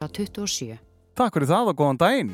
[0.00, 0.78] 27.
[1.12, 2.30] Takk fyrir það og góðan daginn.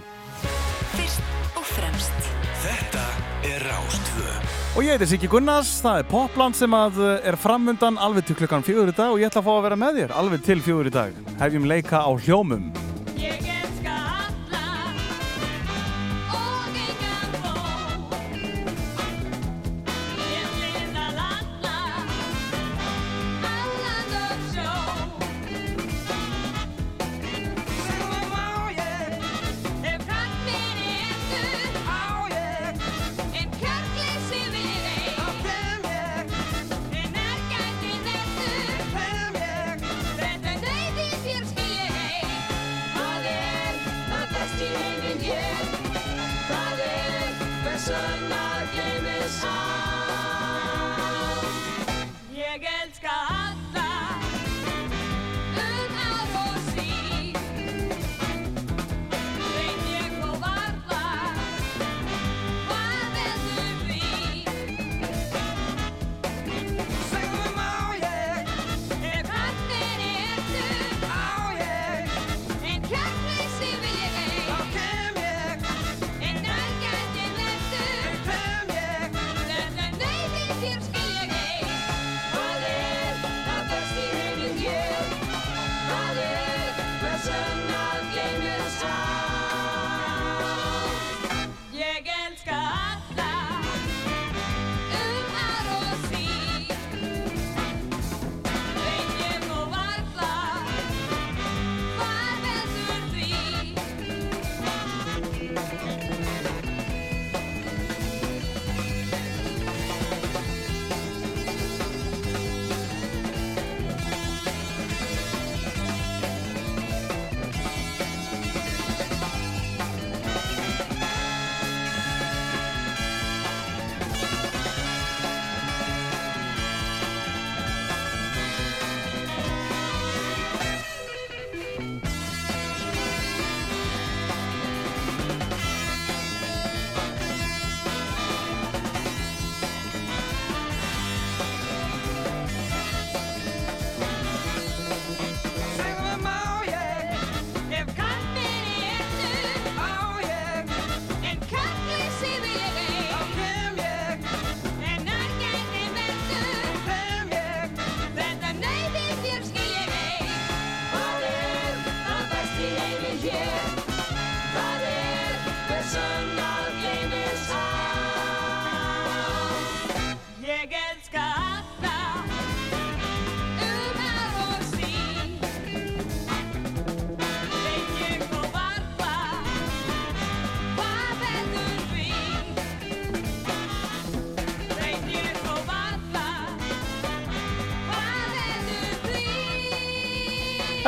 [0.92, 2.28] Fyrst og fremst
[2.62, 3.02] Þetta
[3.48, 4.36] er Rástvö
[4.76, 8.38] Og ég heiti Siggi Gunnars, það er Popland sem að uh, er framundan alveg til
[8.38, 10.62] klukkan fjögur í dag og ég ætla að fá að vera með þér alveg til
[10.62, 11.22] fjögur í dag.
[11.42, 12.70] Hefjum leika á hljómum.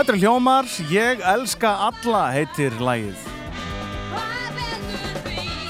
[0.08, 3.26] Er hljómar, ég elska alla heitir lægið.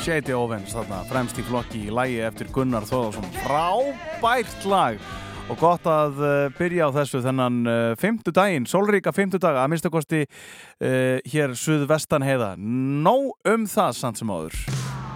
[0.04, 3.26] Shady Ovens þarna, fremst í flokki í lægi eftir Gunnar Þóðarsson.
[3.40, 5.02] Frábært lag
[5.50, 9.74] og gott að uh, byrja á þessu þennan uh, fymtu daginn, sólríka fymtu daga, að
[9.74, 12.54] minnstakosti uh, hér suðvestan heiða.
[12.62, 14.54] Nó um það samt sem áður.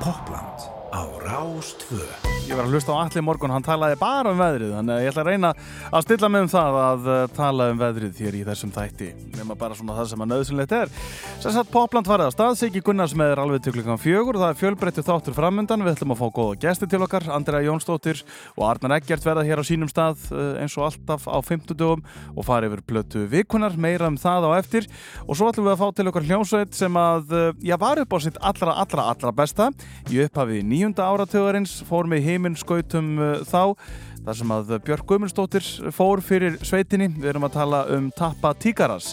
[0.03, 2.11] Popland á Rástvö
[2.43, 5.13] Ég var að hlusta á allir morgun, hann talaði bara um veðrið þannig að ég
[5.13, 5.51] ætla að reyna
[5.95, 9.11] að stilla mig um það að uh, tala um veðrið hér í þessum þætti.
[9.37, 10.91] Nema bara svona það sem að nöðsynlegt er.
[11.39, 14.43] Sem sagt Popland farið á stað, Siggi Gunnars með er alveg til klukkan fjögur og
[14.43, 15.85] það er fjölbreyttu þáttur framundan.
[15.87, 18.25] Við ætlum að fá góða gesti til okkar, Andrea Jónsdóttir
[18.57, 22.03] og Arnar Eggert verða hér á sínum stað uh, eins og alltaf á 50 dögum
[22.35, 24.91] og fara yfir blötu vikunar, meira um það á eftir.
[25.29, 28.13] Og svo ætlum við að fá til okkar hljómsveit sem að, uh, já, var upp
[28.13, 29.71] á sitt allra, allra, allra besta.
[30.11, 33.77] Í upphafi nýjunda áratögarins fór með heiminn skautum uh, þá
[34.23, 39.13] þar sem að Björk Guðmundsdóttir fór fyrir sveitinni, við erum að tala um Tappa Tíkaras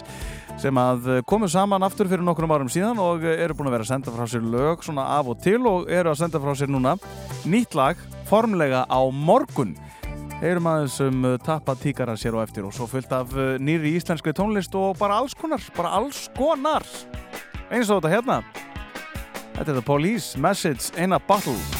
[0.60, 3.92] sem að komu saman aftur fyrir nokkrum árum síðan og eru búin að vera að
[3.94, 6.96] senda frá sér lög svona af og til og eru að senda frá sér núna
[7.48, 8.00] nýtt lag
[8.30, 9.74] formlega á morgun.
[10.40, 13.96] Heyrum aðeins um uh, Tappa Tíkara sér og eftir og svo fullt af uh, nýri
[13.98, 16.86] íslenskri tónlist og bara alls konar, bara alls konar.
[17.68, 18.40] Eins og þetta hérna.
[19.58, 21.79] Þetta er The Police Message in a Bottle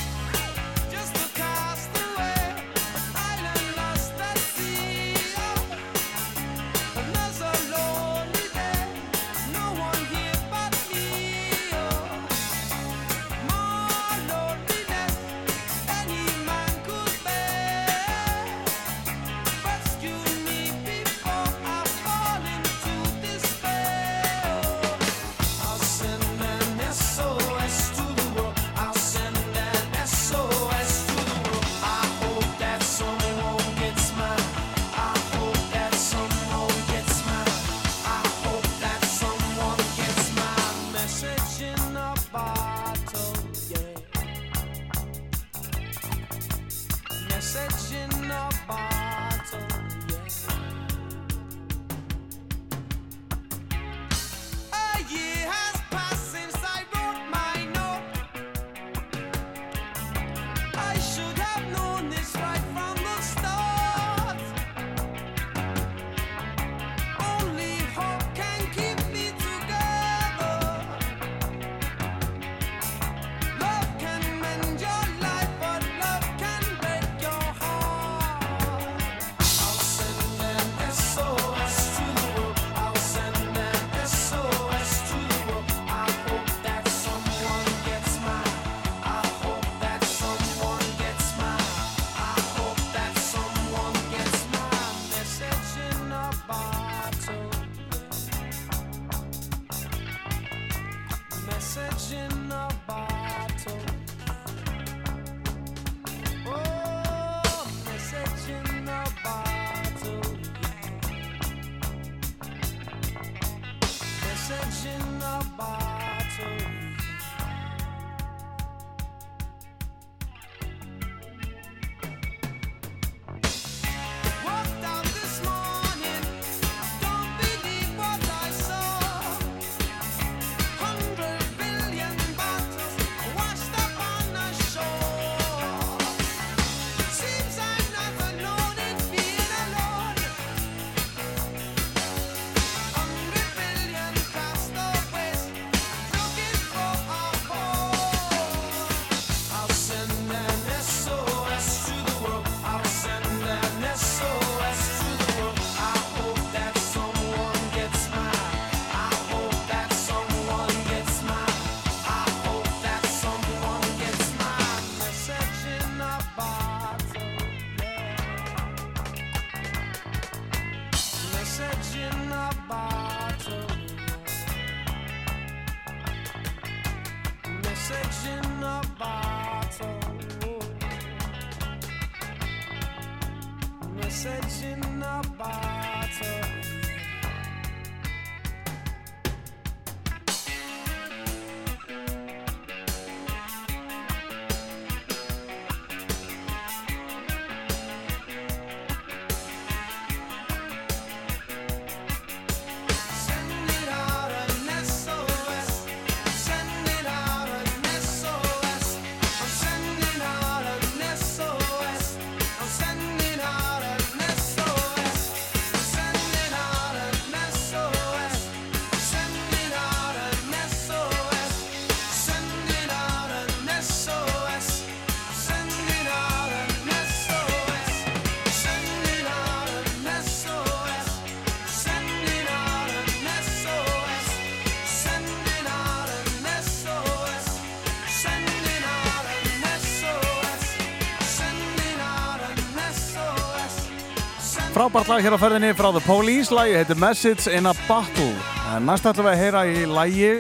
[244.81, 246.55] frábært lag hér á ferðinni frá The Police.
[246.57, 248.31] Lagi heitir Message in a Battle
[248.73, 250.31] en næst ætlum við að heyra í lagi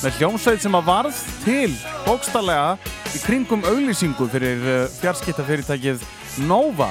[0.00, 1.68] með hljómsveit sem að varð til
[2.02, 2.72] bókstallega
[3.14, 6.02] í kringum auðlýsingu fyrir eh, fjarskiptafyrirtækið
[6.48, 6.88] Nova.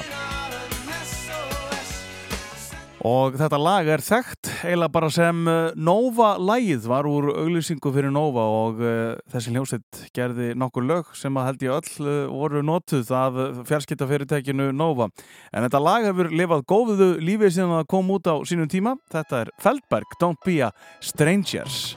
[3.04, 8.48] Og þetta lag er þekkt eiginlega bara sem eh, Nova-lægið var úr auðlýsingu fyrir Nova
[8.62, 13.14] og eh, þessi hljómsveit gerði nokkur lög sem að held ég öll eh, voru notuð
[13.18, 15.10] af eh, fjarskiptafyrirtækinu Nova.
[15.54, 18.98] En þetta lag hefur lifað góðuðu lífið síðan að koma út á sínum tíma.
[19.14, 21.94] Þetta er Feldberg, Don't Be a Strangers.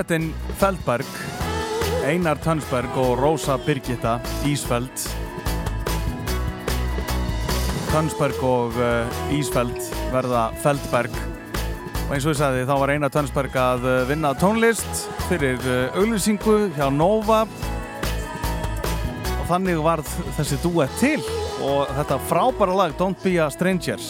[0.00, 1.08] Duettinn Feldberg
[2.08, 4.14] Einar Tønsberg og Rósa Birgitta
[4.48, 5.02] Ísfeld.
[7.90, 9.76] Tønsberg og uh, Ísfeld
[10.14, 11.12] verða Feldberg.
[12.06, 16.00] Og eins og ég sagði þá var Einar Tønsberg að uh, vinna tónlist fyrir uh,
[16.00, 17.42] auglýsingu hjá Nova.
[19.36, 21.20] Og þannig varð þessi duett til.
[21.60, 24.00] Og þetta frábæra lag Don't Be a Stranger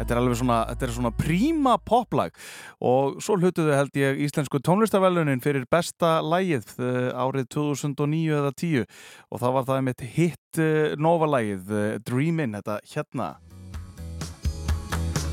[0.00, 2.36] Þetta er alveg svona, þetta er svona príma poplag.
[2.80, 8.86] Og svo hlutuðu held ég íslensku tónlistarvelunin fyrir besta lægið uh, árið 2009 eða 10
[9.30, 13.30] og það var það með hitt uh, Nova-lægið uh, Dreamin', þetta hérna.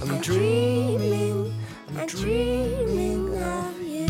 [0.03, 1.53] I'm dreaming,
[1.97, 4.05] I'm dreaming of you.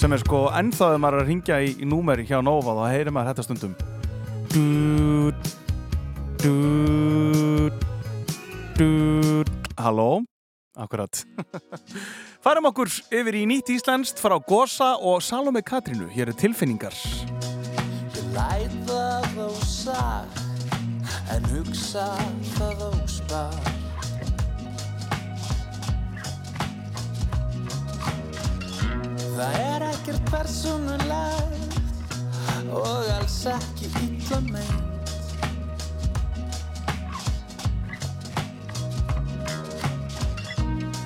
[0.00, 3.14] sem er sko ennþá þegar maður að ringja í, í númeri hjá Nova þá heyrir
[3.14, 3.74] maður þetta stundum.
[4.54, 5.56] Dút
[6.40, 7.86] Dút
[8.78, 10.22] Dút Halló,
[10.76, 11.24] akkurat.
[12.44, 16.08] Færum okkur yfir í nýtt íslenskt frá Gosa og Salome Katrínu.
[16.12, 16.94] Hér er tilfinningar.
[18.12, 20.40] Ég læta þó sag
[21.30, 22.06] En hugsa
[22.56, 23.54] það óspar.
[29.30, 31.76] Það er ekkert persónulegt
[32.76, 34.99] Og alls ekki illa meint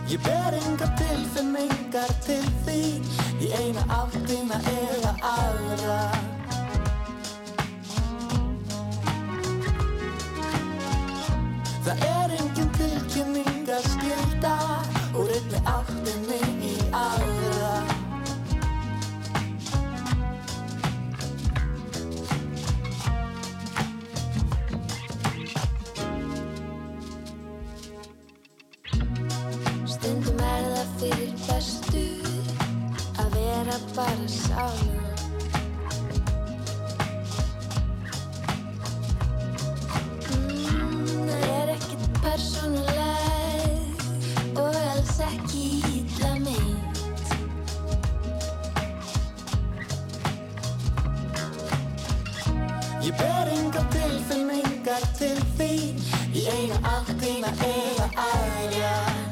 [0.08, 2.80] Ég ber engar tilfinningar til því.
[3.44, 5.98] Í eina áttina eða aðra.
[11.84, 14.54] Það er engin tilkynning að skilda
[15.14, 16.40] Úr einni áttinni
[16.72, 17.43] í aðra
[31.04, 32.02] fyrir bestu
[33.20, 35.02] að vera bara saman.
[40.32, 43.75] Mm, það er ekkert persónuleg
[44.62, 46.96] og alls ekki illa meint.
[53.04, 55.75] Ég ber engar tilfinningar til því
[56.34, 59.23] Í eina áttina eða aðra Það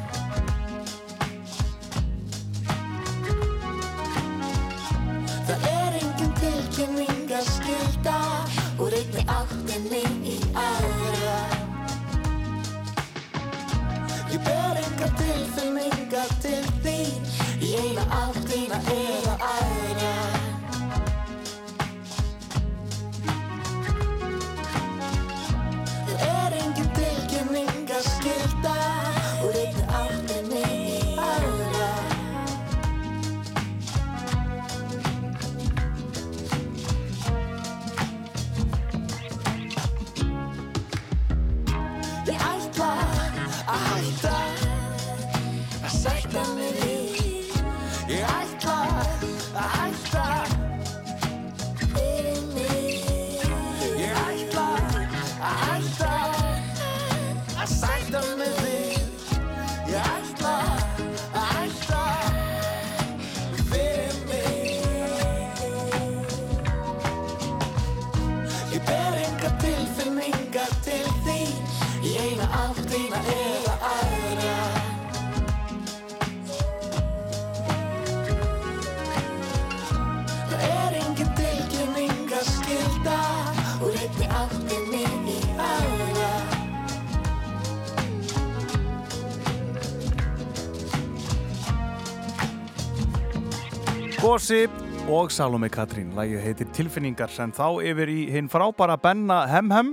[94.42, 94.72] Gossip
[95.06, 96.08] og Salome Katrín.
[96.18, 99.92] Lægið heitir Tilfinningar sem þá yfir í hinn frábæra Benna Hem Hem.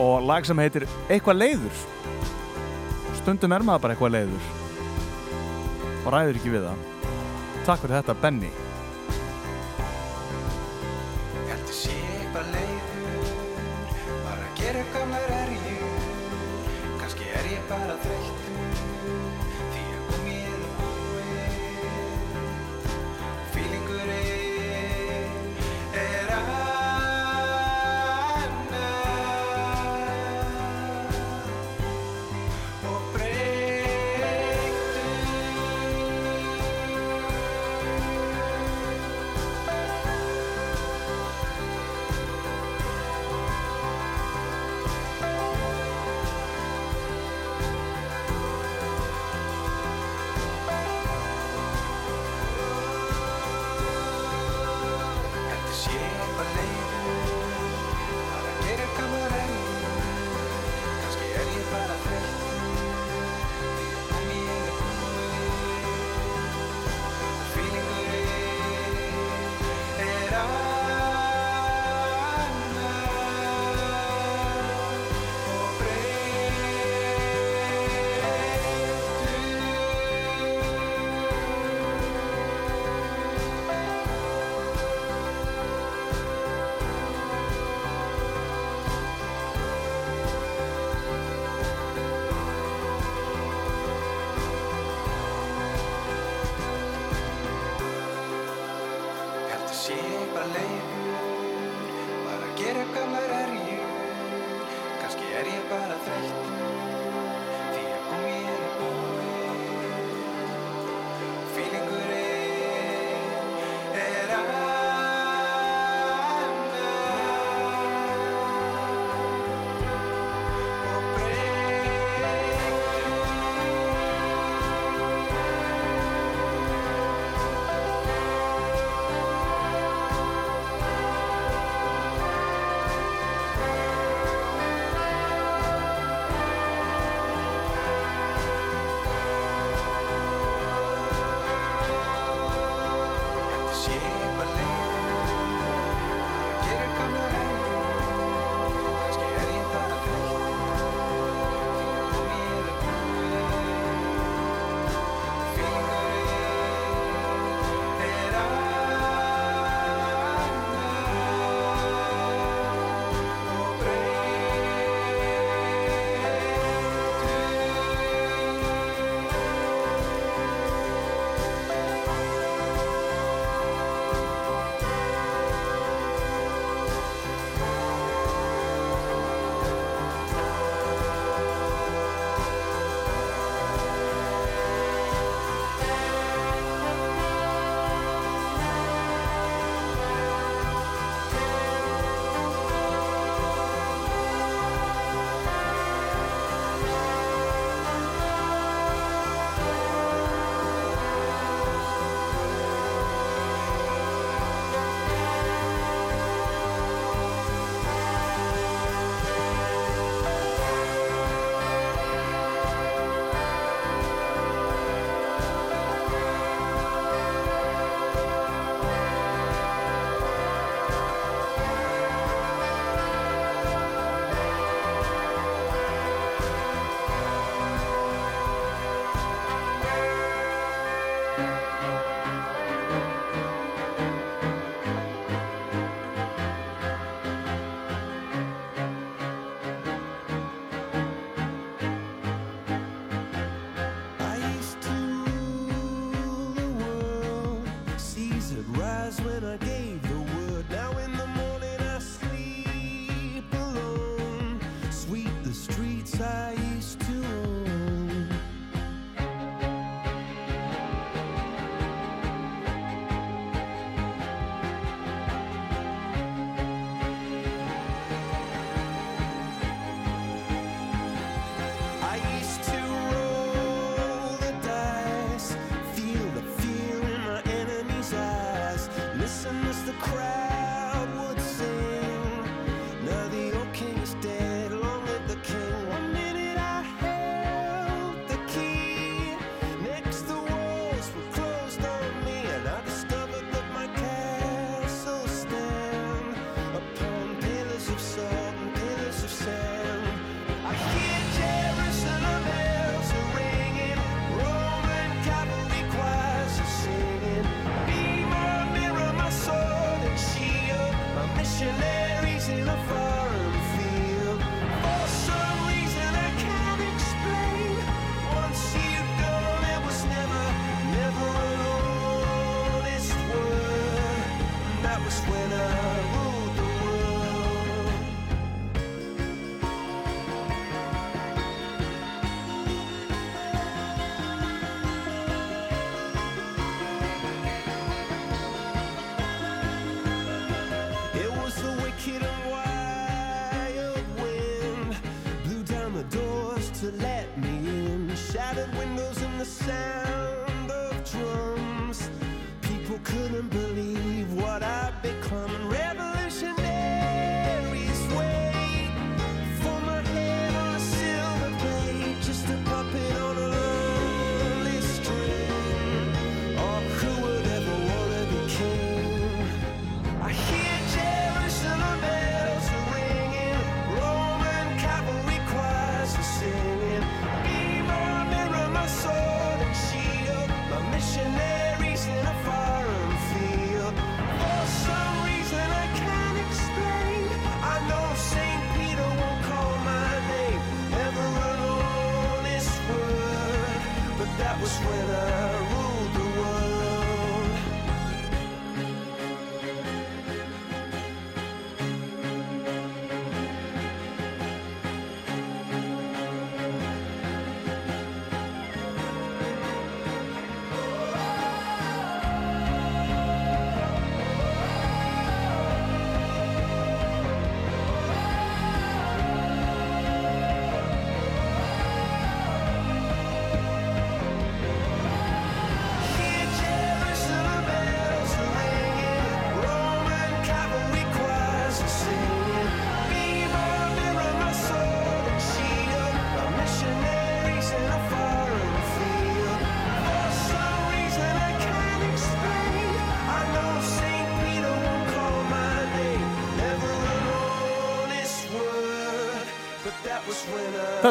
[0.00, 1.82] Og lag sem heitir Eitthvað leiður.
[3.18, 4.48] Stundum er maður bara eitthvað leiður
[6.06, 6.88] og ræður ekki við það.
[7.68, 8.54] Takk fyrir þetta Benni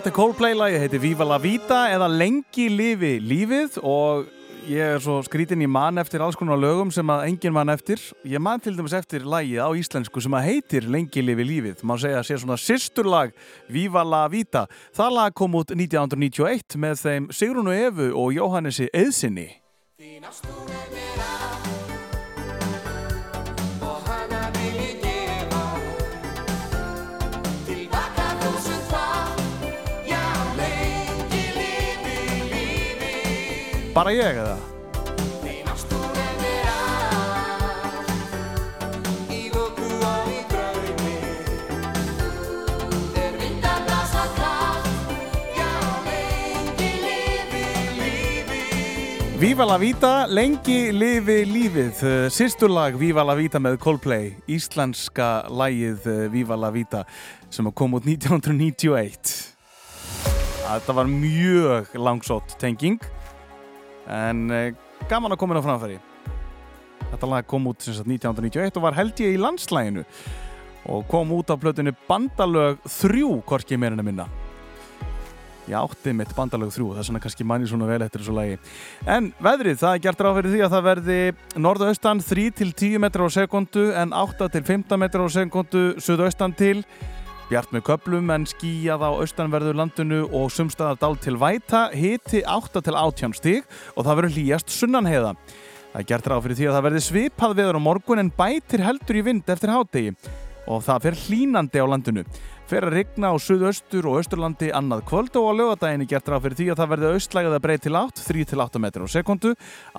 [0.06, 4.28] Þetta er Coldplay-lagi, heitir Viva la Vida eða Lengi lifi lífið og
[4.70, 7.98] ég er svo skrítin í mann eftir alls konar lögum sem að enginn mann eftir.
[8.22, 11.82] Ég mann til dæmis eftir lagið á íslensku sem að heitir Lengi lifi lífið.
[11.82, 13.34] Má segja að sé svona sýsturlag
[13.66, 14.68] Viva la Vida.
[14.94, 19.50] Það lag kom út 1991 með þeim Sigrunu Efu og Jóhannesi Eðsinni.
[46.28, 47.64] Lengi lifi
[48.20, 52.04] lífi Viva la Vida, lengi lifi lífið,
[52.36, 57.08] sýsturlag Viva la Vida með Coldplay, íslenska lagið uh, Viva la Vida
[57.48, 59.56] sem kom út 1991.
[60.66, 63.00] Þetta var mjög langsótt tenging
[64.12, 64.72] en uh,
[65.10, 66.00] gaman að koma inn á framfæri.
[67.12, 70.06] Þetta lag kom út sagt, 1991 og var held ég í landslæginu
[70.92, 74.28] og kom út á plötunni Bandalög 3, korki meirinu minna.
[75.66, 78.58] Ég átti mitt bandalög þrjú, það er svona kannski manni svona vel eftir þessu lagi.
[79.10, 81.18] En veðrið, það er gert ráð fyrir því að það verði
[81.66, 86.84] norðaustan 3-10 metrar á sekundu en 8-15 metrar á sekundu suðaustan til.
[87.46, 93.36] Bjart með köplum en skíjað á austanverðu landinu og sumstaðar dál til væta, hiti 8-18
[93.38, 95.36] stig og það verður hlýjast sunnanheiða.
[95.92, 98.82] Það er gert ráð fyrir því að það verði svipað veður á morgun en bætir
[98.88, 100.16] heldur í vind eftir hádegi
[100.68, 102.26] og það fer hlínandi á landinu.
[102.66, 106.48] Fer að rigna á suðaustur og austurlandi annað kvöld og á lögadaginn er gert ráð
[106.48, 109.52] fyrir því að það verði austlægað að breyt til 8, 3-8 metrar á sekundu,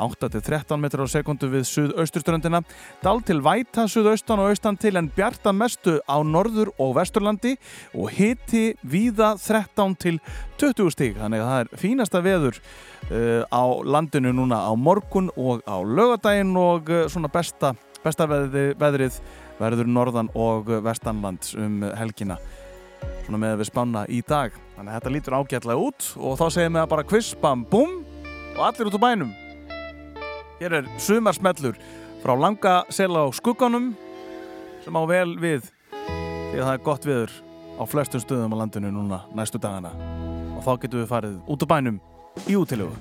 [0.02, 2.62] 8-13 metrar á sekundu við suðausturströndina,
[3.05, 7.55] dál til væta suðaustan og austan til en bjarta mestu á norður og vesturlandi
[7.94, 10.18] og hiti víða 13 til
[10.59, 11.22] 20 stík.
[11.22, 16.50] Þannig að það er fínasta veður uh, á landinu núna á morgun og á lögadaginn
[16.59, 19.22] og uh, svona besta, besta veðri, veðrið
[19.61, 22.38] verður norðan og vestanlands um helgina.
[23.27, 24.55] Svona með við spanna í dag.
[24.77, 27.99] Þannig að þetta lítur ágætlega út og þá segir við að bara kviss, bam, bum
[28.57, 29.33] og allir út á bænum.
[30.61, 31.79] Hér er sumarsmellur
[32.23, 33.92] frá langa sela á skugganum
[34.85, 35.69] sem á vel við
[36.01, 37.37] því að það er gott viður
[37.77, 39.92] á flestum stöðum á landinu núna næstu dagana.
[40.57, 42.01] Og þá getum við farið út á bænum
[42.49, 42.92] í útilegu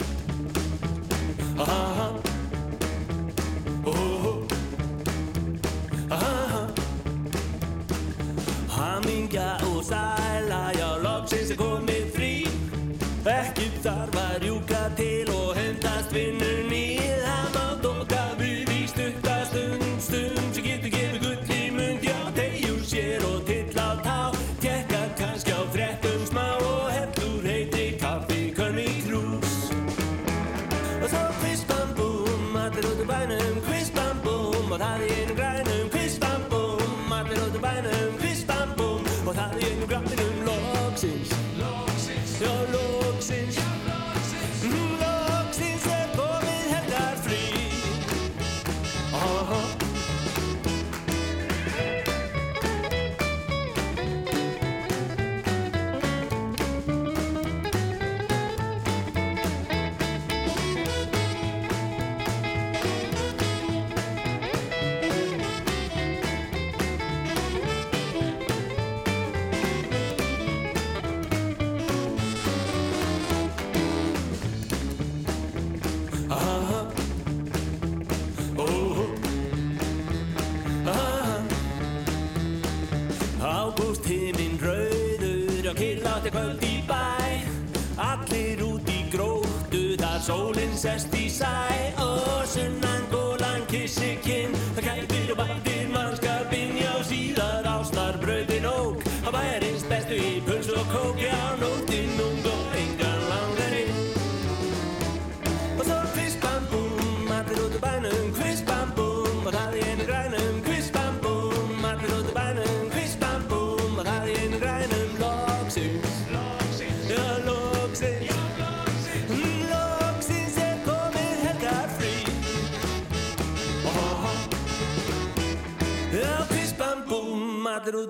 [90.85, 91.53] sest í sæ
[91.97, 94.53] og sunnan gólan kissi kinn.
[94.75, 95.74] Það gætir og bætir.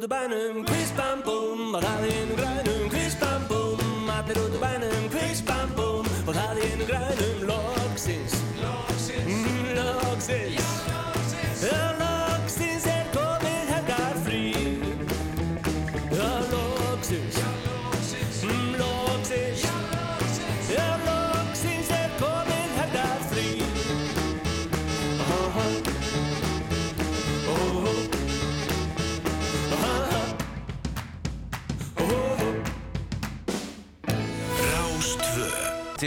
[0.05, 4.37] út úr bænum, kviss bam bum og það í einu grænum, kviss bam bum allir
[4.37, 8.33] út úr bænum, kviss bam bum og það í einu grænum, loksins.
[8.37, 10.94] Mm, loksins, loksins.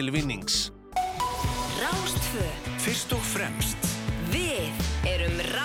[0.09, 0.73] til vinnings.
[1.83, 2.45] Rástfö.
[2.81, 3.91] Fyrst og fremst.
[4.33, 4.73] Við
[5.05, 5.58] erum rástfö.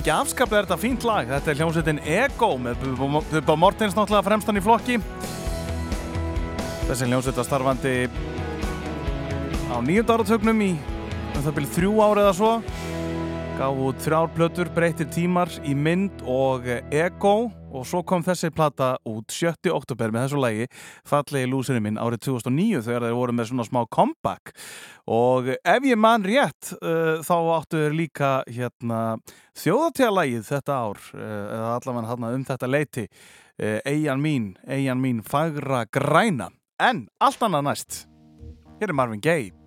[0.00, 1.26] Mikið afskaplega er þetta fínt lag.
[1.28, 4.94] Þetta er hljómsveitin Ego með Bubba Mortens náttúrulega fremstan í flokki.
[6.86, 7.92] Þessi hljómsveita starfandi
[9.68, 12.54] á nýjönda áratögnum í um það byrju þrjú árið eða svo.
[13.60, 17.36] Gaf út þrjár plötur, breytir tímar í mynd og Ego
[17.68, 18.94] og svo kom þessi plata
[19.30, 19.70] út 7.
[19.72, 20.66] oktober með þessu lagi
[21.06, 24.54] Fallegi lúsirinn minn árið 2009 þegar þeir voru með svona smá comeback.
[25.10, 29.00] Og ef ég man rétt uh, þá áttu þeir líka hérna
[29.60, 35.22] þjóðatjálægið þetta ár uh, eða allavega hann um þetta leiti uh, Eyjan mín, Eyjan mín
[35.26, 36.50] fagra græna.
[36.80, 38.04] En allt annað næst.
[38.80, 39.59] Hér er Marvin Gaye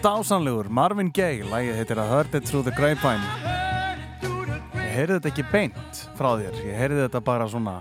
[0.00, 3.20] Dásanlegur, Marvin Gaye lagið heitir að Heard It Through the Grapevine.
[4.72, 7.74] Ég heyrði þetta ekki beint frá þér, ég heyrði þetta bara svona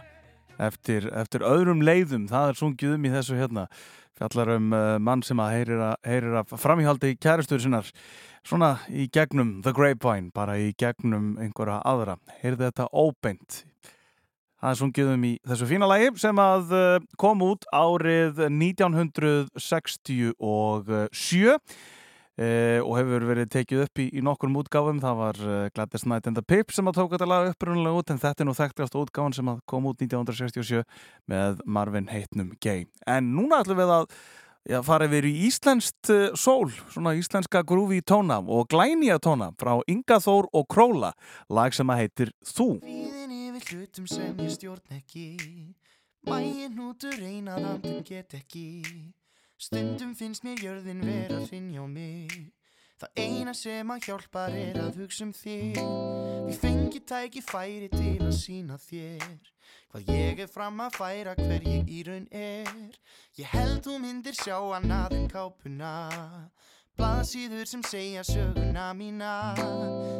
[0.60, 3.64] eftir, eftir öðrum leiðum, það er sungið um í þessu hérna.
[4.20, 7.88] Fjallar um uh, mann sem að heyrir að, heyrir að framhjaldi kæristur sinnar
[8.44, 13.64] svona í gegnum The Grapevine, bara í gegnum einhverja aðra, heyrði þetta óbeint.
[14.60, 20.36] Það er sungið um í þessu fína lagi sem að uh, kom út árið 1967
[22.40, 25.02] eh, og hefur verið tekið upp í, í nokkur útgáfum.
[25.04, 28.14] Það var uh, Gladys Knight and the Pips sem að tók þetta lag upprunalega út
[28.14, 30.86] en þetta er nú þekktast útgáfan sem kom út 1967
[31.30, 32.88] með Marvin Heitnum Gay.
[33.08, 34.08] En núna ætlum við að
[34.70, 39.76] já, fara yfir í íslenskt uh, sól, svona íslenska grúfi tóna og glænýja tóna frá
[39.92, 41.14] Inga Þór og Króla,
[41.52, 42.72] lag sem að heitir Þú.
[42.88, 45.30] Víðin yfir hlutum sem ég stjórn ekki
[46.28, 48.84] Mæin hnútur einað andum get ekki
[49.60, 52.32] Stundum finnst mér jörðin vera að finja á mig
[52.99, 55.80] Það eina sem að hjálpar er að hugsa um þig
[56.47, 59.49] Við fengi tæki færi til að sína þér
[59.89, 62.97] Hvað ég er fram að færa hver ég í raun er.
[63.39, 65.93] Ég held þú myndir sjá annað en kápuna
[67.00, 69.32] Blaðsíður sem segja söguna mína.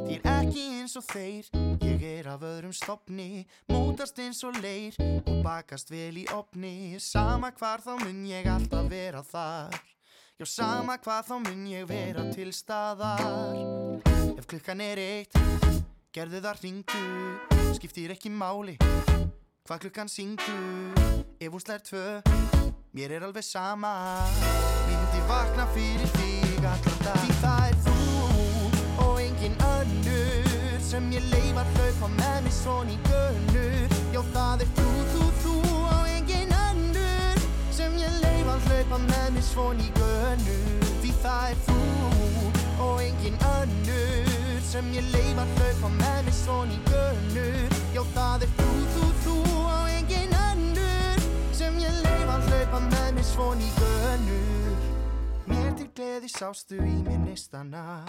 [0.06, 1.50] Því er ekki eins og þeir
[1.84, 7.52] Ég er af öðrum stopni Mótast eins og leir Og bakast vel í opni Sama
[7.60, 9.76] hvar þá mun ég alltaf vera þar.
[10.40, 13.60] Já, sama hvað þá mun ég vera til staðar.
[14.40, 15.36] Ef klukkan er eitt
[16.16, 17.04] Gerðu það hringdu.
[17.76, 18.80] Skiptir ekki máli
[19.68, 20.58] Hvað klukkan syngdu
[21.44, 22.06] Ef hún slær tvö
[22.92, 23.94] Mér er alveg sama.
[24.88, 27.96] Myndi vakna fyrir þig allan dag Því það er þú
[29.06, 34.66] og engin önnur Sem ég leif að hlaupa með mig svon í gönnur Já það
[34.66, 37.46] er þú, þú, þú og engin önnur
[37.76, 41.80] Sem ég leif að hlaupa með mig svon í gönnur Því það er þú
[42.90, 48.48] og engin önnur Sem ég leif að hlaupa með mig svon í gönnur Já það
[48.48, 53.64] er þú, þú, þú og engin önnur Sem ég leif að hlaupa með mig svon
[53.64, 54.79] í gönnur
[55.90, 58.04] Til gleði sástu í mér nistana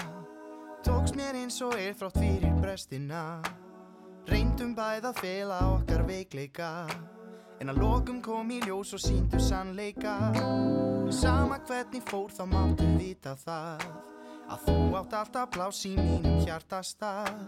[0.84, 3.20] Tókst mér eins og er þrátt fyrir brestina.
[4.28, 6.68] Reyndum bæð að fela okkar veikleika.
[7.60, 10.18] En að lokum kom í ljós og síndu sannleika.
[11.22, 13.86] Sama hvernig fór þá máttu vita það.
[14.52, 17.46] Að þú átt alltaf pláss í mínum hjartastað.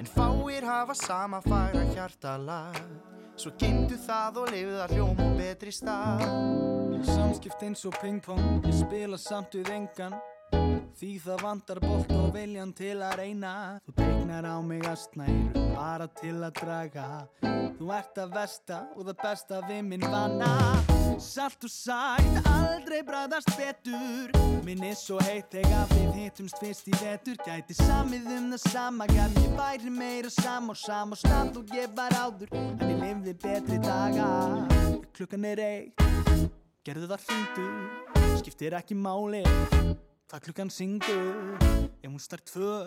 [0.00, 5.72] En fáir hafa sama fagra hjartalag Svo geymdu það og lifðu að hljóma á betri
[5.74, 6.22] stað.
[7.04, 10.14] Samskipt eins og pingpong, ég spila samt við engan.
[10.94, 13.54] Því það vantar bolt og viljan til að reyna.
[13.88, 17.08] Þú tegnar á mig astnæru, bara til að draga.
[17.74, 23.50] Þú ert að versta og það besta við minn vana Salt og sætt, aldrei bræðast
[23.58, 24.32] betur.
[24.64, 27.38] Minn er svo heitt þegar við hittumst fyrst í vetur.
[27.46, 31.92] Gæti samið um það sama, ég væri meira sam og sam og stand og ég
[31.96, 32.50] var áður.
[32.54, 34.30] En ég lifði betri daga.
[35.14, 36.00] Klukkan er eitt
[36.84, 37.66] Gerðu það hringdu,
[38.40, 39.44] skiptir ekki máli
[40.28, 42.82] Hvað klukkan syngur, ef hún stær tvö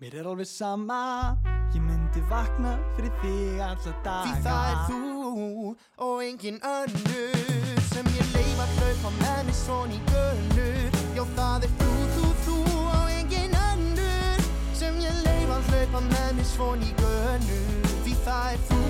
[0.00, 1.36] Mér er alveg sama,
[1.70, 8.06] ég myndi vakna fyrir þig alla daga Því það er þú og engin önnur Sem
[8.06, 12.56] ég leif að hlaupa með mig svon í gönnur Já það er þú, þú, þú
[12.92, 14.42] og engin önnur
[14.76, 18.82] Sem ég leif að hlaupa með mig svon í gönnur Því það er þú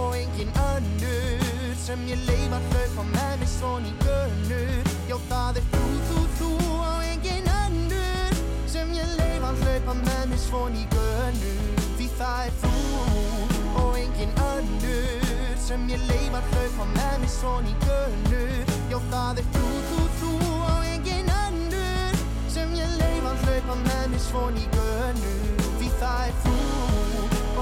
[0.00, 5.60] og engin önnur Sem ég leif að hlaupa með mig svon í gönnur Já það
[5.60, 8.40] er þú, þú, þú og engin önnur
[8.76, 13.98] Sem ég leif að hlaupa með mig svon í gönnur Því það er þú og
[13.98, 18.72] engin önnur Sem ég leif að hlaupa með mig svon í gönnur.
[18.92, 20.32] Já það er þú, þú, þú
[20.72, 22.18] og engin önnur
[22.52, 25.64] Sem ég leif að hlaupa með mig svon í gönnur.
[25.78, 26.58] Því það er þú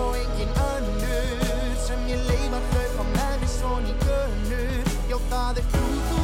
[0.02, 4.92] og engin önnur Sem ég leif að hlaupa með mig svon í gönnur.
[5.12, 6.21] Já það er þú, þú,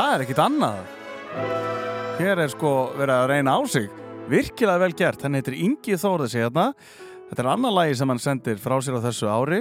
[0.00, 0.76] Það er ekkit annað.
[2.16, 3.88] Hér er sko verið að reyna á sig.
[4.32, 5.24] Virkilega vel gert.
[5.26, 6.70] Hann heitir Ingi Þórðis hérna.
[7.28, 9.58] Þetta er annar lagi sem hann sendir frá sér á þessu ári.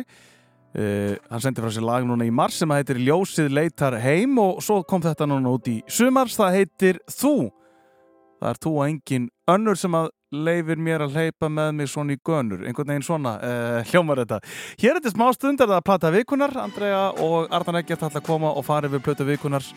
[0.72, 4.64] Uh, hann sendir frá sér lag núna í mars sem heitir Ljósið leitar heim og
[4.64, 6.40] svo kom þetta núna út í sumars.
[6.40, 7.36] Það heitir Þú.
[8.40, 12.16] Það er þú og engin önnur sem að leifir mér að hleypa með mig svona
[12.16, 12.64] í gönur.
[12.64, 14.40] Einhvern veginn svona uh, hljómar þetta.
[14.80, 16.60] Hér er þetta smá stund er það að plata vikunar.
[16.64, 19.68] Andrea og Ardan Eggert ætla að koma og fara við plötu vikunar.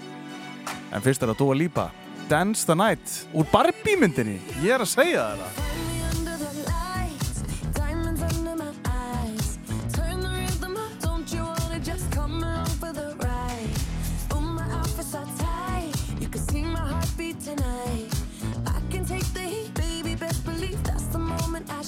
[0.93, 1.91] En fyrst er það Dua Lipa
[2.31, 5.73] Dance the Night úr Barbie myndinni Ég er að segja það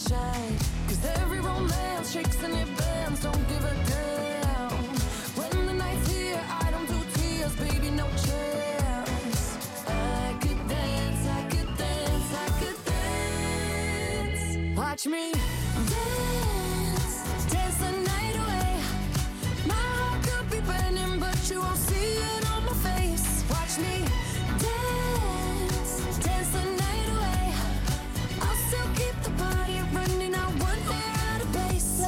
[0.09, 0.59] shine.
[0.89, 4.14] Cause every romance shakes and it bends, don't give a damn.
[14.95, 17.17] Watch me dance,
[17.51, 18.79] dance the night away.
[19.67, 23.43] My heart could be burning, but you won't see it on my face.
[23.51, 24.07] Watch me
[24.63, 27.45] dance, dance the night away.
[28.41, 30.33] I'll still keep the party running.
[30.33, 30.87] I won't
[31.27, 31.99] out of place.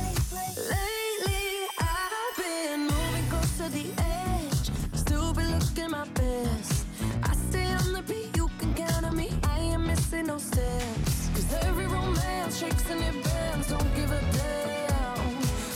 [0.71, 4.71] Lately, I've been moving close to the edge.
[4.95, 6.87] Still be looking my best.
[7.25, 9.33] I stay on the beat, you can count on me.
[9.43, 11.31] I ain't missing no steps.
[11.35, 11.89] Cause every
[12.59, 13.69] tricks and it bends.
[13.69, 15.19] Don't give a damn.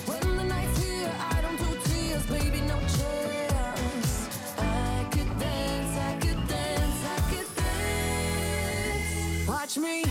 [0.09, 4.28] When the night's here, I don't do tears, baby, no chance.
[4.59, 9.49] I could dance, I could dance, I could dance.
[9.49, 10.05] Watch me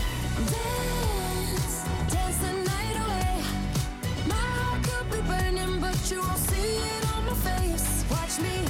[0.54, 3.42] dance, dance the night away.
[4.28, 8.04] My heart could be burning, but you won't see it on my face.
[8.10, 8.69] Watch me.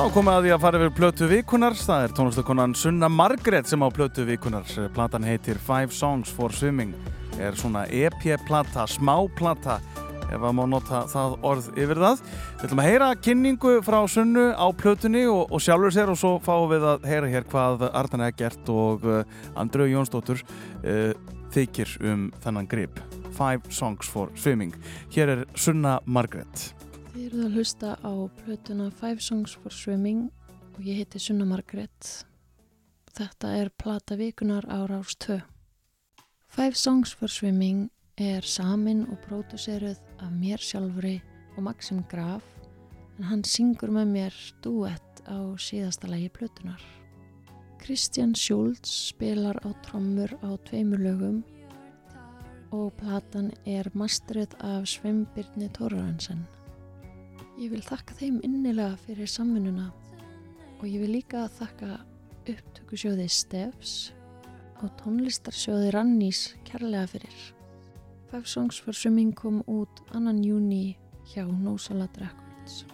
[0.00, 1.74] Þá komum við að því að fara yfir plötu vikunar.
[1.76, 4.70] Það er tónlistakonan Sunna Margrét sem á plötu vikunar.
[4.96, 6.94] Platan heitir Five Songs for Swimming.
[7.36, 9.76] Er svona EP-plata, smá-plata,
[10.30, 12.24] ef að má nota það orð yfir það.
[12.24, 16.34] Við ætlum að heyra kynningu frá Sunnu á plötunni og, og sjálfur sér og svo
[16.48, 19.20] fáum við að heyra hér hvað Ardan Eggert og uh,
[19.52, 21.12] Andreu Jónsdóttur uh,
[21.52, 23.04] þykir um þennan grip.
[23.36, 24.72] Five Songs for Swimming.
[25.12, 26.70] Hér er Sunna Margrét.
[27.10, 30.28] Þið eruð að hlusta á plötuna Five Songs for Swimming
[30.76, 32.10] og ég heiti Sunna Margrét.
[33.10, 35.40] Þetta er plata vikunar á Rás 2.
[36.54, 41.16] Five Songs for Swimming er samin og próduseruð af mér sjálfri
[41.56, 42.46] og Maxim Graf
[43.18, 46.78] en hann syngur með mér duett á síðasta lagi plötunar.
[47.82, 51.42] Kristján Schultz spilar á trommur á tveimur lögum
[52.70, 56.46] og platan er masterið af Sveinbyrni Tórarensen.
[57.60, 59.90] Ég vil þakka þeim innilega fyrir samvinnuna
[60.78, 61.98] og ég vil líka þakka
[62.48, 63.92] upptökusjóði Stefs
[64.80, 67.36] og tónlistarsjóði Rannís kærlega fyrir.
[68.30, 70.96] Five Songs for Swimming kom út annan júni
[71.34, 72.86] hjá Nósalat Records.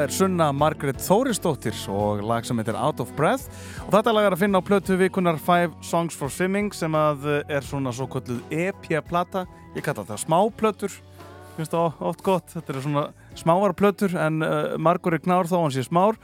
[0.00, 3.50] Þetta er Sunna Margrét Þórisdóttir og lag sem heitir Out of Breath.
[3.84, 7.26] Og þetta lag er að finna á plötu vikunar 5 Songs for Swimming sem að
[7.28, 9.42] eh, er svona svo kolluð EP-plata
[9.74, 10.94] ég kalla þetta smáplötur.
[11.58, 13.04] Finnst það oft gott, þetta er svona
[13.36, 16.16] smáar plötur en uh, margur er knár þó hann sé smár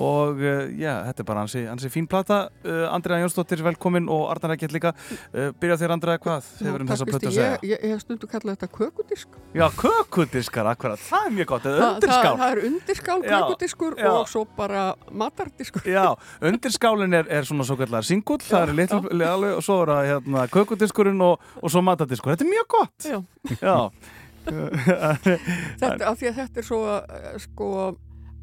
[0.00, 2.48] og uh, já, þetta er bara hansi, hansi fín plata.
[2.64, 4.94] Uh, Andrea Jónsdóttir velkomin og Arnar Ekkert líka.
[5.30, 7.52] Uh, byrja þér Andrea, hvað hefur um þessa plötu að segja?
[7.62, 11.68] ég, ég, ég hef stundu kallað þetta kökudisk Já, kökudiskar, akkurat, það er mjög gott,
[11.68, 12.34] það, undirskál.
[12.40, 14.08] það er undirskál, Já, kökudiskur já.
[14.10, 14.82] og svo bara
[15.12, 15.86] matardiskur.
[15.86, 16.04] Já,
[16.50, 20.44] undirskálinn er, er svona svo kallar singull, það er litlu, og svo er það hérna,
[20.58, 23.08] kökudiskurinn og, og svo matadiskur, þetta er mjög gott.
[23.08, 23.18] Já.
[23.62, 23.78] Já.
[25.80, 27.68] þetta, af því að þetta er svo eh, sko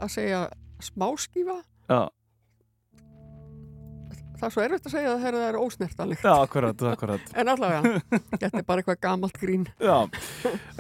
[0.02, 0.42] að segja
[0.86, 1.62] smáskífa.
[1.92, 2.02] Já,
[4.42, 6.24] það er svo erfitt að segja þegar það er ósnertanlegt.
[6.26, 7.32] Já, akkurat, akkurat.
[7.42, 7.92] En allavega,
[8.32, 9.66] þetta er bara eitthvað gamalt grín.
[9.78, 9.98] Já,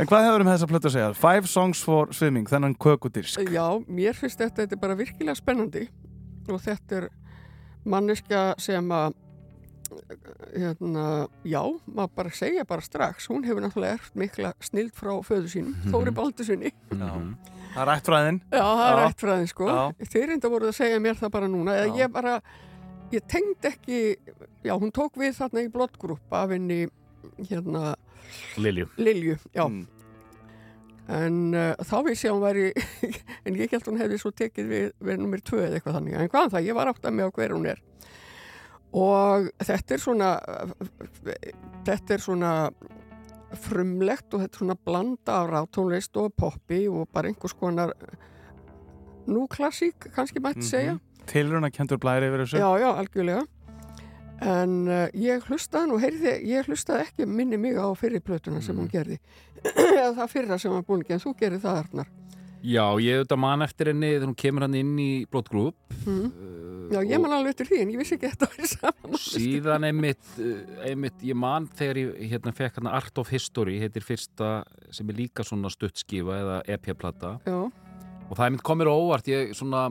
[0.02, 1.10] en hvað hefur um þessa plötu að segja?
[1.22, 5.86] Five songs for swimming, þennan kökudisk Já, mér finnst þetta, þetta er bara virkilega spennandi.
[6.50, 7.10] Og þetta er
[7.86, 9.14] manneska sem að
[10.56, 11.06] hérna,
[11.48, 15.76] já, maður bara segja bara strax, hún hefur náttúrulega erft mikla snild frá föðu sínum,
[15.84, 15.92] Mhm.
[15.94, 19.10] Þóri Baldusinni það er ættfræðin Já, það er Já.
[19.12, 19.66] ættfræðin sko.
[20.12, 22.42] Þeir reynda voruð að segja mér það bara núna eða ég bara,
[23.12, 24.16] ég tengd ekki
[24.64, 26.88] já, hún tók við þarna í blottgrúp af henni
[27.50, 27.96] hérna
[28.58, 28.88] Lilju.
[28.98, 29.66] Lilju, já.
[29.68, 29.88] Mm.
[31.12, 32.68] en uh, þá vissi ég að hún væri
[33.46, 36.30] en ég held hún hefði svo tekið við, við nummer tvö eða eitthvað þannig, en
[36.32, 37.82] hvaðan það, ég var átt að með á hver hún er
[38.98, 40.32] og þetta er svona
[41.88, 42.52] þetta er svona
[43.62, 47.94] frumlegt og þetta er svona blanda af rátónlist og poppi og bara einhvers konar
[49.28, 51.00] nú klassík, kannski mætti segja.
[51.30, 52.62] Tilruna kentur blæri yfir þessu.
[52.62, 53.44] Já, já, algjörlega.
[54.42, 58.80] En uh, ég hlustaði nú, heyrði, ég hlustaði ekki minni mig á fyrri plötuna sem
[58.80, 59.20] hún gerði.
[60.02, 62.10] Eða það fyrra sem hann búin ekki en þú gerir það Arnar
[62.62, 66.28] Já, ég auðvitað man eftir henni þegar hún kemur hann inn í blótgrúp mm.
[66.92, 69.88] Já, ég man alveg eftir því en ég vissi ekki að þetta væri saman síðan
[69.88, 74.52] einmitt, uh, einmitt ég man þegar ég hérna, fekk hann Art of History heitir fyrsta
[74.94, 79.88] sem er líka svona stuttskifa eða EP-plata og það einmitt komir á óvart ég svona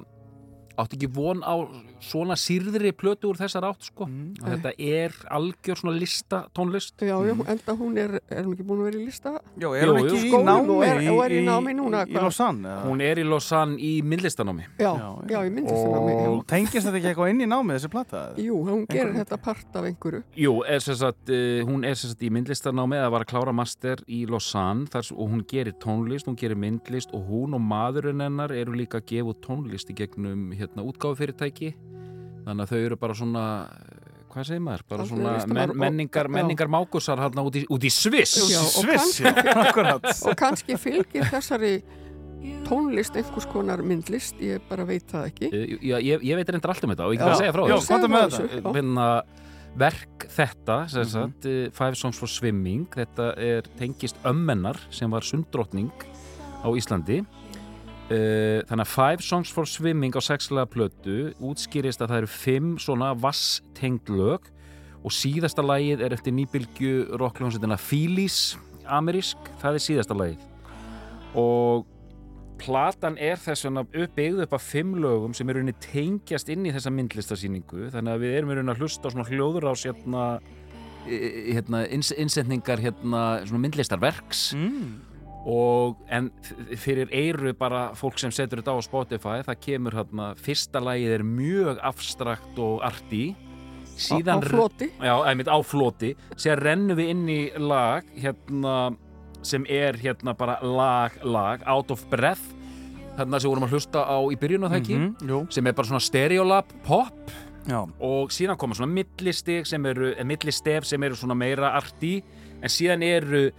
[0.78, 1.54] átti ekki von á
[2.00, 4.06] svona sýrðri plötu úr þessar átt sko.
[4.08, 4.34] Mm.
[4.42, 8.64] og þetta er algjör svona lista tónlist já, já, enda hún er er hún ekki
[8.66, 9.32] búin að vera í lista?
[9.60, 10.70] Já, er hún ekki í námi?
[10.76, 12.14] og er- og er í námi núna, í, í?
[12.20, 12.76] Lausanne?
[12.86, 14.64] hún er í Lausanne í myndlistanámi.
[14.80, 14.92] Já,
[15.28, 18.22] já, ég myndi þetta námi Og tengist þetta ekki eitthvað inn í námi þessi plata?
[18.36, 20.22] Jú, hún gerir Einhver- þetta part af einhverju.
[20.36, 23.52] Jú, er sem sagt, uh, hún er sem sagt í myndlistanámi eða var að klára
[23.54, 28.20] master í Lausanne þar, og hún gerir tónlist, hún gerir myndlist og hún og maðurinn
[28.22, 31.74] hennar eru líka að gefa tónlist í gegnum hérna, útgáfufyrirtæki
[32.46, 36.68] þannig að þau eru bara svona eh, hvað segir maður, bara svona men, menningar, menningar
[36.70, 38.36] mákusar hérna út í, út í Sviss.
[38.50, 40.06] Já, og Sviss, kannski- akkurat.
[40.30, 41.72] og kannski fylgir þessari
[42.64, 45.50] tónlist einhvers konar myndlist ég bara veit það ekki.
[45.52, 47.64] Eh, Já, ég, ég veit reyndar allt um þetta og ég kan bara segja frá
[47.68, 48.48] já, þessu.
[48.60, 48.72] Já.
[48.78, 49.08] Finna
[49.80, 51.10] verk þetta sem Mhm.
[51.12, 55.90] sagt, eh, Five Songs for Swimming þetta er tengist ömmennar sem var sunddrottning
[56.64, 57.20] á Íslandi
[58.10, 62.72] Uh, þannig að Five Songs for Swimming á sexlega plötu útskýrist að það eru fimm
[62.82, 64.48] svona vasstengd lög
[65.06, 68.56] og síðasta lagið er eftir nýbylgju rockljónsettina Phillies
[68.90, 70.42] amerísk, það er síðasta lagið
[71.38, 71.86] og
[72.60, 76.72] platan er þess vegna uppbyggð upp af fimm lögum sem er rauninni tengjast inn í
[76.74, 80.24] þessa myndlistasýningu þannig að við erum rauninni að hlusta á svona hljóður á hérna,
[81.06, 84.90] eh, hérna innsendningar hérna svona myndlistarverks mm.
[85.48, 86.28] Og en
[86.76, 91.24] fyrir eiru bara fólk sem setur þetta á Spotify það kemur hérna, fyrsta lagið er
[91.24, 93.30] mjög abstrakt og arti
[94.00, 94.88] síðan á floti.
[95.00, 96.14] Já, einmitt á floti.
[96.36, 98.94] Síðan rennum við inn í lag hérna
[99.46, 102.44] sem er hérna bara lag, lag, out of breath.
[103.16, 104.98] Þarna sem vorum að hlusta á í byrjun á það ekki?
[104.98, 105.40] Mhm, jú.
[105.52, 107.32] sem er bara svona stereolab pop.
[107.68, 112.22] Já, og síðan koma svona millistig sem eru, millistef sem eru svona meira arti
[112.62, 113.50] en síðan eru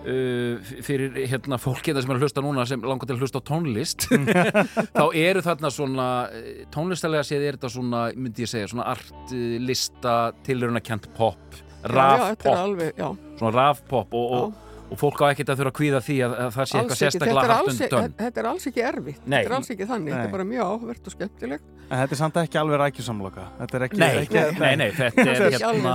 [0.00, 3.48] fyrir hérna fólk hérna sem er að hlusta núna sem langar til að hlusta á
[3.50, 4.06] tónlist
[4.96, 10.16] þá eru þarna svona eh, tónlistalega séð er þetta svona myndi ég segja, svona artlista
[10.46, 13.08] tiluruna kent pop já, já, raf þetta pop, alveg, já.
[13.42, 16.38] Svona raf pop og, og, og fólk á ekkert að þurfa að kvíða því að,
[16.46, 18.16] að það sé Alls eitthvað þetta sérstaklega hart alls, undan dönn.
[18.24, 19.20] þetta er alls ekki erfitt.
[19.26, 19.36] Nei.
[19.36, 20.30] þetta er alls ekki þannig, þetta Nei.
[20.30, 23.44] er bara mjög áhvert og skemmtilegt en þetta er samt ekki alveg rækjusamloka.
[23.58, 25.94] Þetta er ekki, Nei, ekki nei, nei, þetta er Þetta er hérna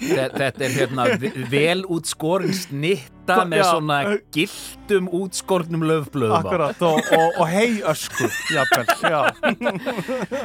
[0.00, 3.64] þe- þetta er hérna ve- vel útskorin snitta með Já.
[3.70, 3.98] svona
[4.36, 6.38] gildum útskornum löfblöðum.
[6.38, 9.20] Akkurat, og, og, og hei ösku Jafnvel, já.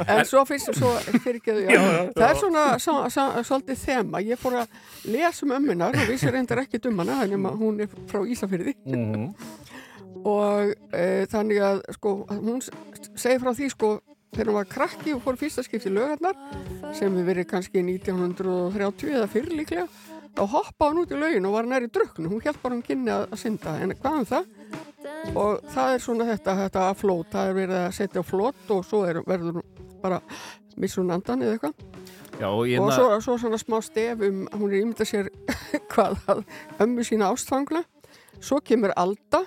[0.08, 0.92] En svo fyrst svo
[1.24, 1.66] fyrirgeðu
[2.16, 4.22] það er svona svo, svo, svolítið þema.
[4.28, 4.68] Ég fór að
[5.16, 9.34] lesa um ömmunar og vissi reyndar ekki um að hún er frá Ísafyrði Mhm.
[10.26, 12.60] og e, þannig að sko, hún
[13.16, 13.92] segir frá því sko
[14.34, 16.38] þegar hún var krakki og fór fyrsta skipti lögarnar
[16.98, 19.88] sem við verið kannski 1930 eða fyrir líklega.
[20.38, 23.12] Þá hoppaði hún út í lögin og var næri druknu hún held bara hún kynni
[23.12, 23.76] að, synda.
[23.82, 24.50] En hvað um það?
[25.34, 28.74] Og það er svona þetta, þetta að flót, það er verið að setja á flót
[28.76, 30.22] og svo er, verður hún bara
[30.80, 31.86] missun andan eða eitthvað.
[32.40, 35.28] Já, og og svo, svo svona smá stef um hún er ímynda sér
[35.92, 36.44] hvað að
[36.86, 37.82] ömmu sína ástfangla
[38.40, 39.44] svo kemur Alda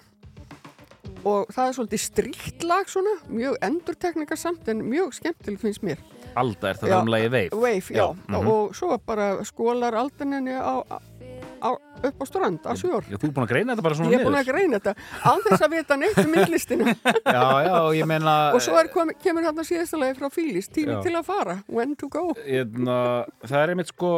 [1.24, 6.02] og það er svolítið stríkt lag svona, mjög endurtekningarsamt en mjög skemmtilegt finnst mér.
[6.38, 8.48] Alda er það um lagi Wave Wave, já, mhm.
[8.48, 10.80] og svo bara skólar Aldaninni á,
[11.60, 11.70] á,
[12.02, 14.20] upp á strand, á sjór Já, þú er búin að greina þetta bara svona Ég
[14.20, 14.94] er búin að greina þetta,
[15.46, 16.86] þess að vita neitt um myndlistinu
[17.36, 20.70] Já, já, ég meina og svo er, kom, kemur hann að síðasta lagi frá Fílis,
[20.72, 21.02] tími Já.
[21.04, 22.30] til að fara, when to go.
[22.46, 22.96] Hérna,
[23.44, 24.14] það er einmitt sko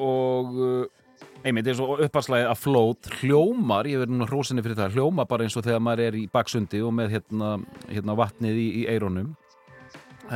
[0.00, 0.99] og uh,
[1.44, 5.46] einmitt eins og uppaslæðið að flót hljómar, ég verður nú hrósinni fyrir það hljómar bara
[5.46, 7.52] eins og þegar maður er í baksundi og með hérna,
[7.88, 9.30] hérna vatnið í, í eirónum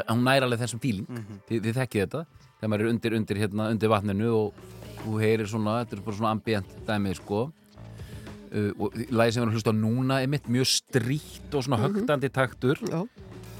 [0.08, 1.06] hún næri alveg þessum fíling
[1.48, 4.64] þið, þið þekkið þetta þegar maður er undir, undir, hérna, undir vatninu og
[5.04, 7.42] þú heyrir svona, þetta er bara svona ambient dæmið sko.
[8.54, 11.96] Uh, og lagið sem við erum hlusta núna er mitt mjög stríkt og svona Mhm.
[11.98, 12.78] högtandi taktur.
[12.88, 13.02] Já.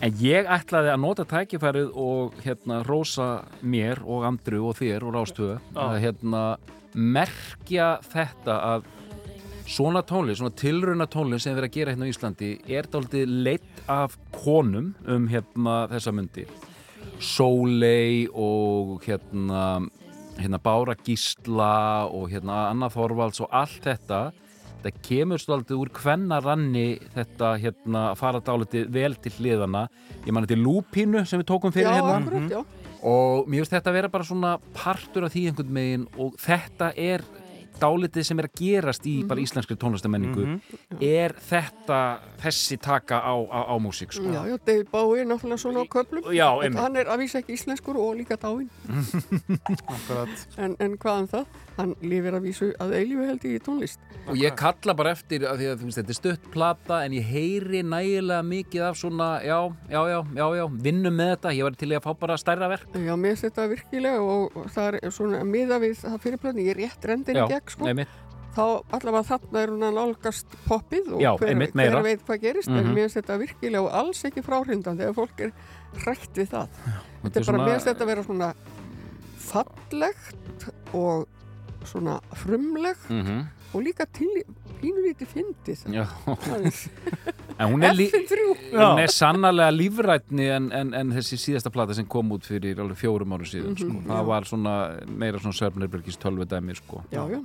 [0.03, 5.15] en ég ætlaði að nota tækifærið og hérna rósa mér og Andru og þér og
[5.15, 6.57] Rástöðu að hérna
[6.95, 8.87] merkja þetta að
[9.65, 13.35] svona tónlist, svona tilrauna tónlist sem við erum að gera hérna á Íslandi er dálítið
[13.47, 16.47] leitt af konum um hérna þessa myndi
[17.21, 19.85] Sóley og hérna
[20.39, 24.21] hérna Bára Gísla og hérna Anna Þorvalds og allt þetta
[24.85, 29.87] þetta kemur stoltið úr kvennaranni þetta hérna að fara dálítið vel til hliðana
[30.27, 32.19] ég man þetta lúpínu sem við tókum fyrir Já, hérna.
[32.21, 32.84] akkurat, já.
[33.05, 36.93] Og mér finnst þetta að vera bara svona partur af því einhvern megin og þetta
[36.97, 37.25] er
[37.81, 40.61] dálítið sem er að gerast í bara íslenskri tónlistamenningu Mhm.
[41.03, 44.23] er þetta þessi taka á, á, á músík sko.
[44.31, 46.49] Já, já, David Bowie er náttúrulega svona á köplum Já.
[46.81, 48.69] Hann er að vísa ekki íslenskur og líka dáinn.
[50.59, 51.47] En, en hvað um það?
[51.75, 54.03] Hann lifir að vísu að eilífu held í tónlist.
[54.31, 57.27] Og ég kalla bara eftir að því að veist, þetta er stutt plata en ég
[57.27, 59.59] heyri nægilega mikið af svona, já,
[59.91, 62.87] já, já, já, já vinnum með þetta, ég var til að fá bara stærra verk.
[62.95, 66.81] Já, mér finnst þetta virkilega og það er svona miða við það fyrirblöðni, ég er
[66.85, 68.09] rétt rendin í Já, gegn sko einmitt.
[68.55, 68.63] þá
[68.95, 72.69] allavega þarna er hún að nálgast poppið og Já, hver, einmitt, hver veit hvað gerist
[72.69, 72.95] en Mhm.
[72.95, 75.53] mér finnst þetta virkilega og alls ekki fráhrindandi þegar fólk er
[76.05, 78.55] hrætt við það þetta þetta er bara, svona- mér finnst þetta að vera svona
[79.45, 81.27] fallegt og
[81.85, 83.47] svona frumlegt Mhm.
[83.75, 84.29] og líka til
[84.81, 85.87] pínulítið fyndið.
[87.55, 88.39] En hún er, lí- F3.
[88.75, 92.99] hún er sannarlega lífrætni en, en, en þessi síðasta plata sem kom út fyrir alveg
[92.99, 93.93] fjórum árum síðan sko.
[93.93, 94.27] Mhm, það já.
[94.27, 94.73] var svona
[95.23, 97.05] meira svona Sörnirbergis tölvedæmi sko.
[97.15, 97.39] Já, já,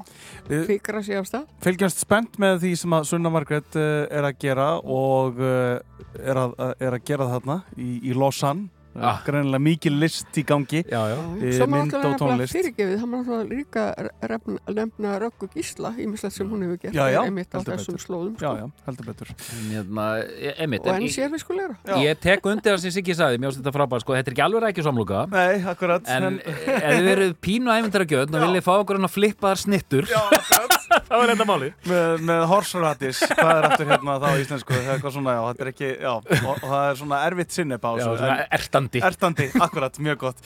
[0.50, 4.26] Við- fikra sig af stað Fylgjast spennt með því sem að Sunna Margrét uh, er
[4.32, 5.78] að gera og uh,
[6.18, 9.20] er, að, er að gera þarna í, í Lausanne Ah.
[9.24, 10.82] greinilega mikið list í gangi.
[10.90, 11.18] Já, já.
[11.62, 12.54] Má mynd og tónlist.
[12.56, 13.84] fyrirgefið, það má alltaf líka
[14.32, 17.94] refna, nefna Röggu Gísla, ímislegt sem hún hefur gert Já, já, einmitt á heldur þessum
[17.94, 18.04] betur.
[18.06, 18.56] slóðum Já, sko.
[18.58, 19.28] já, heldur betur.
[19.30, 23.52] En hérna, e- einmitt, og en enn ég- tek undir það sem Siggi sagði, mér
[23.54, 26.66] finnst þetta frábært sko, þetta er ekki alveg rækju samluga Nei, akkurat En en- ef
[26.66, 30.06] þið verið pínu æfintara gjöld og viljið fá okkur hann að flippa þar snittur
[31.10, 34.74] Það var enda máli með, með horse radish, hvað er aftur hérna þá í íslensku,
[34.74, 35.90] það er eitthvað svona, já, þetta er ekki,
[38.80, 39.50] og, og er svona svona ertandi.
[39.50, 40.40] Ertandi, akkurat, mjög gott.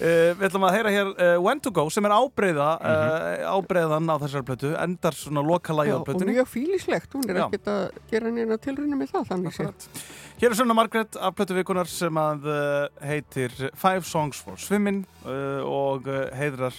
[0.00, 4.10] Uh, við ætlum að heyra hér uh, When to go, sem er ábreyða, uh, ábreyðan
[4.10, 6.36] á þessari plötu, endar svona lokalagi Já, á og plötunni.
[6.36, 9.88] mjög fílislegt, hún er ekkert að gera neina tilruna með það þannig séð.
[10.36, 12.58] Hér er Sunna Margrét af plötu vikunar sem að uh,
[13.06, 16.76] heitir Five Songs for Swimming uh, og uh, heiðrar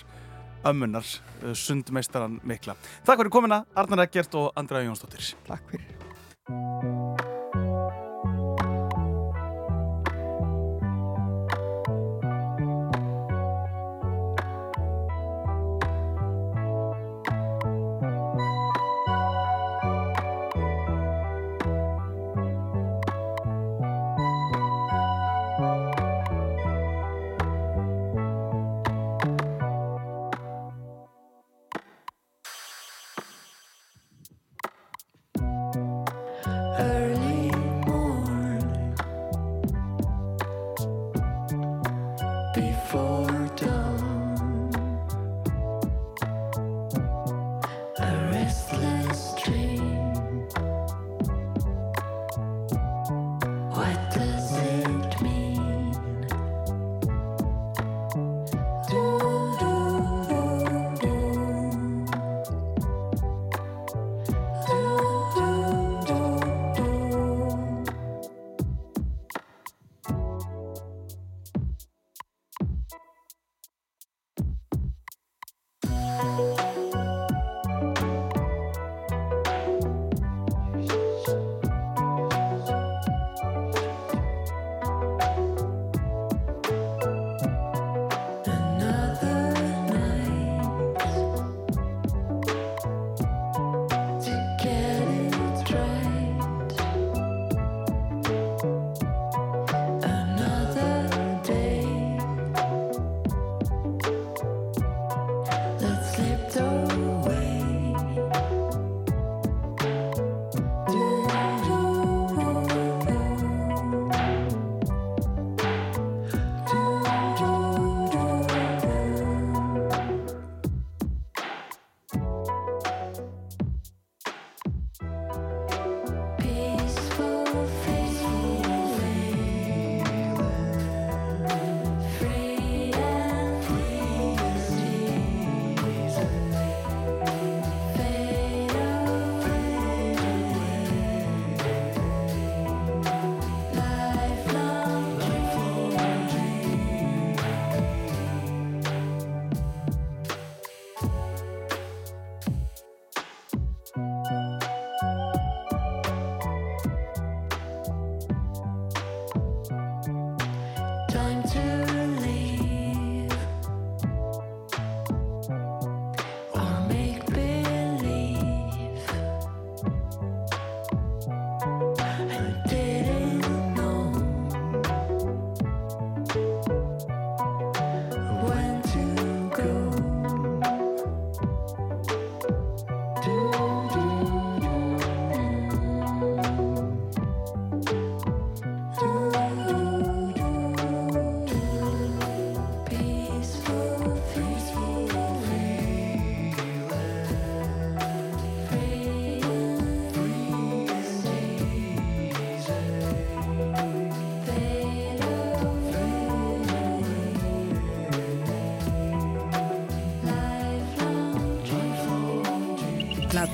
[0.67, 1.07] ömmunar,
[1.43, 2.77] uh, sundmeistaran mikla.
[3.07, 5.33] Takk fyrir komina, Arnar Eggert og Andra Jónsdóttir.
[5.47, 7.36] Takk fyrir.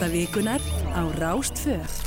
[0.04, 0.60] Plata vikunar
[0.92, 2.03] á Rástfö.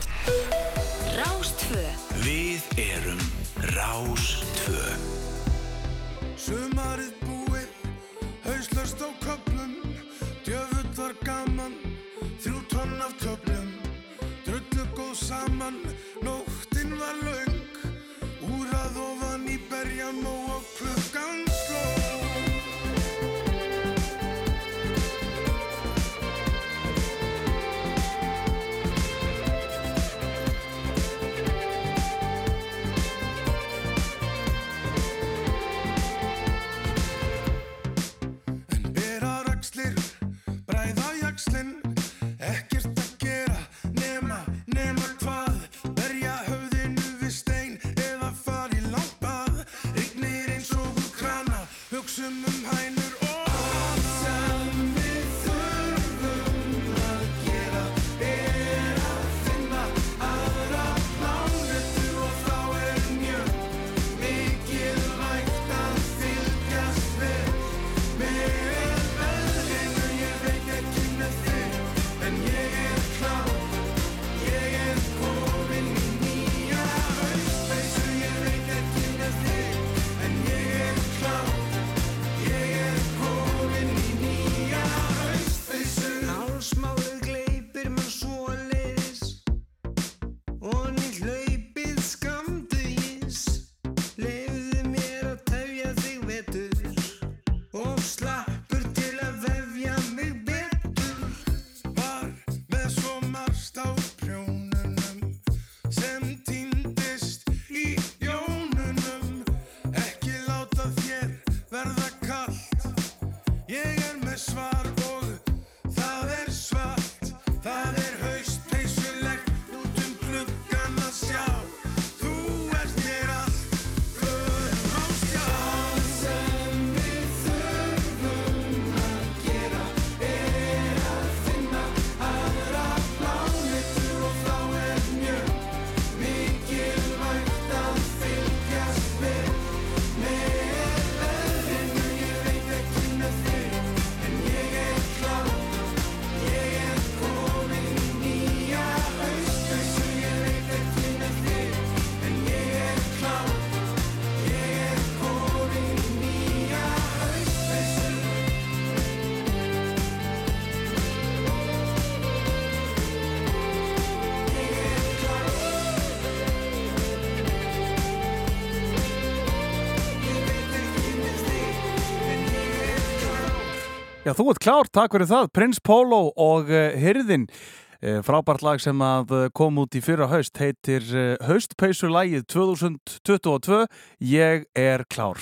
[174.26, 175.44] Já, þú ert klár, takk fyrir það.
[175.54, 176.66] Prins Pólo og
[176.98, 181.06] Hyrðin, uh, frábært lag sem uh, kom út í fyrra haust, heitir
[181.46, 183.84] Haustpeysulægið 2022,
[184.26, 185.38] Ég er klár.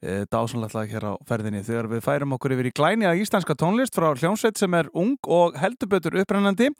[0.00, 3.98] Dásanlegt lag hér á ferðinni þegar við færum okkur yfir í glæni að íslenska tónlist
[3.98, 6.70] frá hljómsveit sem er ung og heldubötur upprennandi.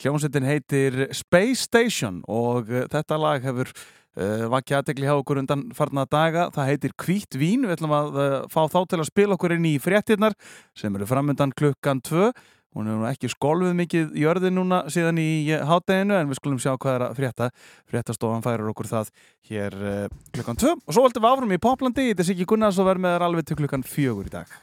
[0.00, 3.74] Hljómsveitin heitir Space Station og þetta lag hefur
[4.12, 6.50] Uh, vakki aðtegli hjá okkur undan farna daga.
[6.52, 7.62] Það heitir Hvít vín.
[7.64, 10.36] Við ætlum að uh, fá þá til að spila okkur inn í fréttirnar
[10.76, 12.32] sem eru framöndan klukkan 2
[12.72, 16.40] hún er nú ekki skolfuð mikið í örði núna síðan í uh, hátteginu en við
[16.40, 17.48] skulum sjá hvað er að frétta.
[17.88, 19.14] Fréttastofan færir okkur það
[19.50, 22.80] hér uh, klukkan 2 og svo höldum við áfram í Poplandi þetta er Siggi Gunnars
[22.80, 24.60] og verð með þær alveg til klukkan 4 í dag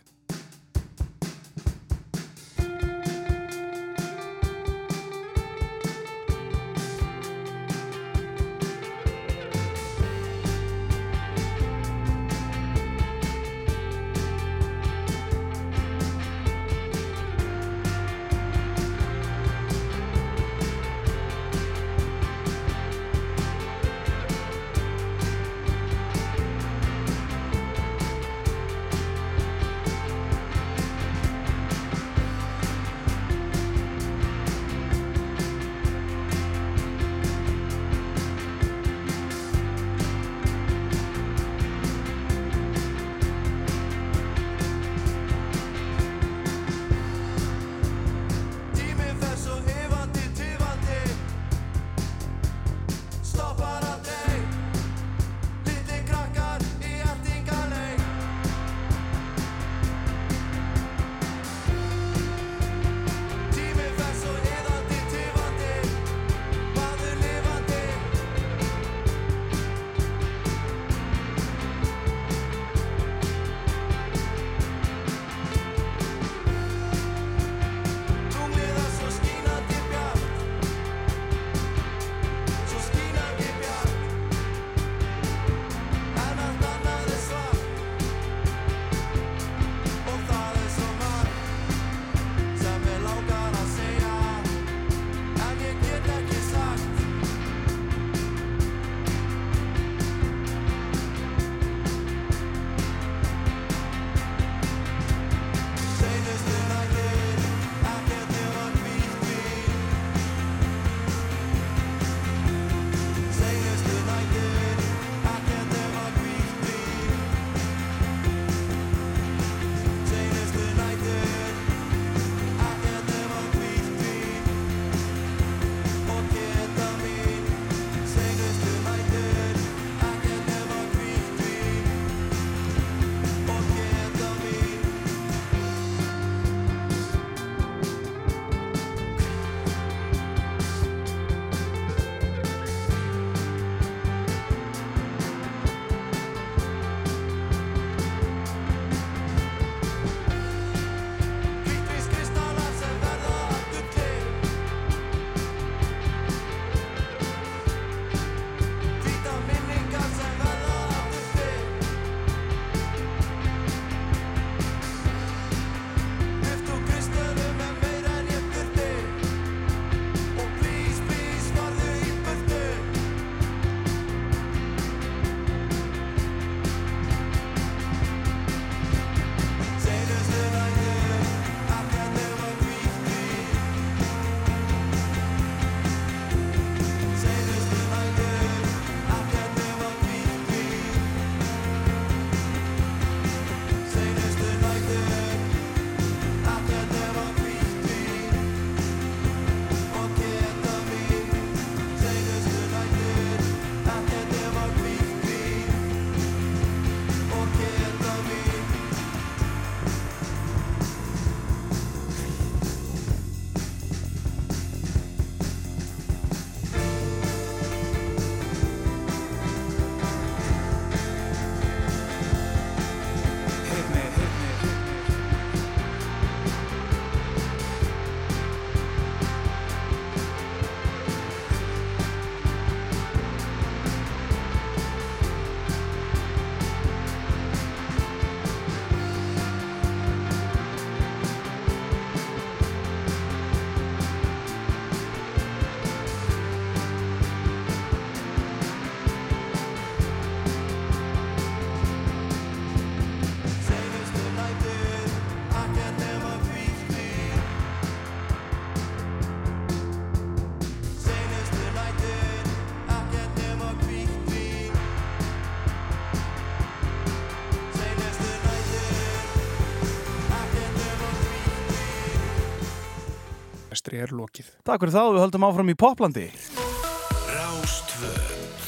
[274.03, 274.49] er lokið.
[274.67, 276.27] Takk fyrir og við höldum áfram í Poplandi.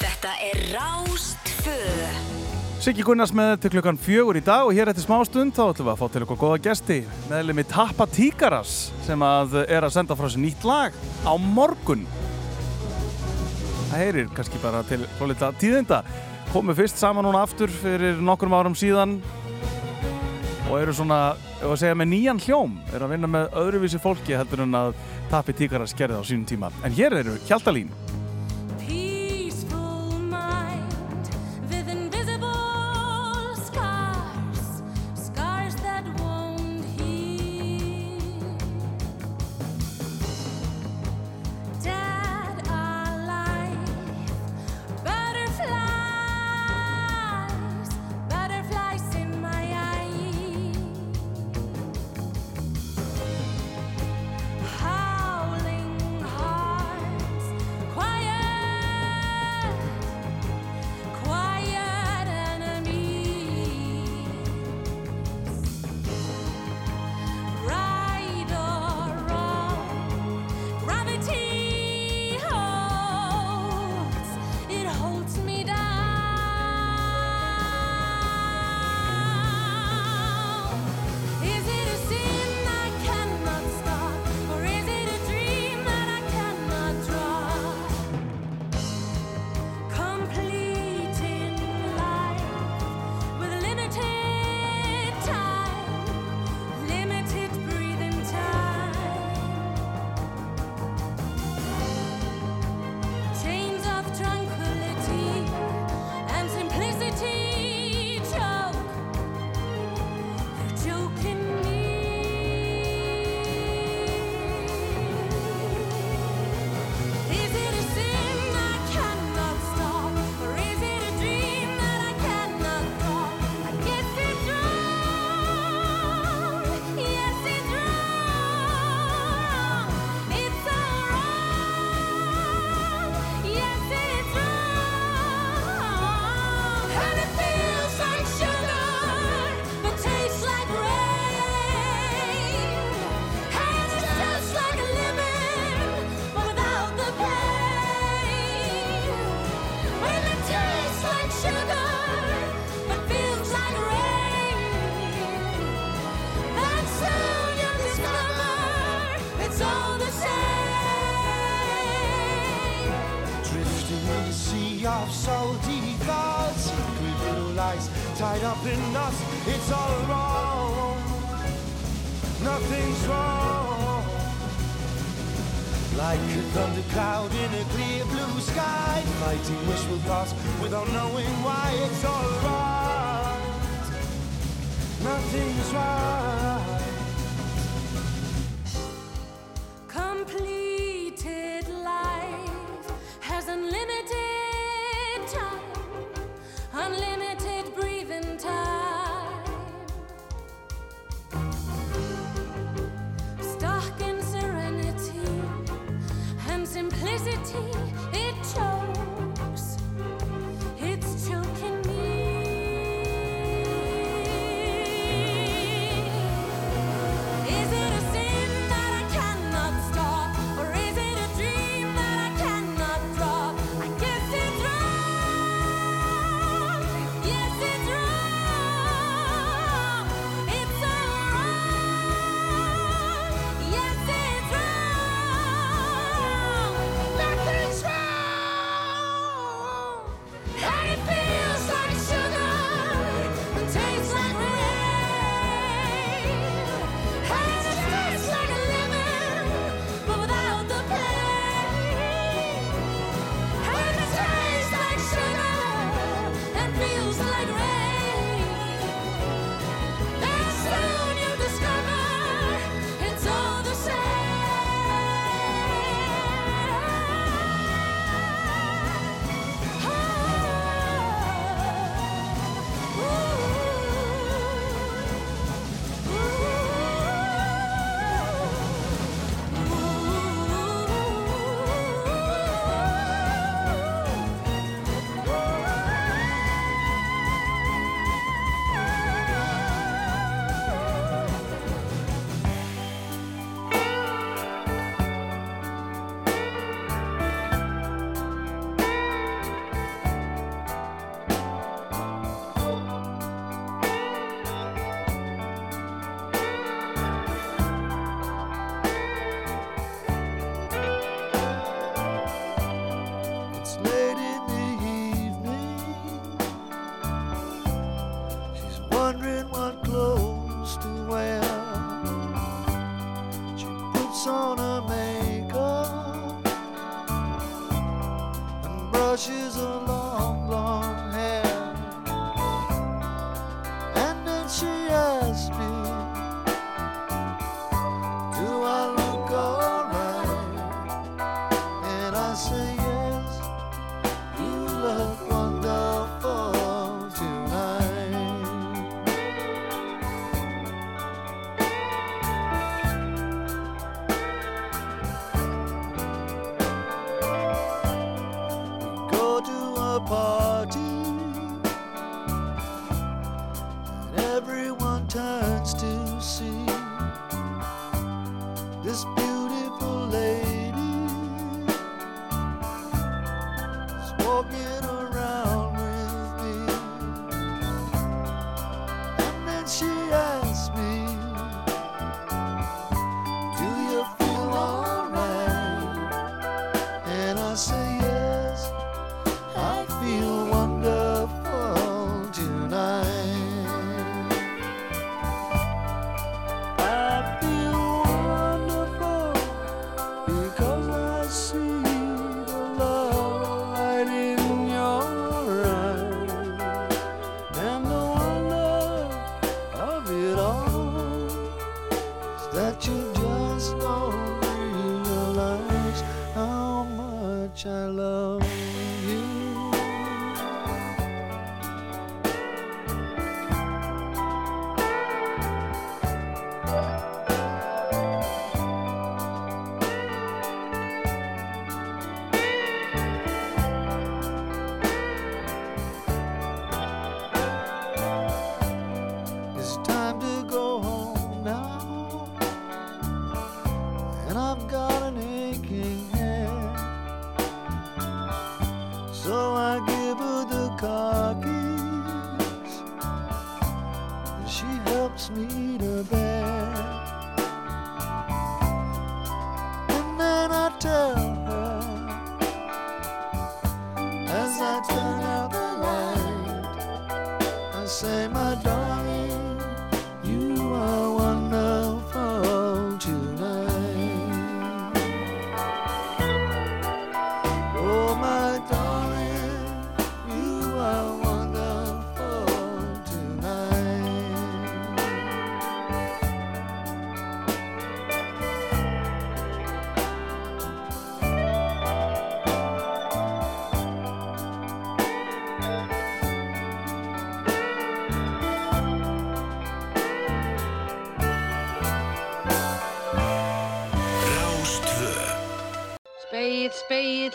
[0.02, 1.78] Þetta er Rástfö.
[2.82, 5.92] Siggi Gunnars með til klukkan fjögur í dag og hér eftir smástund þá ætlum við
[5.94, 6.98] að fá til okkur góða gesti
[7.30, 8.72] meðlemi Tappa Tíkaras
[9.06, 12.08] sem að er að senda frá sér nýtt lag á morgun
[13.92, 16.02] Það heyrir kannski bara til svolítið tíðinda
[16.50, 19.20] komu fyrst saman núna aftur fyrir nokkrum árum síðan
[20.72, 24.34] og eru svona, ef að segja með nýjan hljóm eru að vinna með öðruvísi fólki
[24.40, 24.94] heldur en að
[25.32, 26.68] Tappi Tíkaras gerði á sínum tíma.
[26.84, 27.88] En hér eru Hjaltalín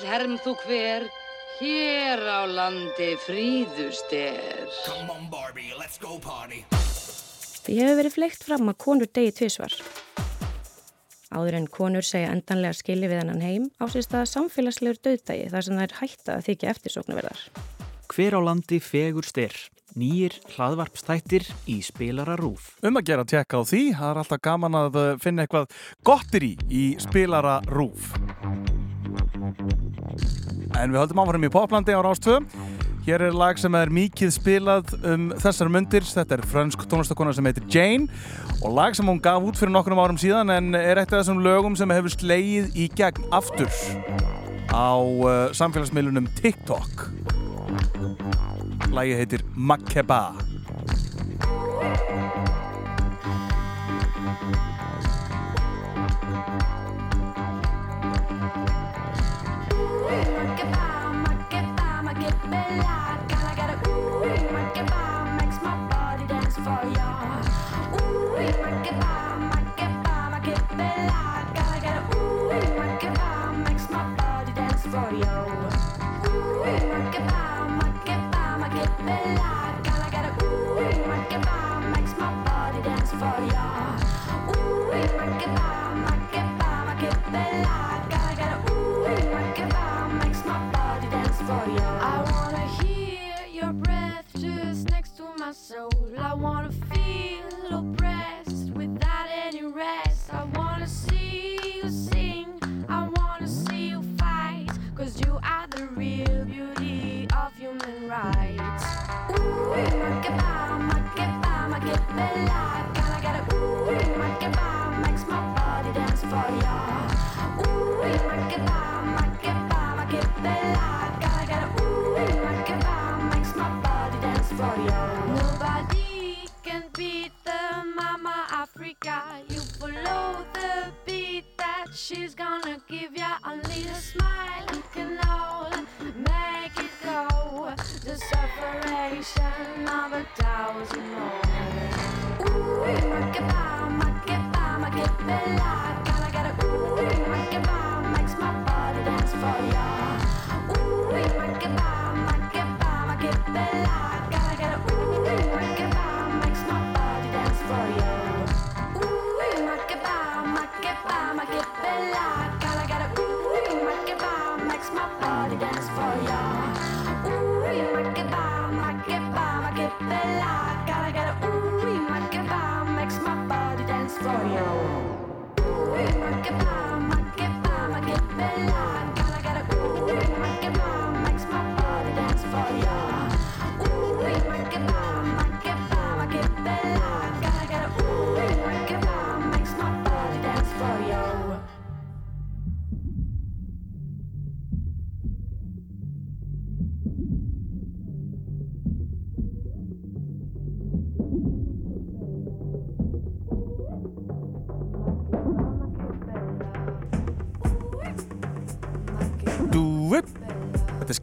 [0.06, 1.06] herm þú hver,
[1.60, 4.66] hér á landi fríðust er.
[4.86, 6.64] Come on Barbie, let's go party
[7.66, 9.72] Því hefur verið fleikt fram að konur degi tvisvar.
[11.34, 15.74] Áður en konur segja endanlega skili við hennan heim ásist að samfélagslegur döðdagi þar sem
[15.74, 17.40] það er hætta að þykja eftirsóknarverðar.
[18.14, 19.56] Hver á landi fegur styr,
[19.98, 22.76] nýjir hlaðvarpstættir í spilara rúf.
[22.86, 25.76] Um að gera að tjekka á því, það er alltaf gaman að finna eitthvað
[26.06, 28.14] gottir í í spilara rúf.
[30.76, 32.40] En við höldum áfram í Poplandi á Rástvö.
[33.06, 36.04] Hér er lag sem er mikið spilað um þessar mundir.
[36.04, 38.08] Þetta er frönsk tónlistakona sem heitir Jane
[38.60, 41.44] og lag sem hún gaf út fyrir nokkrum árum síðan en er eitt af þessum
[41.44, 43.70] lögum sem hefur slegið í gegn aftur
[44.74, 47.06] á uh, samfélagsmiðlunum TikTok.
[48.90, 50.55] Lagið heitir Makeba.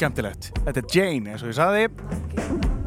[0.04, 0.52] Skemmtilegt.
[0.66, 1.88] Þetta er Jane, eins og ég saði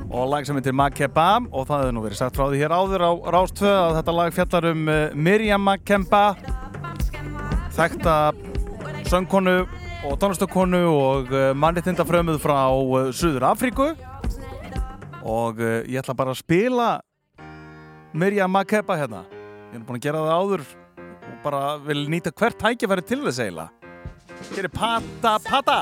[0.07, 3.05] og lag sem heitir Makeba og það hefur nú verið sagt frá því hér áður
[3.05, 6.23] á Rástvö að þetta lag fjallar um uh, Miriam Makeba
[7.77, 8.15] þekta
[9.09, 9.57] söngkonu
[10.07, 13.91] og tónlistakonu og uh, mannréttindafrömmuð frá uh, Suður Afríku
[15.27, 16.91] og ég ætla bara að spila
[18.15, 19.25] Miriam Makeba hérna.
[19.73, 20.67] Ég er búin að gera það áður
[21.03, 23.73] og bara vil nýta hvert tækifæri til þess eiginlega.
[24.53, 25.81] Hér er Pata Pata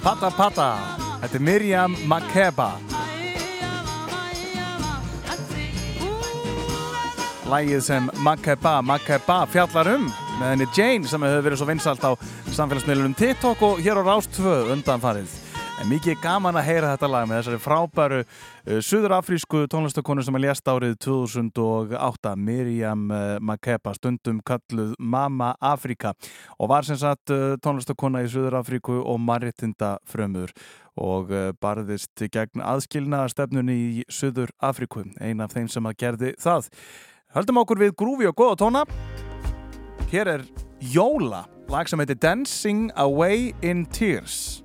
[0.00, 0.66] Pata Pata.
[1.20, 2.70] Þetta er Miriam Makeba.
[7.50, 10.06] Lægið sem Makeba Makeba fjallar um
[10.38, 12.16] með henni Jane sem hefur verið svo vinsalt á
[12.56, 15.34] samfélagsmiðlunum TikTok og hér á Rástfö undanfarið.
[15.82, 18.22] En mikið gaman að heyra þetta lag með þessari frábæru
[18.78, 26.12] suðurafrísku tónlistakonu sem er lést árið 2008, Miriam uh, Makeba, stundum kalluð Mama Afrika
[26.58, 30.54] og var sem sagt uh, tónlistakona í Suðurafríku og maritinda frömmur
[31.00, 31.32] og
[31.62, 36.70] barðist gegn aðskilna stefnunni í Suðurafríku, ein af þeim sem að gerði það.
[37.34, 38.86] Höldum okkur við grúfi og góða tóna.
[40.12, 40.48] Hér er
[40.80, 44.60] Jóla, lag sem heitir Dancing Away in Tears.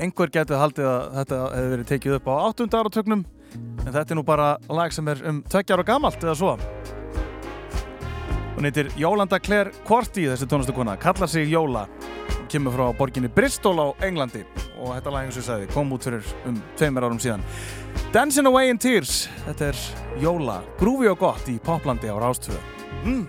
[0.00, 2.68] Einhver getið haldið að þetta hefði verið tekið upp á 8.
[2.80, 3.24] áratögnum
[3.54, 6.54] en þetta er nú bara lag sem er um 20 ára gamalt eða svo
[8.56, 11.86] hún heitir Jólanda Claire Quarty þessi tónlistakona, kallar sig Jóla
[12.50, 14.42] kemur frá borginni Bristol á Englandi
[14.80, 17.44] og þetta lag eins og ég sagði kom út fyrir um tveimur árum síðan
[18.14, 19.84] Dancing Away in Tears þetta er
[20.24, 22.60] Jóla, grúfi og gott í poplandi á Rástvöðu
[23.04, 23.22] mm.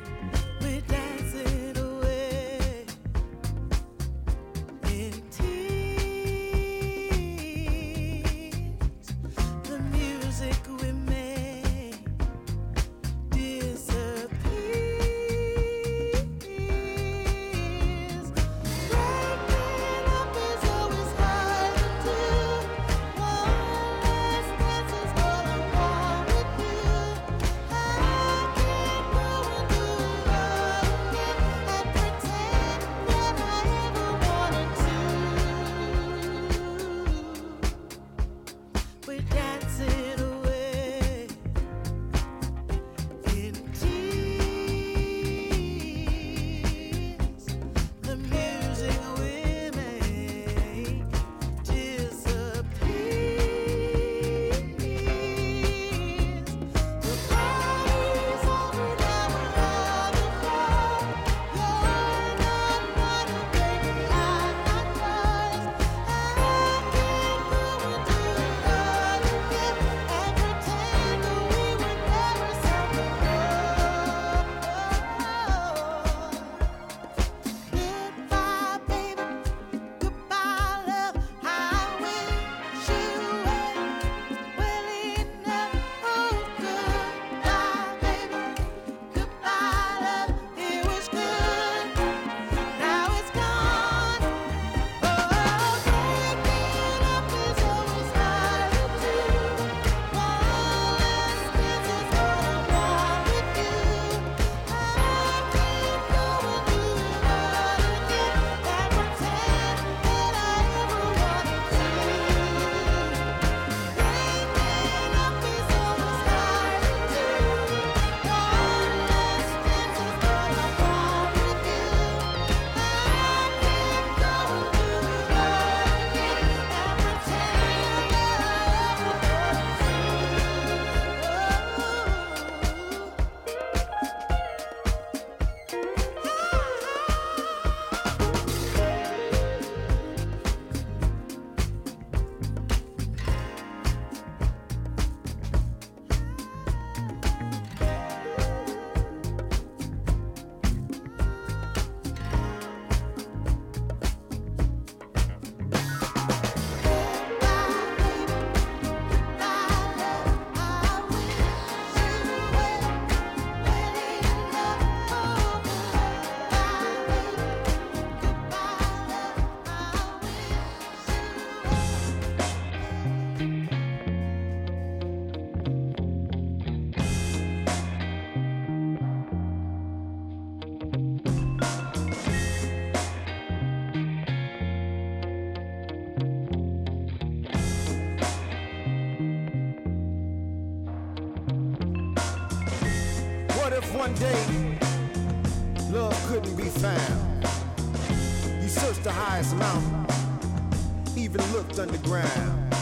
[202.14, 202.76] Underground.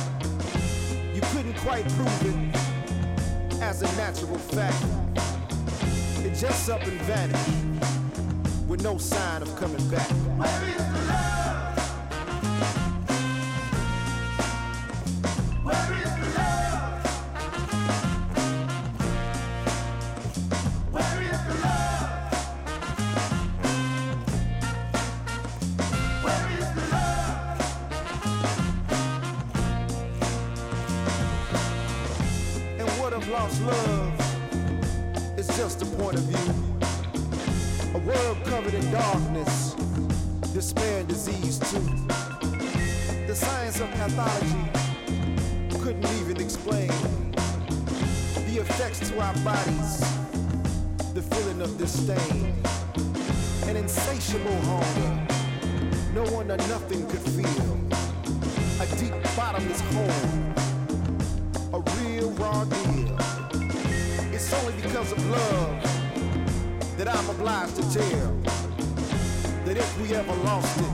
[1.13, 4.83] You couldn't quite prove it as a natural fact.
[6.25, 7.49] It just up and vanished
[8.67, 9.28] with no sign
[70.61, 70.88] house.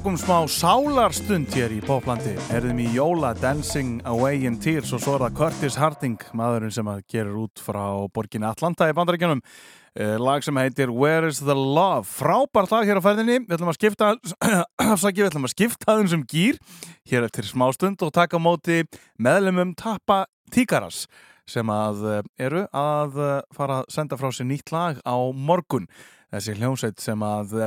[0.00, 2.30] Tókum smá sálarstund hér í Poplandi.
[2.56, 6.88] Erðum í Jóla Dancing Away in Tears og svo er það Curtis Harding, maðurinn sem
[6.88, 9.42] að gerir út frá borginni Atlanta í bandaríkjunum.
[9.92, 12.08] Eh, lag sem heitir Where is the Love?
[12.08, 13.42] Frábært lag hér á ferðinni.
[13.44, 14.08] Við ætlum að skipta,
[14.94, 16.62] afsaki, við ætlum að skipta þeim sem gýr
[17.12, 18.86] hér eftir smástund og taka móti
[19.20, 21.10] meðlumum Tappa Tíkaras
[21.44, 25.84] sem að eh, eru að eh, fara að senda frá sér nýtt lag á morgun.
[26.32, 27.58] Þessi hljómsveit sem að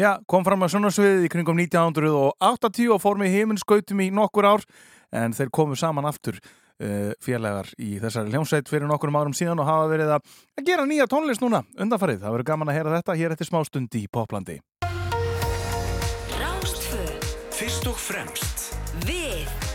[0.00, 4.66] já, kom fram að sjónarsviðið í kringum 1980 og fór með heiminskautum í nokkur ár
[5.12, 9.68] en þeir komu saman aftur uh, félagar í þessari hljómsveit fyrir nokkur árum síðan og
[9.68, 12.22] hafa verið að, gera nýja tónlist núna undanfarið.
[12.24, 14.60] Það verður gaman að heyra þetta hér eftir smástund í Poplandi.
[16.40, 17.02] Rástfö
[17.60, 18.70] Fyrst og fremst
[19.06, 19.69] Við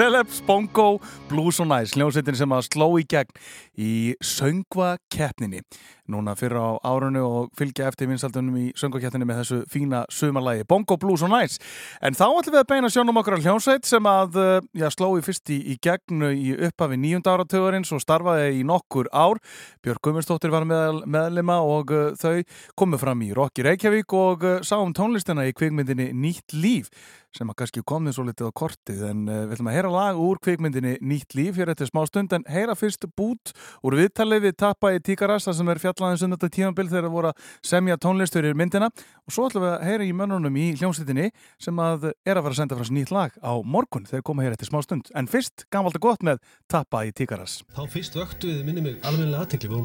[0.00, 0.98] Celebs, Bongo,
[1.28, 3.34] Blues og Nice hljómsveitin sem að sló í gegn
[3.76, 3.90] í
[4.24, 5.60] söngva keppninni
[6.10, 10.96] núna fyrir á árunni og fylgja eftir vinsaldunum í söngvakeppninni með þessu fína sumarlægi Bongo,
[11.00, 11.60] Blues og Nice.
[12.02, 15.12] En þá ætlum við að beina sjónum okkur á hljómsveit sem að uh, já, sló
[15.18, 19.38] í fyrst í, í gegn í upphafi nýjunda áratögarins og starfaði í nokkur ár.
[19.84, 22.40] Björg Gumminsdóttir var meðal, meðlima og uh, þau
[22.78, 26.90] komu fram í Rokki Reykjavík og uh, sáum tónlistina í kvikmyndinni Nýtt líf
[27.36, 30.14] sem að kannski komið svo litið á kortið en uh, við ætlum að heyra lag
[30.20, 33.46] úr kvikmyndinni Nýtt líf hér eftir smá stund en heyra fyrst bút
[33.86, 37.28] úr viðtalið við Tappa í Tíkarasta sem er fjallaðins um þetta tímabil þegar það voru
[37.30, 37.36] að
[37.70, 38.88] semja tónlistur í myndina.
[39.26, 41.26] Og svo ætlum við að heyra í mönnunum í hljómsveitinni
[41.62, 44.54] sem að er að fara að senda frá nýtt lag á morgun þegar koma hér
[44.56, 46.36] eftir smá stund en fyrst gamalt og gott með
[46.70, 47.52] Tappa í Tíkaras.
[47.76, 49.70] Þá fyrst vöktu við, minni mig, almennilega aðtekli.
[49.70, 49.78] Við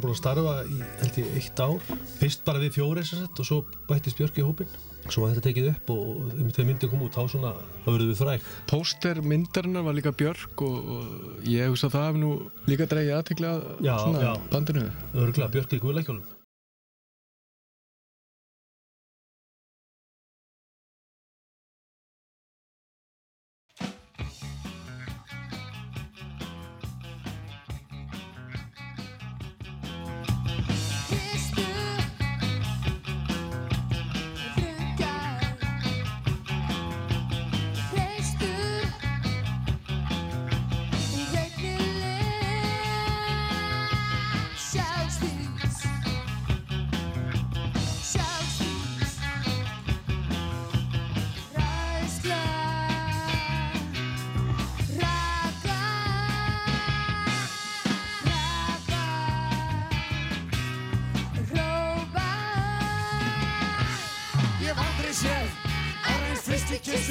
[5.05, 6.05] að svo var þetta tekið upp og
[6.35, 7.51] um þegar myndin kom út, þá svona,
[7.85, 8.47] þá verðum við fræk.
[8.71, 12.31] Póster myndarinnar var líka Björk og, og ég hugsa að það hef nú
[12.71, 14.33] líka dreigið aðtekli að Já, svona já.
[14.53, 14.87] bandinu.
[15.13, 16.34] Örgulega, Björk í guðleikjólum.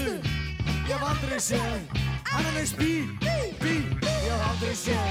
[0.05, 0.21] Kissu
[0.87, 2.01] Ég hef aldrei séð
[2.35, 3.09] aðra eins bíl,
[3.61, 5.05] bíl Ég hef aldrei séð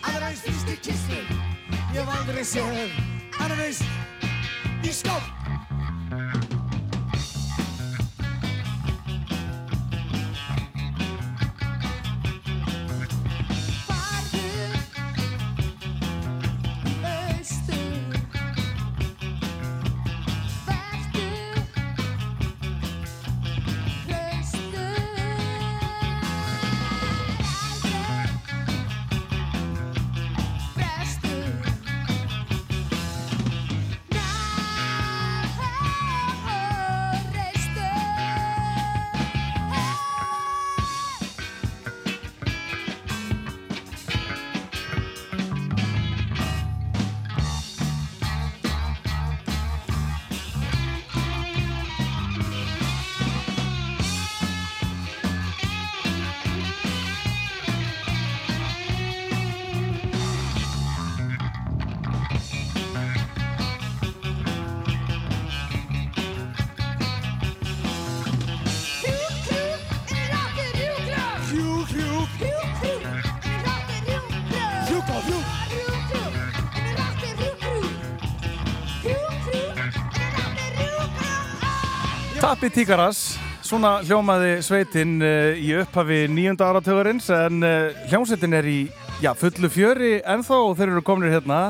[0.00, 1.20] aðra eins fyrstu kissu
[1.94, 2.80] Ég hef aldrei séð
[3.40, 3.84] aðra eins
[4.86, 6.39] í skóp
[82.50, 88.78] Tappi Tíkaras, svona hljómaði sveitin uh, í upphafi nýjunda áratögarins en uh, hljómsveitin er í
[89.22, 91.60] já, fullu fjöri ennþá og þeir eru komnir hérna,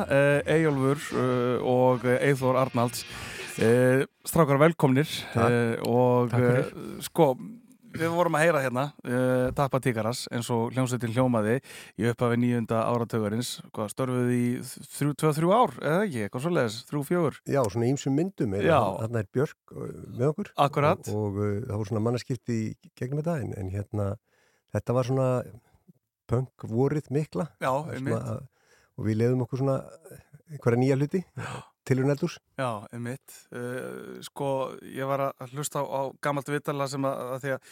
[0.48, 3.04] Eyjólfur uh, og Eithor Arnalds.
[4.24, 5.84] Strákar velkomnir Takk.
[5.84, 6.72] og Takk
[7.04, 7.34] sko,
[7.94, 11.56] við vorum að heyra hérna uh, Tappa Tíkaras eins og hljómsveitin hljómaði
[12.00, 13.52] í upphafi nýjunda áratögarins.
[13.74, 14.44] Hvað, störfuð í
[14.98, 17.40] 2-3 ár, eða ekki, eitthvað svo leiðis, 3-4?
[17.50, 18.78] Já, svona ímsum myndum er, Já.
[19.00, 19.88] þarna er Björk uh,
[20.18, 21.10] með okkur Akkurat.
[21.12, 24.08] og, og uh, það voru svona mannaskipti í gegnum þetta en, en hérna,
[24.76, 25.28] þetta var svona
[26.30, 28.38] punk vorið mikla Já, Svona,
[28.94, 29.80] og við leiðum okkur svona
[30.50, 31.69] einhverja nýja hluti tilurinn
[32.12, 33.36] eldurs Já, einmitt.
[33.54, 37.70] Uh, sko, ég var að hlusta á, á gammalt vitala sem að, að því að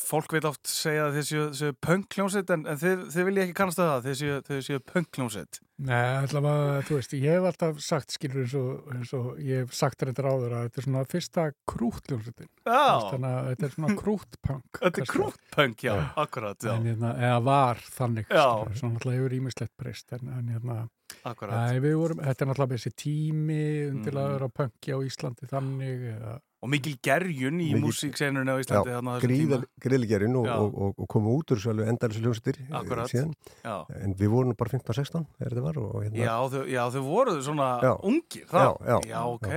[0.00, 1.44] fólk vil oft segja að þið séu,
[1.86, 4.06] punk-kljónsitt en, en þið, þið vilja ekki kannast að það,
[4.50, 5.60] þið séu, punk-kljónsitt.
[5.80, 9.72] Nei, allavega, þú veist, ég hef alltaf sagt, skilur eins og, eins og ég hef
[9.78, 12.50] sagt þetta ráður að þetta er svona fyrsta krútljónsutin.
[12.68, 12.82] Já.
[13.06, 14.80] Þannig að þetta er svona krútpunk.
[14.82, 16.74] Þetta er krútpunk, já, akkurat, já.
[16.74, 18.28] En hérna, eða var þannig,
[18.76, 20.80] svona alltaf hefur ímislegt breyst, en, en hérna,
[21.26, 21.52] Akkurat.
[21.74, 24.46] Æ, vorum, þetta er náttúrulega þessi tími undirlaður Mhm.
[24.46, 29.16] á punki á Íslandi þannig eða Og mikil gerjun í músíkseinunni á Íslandi þarna á
[29.16, 29.82] þessum gríðal, tíma.
[29.84, 30.54] gríðalgerinn og, Já.
[30.60, 33.30] og, og, og komu út úr endalþessu hljómsveitir eh, síðan
[33.64, 33.76] Já.
[33.96, 37.40] en við vorum bara 15-16 þegar þetta var og, hérna, Já, þau, já, þau voruð
[37.48, 37.94] svona Já.
[38.12, 38.58] ungir þá.
[38.60, 39.48] Já, já, já, ok.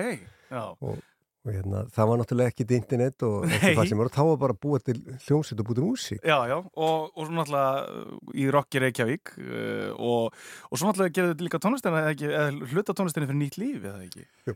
[0.54, 0.64] Já.
[0.80, 1.04] og,
[1.44, 3.60] og hérna, það var náttúrulega ekkit internet og Nei.
[3.76, 6.24] það sem var, þá var bara að búa til hljómsveit og búa til músík.
[6.24, 11.36] Já, já, og, og svo náttúrulega í Rokki Reykjavík uh, og, og svo náttúrulega gerðu
[11.36, 14.30] þetta líka tónlistina eða hluta tónlistinni fyrir nýtt líf, eða ekki?
[14.48, 14.56] Jú.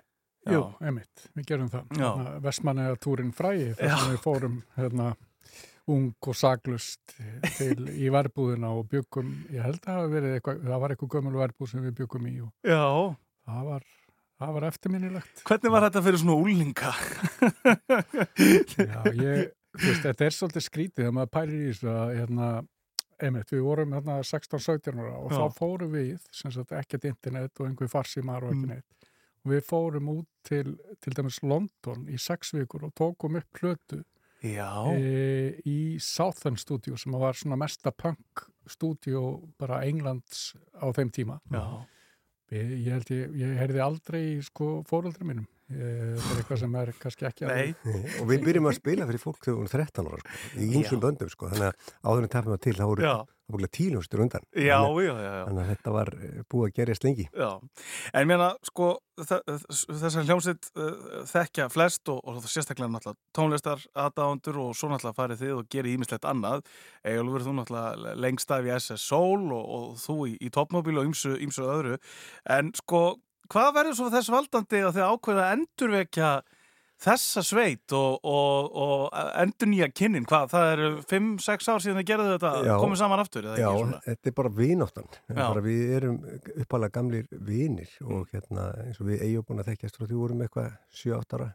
[0.54, 1.86] Jú, einmitt, við gerum það.
[2.00, 2.10] Já.
[2.46, 5.12] Vestmannaða túrin frægi, þar sem við fórum hérna,
[5.88, 7.14] ung og saglust
[7.58, 11.14] til í verbúðina og byggum, ég held að það hafi verið eitthvað, það var eitthvað
[11.16, 12.82] gömul verbúð sem við byggum í og Já.
[13.48, 13.86] það var,
[14.42, 15.44] það var eftirminnilegt.
[15.48, 16.92] Hvernig var þetta fyrir svona úlinga?
[18.78, 22.50] Já, ég, þú veist, þetta er svolítið skrítið þegar maður pælir í þessu að, hérna,
[23.18, 25.40] einmitt, við vorum hérna 16-17 ára og Já.
[25.40, 28.76] þá fórum við, sem sagt, ekkert internet og einhver farsímar og ekki Mm.
[28.76, 29.07] neitt.
[29.48, 34.04] Við fórum út til, til dæmis London í sex vikur og tókum upp plötu
[34.94, 41.40] e, í Southern Studio sem var svona mesta punk stúdíó bara Englands á þeim tíma.
[41.52, 41.64] Já.
[42.54, 45.48] Ég, ég held ég, ég heyrði aldrei sko fóröldri mínum.
[45.68, 47.74] Þetta er eitthvað sem er kannski ekki Nei.
[48.22, 51.00] Og við byrjum að spila fyrir fólk þegar við vorum 13 ára, sko, í Já.
[51.04, 53.16] böndum, sko, þannig að áður en tapum að til, þá voru Já.
[53.18, 54.46] það voru tíljónstur undan.
[54.56, 55.44] Já, Þannig- já, já, já.
[55.48, 57.26] Þannig að þetta var eh, búið að gerjast lengi.
[57.32, 57.50] Já,
[58.14, 58.88] en ég meina, sko,
[59.20, 65.44] þessar hljómsitt uh, þekkja flest og, og sérstaklega náttúrulega tónlistar aðdáðundur og svo náttúrulega farið
[65.44, 66.64] þið og gerir ímislegt annað.
[67.08, 71.12] Egilur, þú náttúrulega lengst af í SS Soul og, og þú í, í Topmobile og
[71.12, 71.98] ýmsu, ýmsu öðru.
[72.58, 73.18] En sko,
[73.52, 76.32] hvað verður svo þess valdandi að þið ákveða að endurvekja
[76.98, 80.26] þessa sveit og, og, og endur nýja kynnin?
[80.30, 82.74] Hvað, það eru 5-6 ár síðan þið gerðu þetta, Já.
[82.82, 83.70] komið saman aftur, Já,
[84.08, 85.12] þetta er bara vináttan.
[85.28, 85.38] Mm.
[85.38, 86.18] Bara við erum
[86.56, 90.44] uppalega gamlir vinir og hérna eins og við eigum búin að þekkjast frá því vorum
[90.48, 91.50] eitthvað 7-8 ára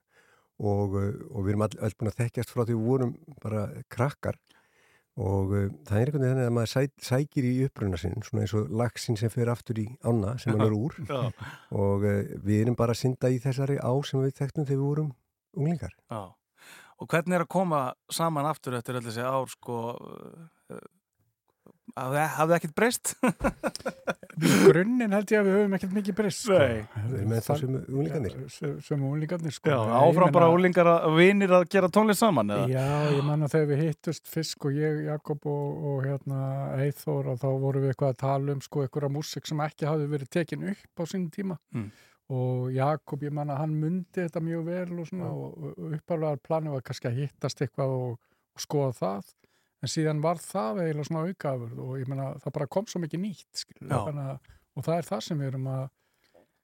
[0.62, 4.38] og, og við erum all, all búin að þekkjast frá því vorum bara krakkar
[5.20, 8.44] og uh, það er einhvern veginn þannig að maður sæ, sækir í uppruna sinn, svona
[8.44, 10.96] eins og lagsin sem fer aftur í ána sem hann er úr.
[11.82, 14.86] og uh, við erum bara að synda í þessari á sem við þekktum þegar við
[14.86, 15.12] vorum
[15.52, 15.94] unglingar.
[16.08, 16.22] Já,
[16.96, 19.78] og hvernig er að koma saman aftur eftir þessi ár sko
[21.96, 23.12] uh, hafði hafði ekkert breyst?
[24.42, 26.44] Í grunninn held ég að við höfum ekkert mikið breyst.
[26.46, 26.56] Sko.
[26.58, 26.84] Nei.
[27.10, 28.36] Við erum ennþá sömu unglingarnir.
[28.86, 29.70] Sem unglingarnir, sko.
[29.74, 32.64] Já, áfram bara úlingar að vinir að gera tónlist saman eða?
[32.72, 36.40] Já, ég manna þegar við hittust Fisk og ég, Jakob og, og hérna
[36.82, 40.08] Eithor og þá vorum við eitthvað að tala um sko einhverja músik sem ekki hafði
[40.16, 41.86] verið tekin upp á sínum tíma Mm.
[42.32, 46.74] og Jakob, ég manna, hann mundi þetta mjög vel og svona og, og uppálega planið
[46.76, 48.18] var kannski að hittast eitthvað og,
[48.56, 49.32] og skoða það
[49.82, 53.20] en síðan var það eiginlega svona aukaður og ég manna, það bara kom svo mikið
[53.24, 53.98] nýtt Já.
[53.98, 54.38] að,
[54.78, 55.82] og það er það sem við erum að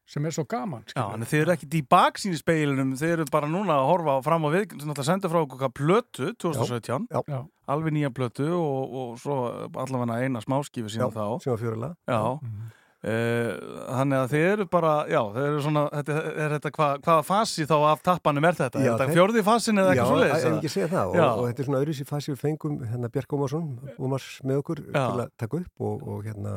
[0.08, 3.26] sem er svo gaman Já, en þið eru ekkert í baksín í speilinum, þið eru
[3.34, 7.20] bara núna að horfa fram á við, náttúrulega senda frá okkur plötu 2017, Já.
[7.28, 7.40] Já.
[7.68, 9.36] alveg nýja plötu og, og svo
[9.68, 11.26] allavega eina smáskifi síðan Já, þá.
[11.44, 11.94] sem var fjórulega.
[12.08, 16.88] Já, Uh, þannig að þið eru bara, já, þið eru svona, þetta, er þetta, hva,
[17.04, 18.82] hvaða fasi þá af tappanum er þetta?
[18.82, 20.38] Já, er þetta fjórði fasin eða eitthvað Já, svoleiðis?
[20.42, 20.58] en eða?
[20.58, 21.26] ekki segja það og, Já.
[21.28, 23.68] og þetta er svona öðru sér fasi við fengum hérna Björk Ómarsson,
[24.02, 24.98] Ómars með okkur Já.
[24.98, 26.56] til að taka upp og, og hérna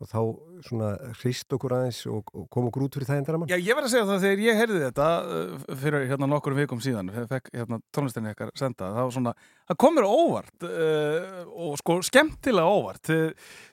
[0.00, 0.20] og þá
[0.64, 0.86] svona
[1.20, 3.88] hrist okkur aðeins og, og kom okkur út fyrir það endara mann Já, ég verð
[3.88, 7.50] að segja það þegar ég heyrði þetta uh, fyrir hérna nokkur vikum síðan fe- fekk
[7.58, 9.34] hérna tónlistinni ykkar senda það var svona,
[9.68, 13.02] það kom mér á óvart uh, og sko skemmtilega óvart.
[13.10, 13.26] Þið,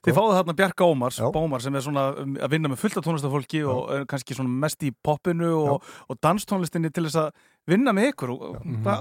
[0.07, 3.07] þið fáðu þarna Bjarka Ómars Bómar sem er svona um, að vinna með fullt af
[3.07, 7.31] tónlistafólki og er kannski svona mest í poppinu og, og danstónlistinni til þess að
[7.71, 8.45] vinna með ykkur og,
[8.83, 8.99] hva,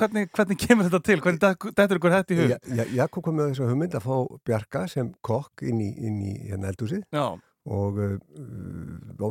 [0.00, 1.18] hvernig, hvernig kemur þetta til?
[1.24, 1.40] Hvernig
[1.76, 2.50] dettur ykkur þetta í hug?
[2.54, 4.16] Ja, ja, Jakob kom með þessu hugmynd að fá
[4.48, 7.26] Bjarka sem kokk inn í, inn í hérna eldhúsið Já.
[7.66, 8.16] og uh,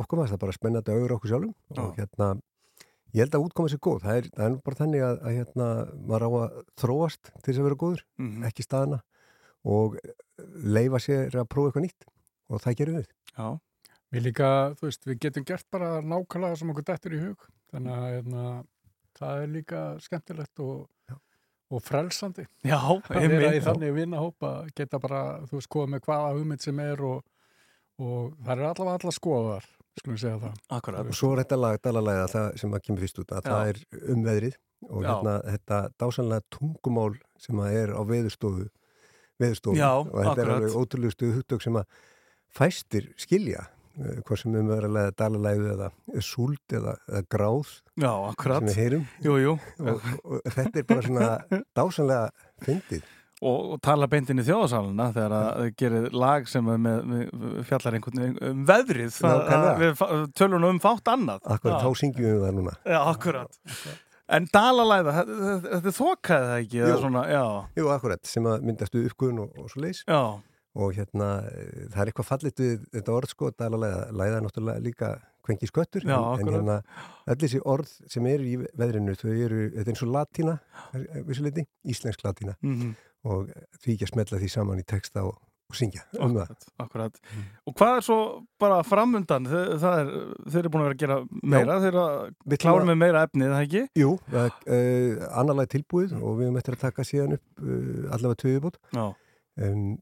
[0.00, 2.30] okkur var það bara spennandi augra okkur sjálfum og hérna
[3.16, 5.68] ég held að útkoma sér góð, það er, það er bara þannig að, að hérna
[6.10, 8.42] maður á að þróast til þess að vera góður, Mhm.
[8.50, 8.98] ekki staðana
[9.66, 9.96] og
[10.76, 12.04] leifa sér að prófa eitthvað nýtt
[12.52, 13.48] og það gerum við Já.
[14.14, 14.48] Við líka,
[14.78, 18.44] þú veist, við getum gert bara nákvæmlega sem okkur dettur í hug þannig að hérna,
[19.18, 21.16] það er líka skemmtilegt og,
[21.72, 22.78] og frelsandi Já,
[23.16, 27.02] að vera í þannig vinnahópa geta bara, þú veist, skoða með hvaða hugmynd sem er
[27.06, 27.24] og,
[28.02, 29.68] og það er allavega allar skoðar,
[30.00, 31.10] skulum segja það Akkurat.
[31.10, 33.50] og svo er þetta lag, dalalæða það sem að kemur fyrst út að Já.
[33.52, 33.82] það er
[34.14, 35.08] um veðrið og Já.
[35.10, 38.66] hérna þetta dásanlega tungumál sem að er á veðurstofu
[39.40, 40.44] veðurstofu Já, og þetta akkurat.
[40.46, 41.88] er alveg ótrúlegustu hugtök sem að
[42.56, 43.66] fæstir skilja
[43.96, 45.90] hvað sem um er að leiða dalalæðu eða
[46.24, 49.54] súld eða, eða gráð Já, sem við heyrum Jú, jú.
[49.80, 51.28] og, og þetta er bara svona
[51.76, 53.04] dásanlega fyndið
[53.44, 57.60] og, og tala beintinn í þjóðasalina þegar að þið gerir lag sem er með, með
[57.68, 60.02] fjallar einhvern veginn um veðrið það, við
[60.64, 63.62] nú um fátt annað Akkurat, þá syngjum við það núna Já, akkurat
[64.26, 66.94] En dalalæða, þetta- þokaði það ekki Jú.
[66.98, 67.20] svona,
[67.78, 70.18] Jú, akkurat, sem að myndastu uppgöðun og, og svo leys Já.
[70.76, 74.84] Og hérna, eh, það er eitthvað fallit við þetta orð sko, dalalæða, læða er náttúrulega
[74.84, 75.10] líka
[75.46, 76.54] kvenki sköttur Já, en, en akkurat.
[76.58, 76.76] hérna
[77.32, 80.56] öll þessi orð sem eru í veðrinu þau eru, þetta er eins og latína
[80.92, 82.94] eh, vissuleiti, íslensk latína Mhm.
[83.26, 83.48] og
[83.82, 85.38] því ekki að smetla því saman í texta og,
[85.70, 87.16] og syngja um það Akkurat.
[87.66, 88.18] Og hvað er svo
[88.60, 89.46] bara framundan?
[89.48, 90.10] Það er,
[90.50, 93.48] þeir eru búin að vera að gera meira, þeir eru að klára með meira efni,
[93.50, 93.82] það ekki?
[94.02, 94.12] Jú,
[94.68, 98.42] uh, annarlega tilbúið og við eftir að taka síðan upp uh, allavega
[98.94, 99.06] Já.
[99.70, 99.96] um,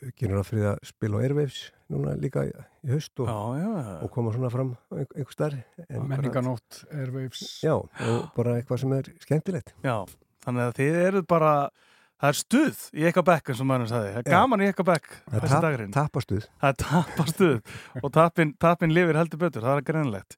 [0.00, 1.58] Fyrir að spila á Airwaves
[1.92, 2.52] núna líka í,
[2.88, 3.96] haust og, já, já.
[4.00, 9.10] og koma svona fram á einhver, starf Menninganótt, Airwaves Já, og bara eitthvað sem er
[9.20, 9.96] skemmtilegt Já,
[10.46, 11.52] þannig að þið eru bara,
[12.20, 14.32] það er stuð í eitthvað bekk eins og maður sagði, það er Já.
[14.34, 15.92] gaman í eitthvað bekk Það er þessi tap- dagurinn.
[15.96, 16.46] tapastuð.
[16.60, 17.54] Það er tapastuð
[18.04, 20.36] og tapin, tapin lifir heldur betur, það er greinlegt.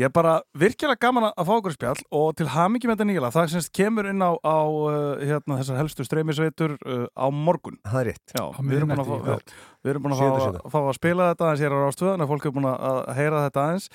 [0.00, 3.30] Ég er bara virkilega gaman að fá okkur spjall og til hamingi með þetta nýjala,
[3.36, 7.78] það semst kemur inn á, á uh, hérna, þessar helstu streymisveitur uh, á morgun.
[7.86, 8.34] Það er rétt.
[8.34, 9.54] Já, við erum búin að miðnætti í fá, kvöld.
[9.86, 12.48] við erum búin að Sjöunda fá, að spila þetta aðeins hér á rástöðan að fólk
[12.50, 13.88] er búin að heyra þetta aðeins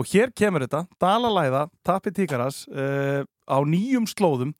[0.00, 4.52] og hér kemur þetta, Dalalæða, Tapi Tíkaras uh, á nýjum slóðum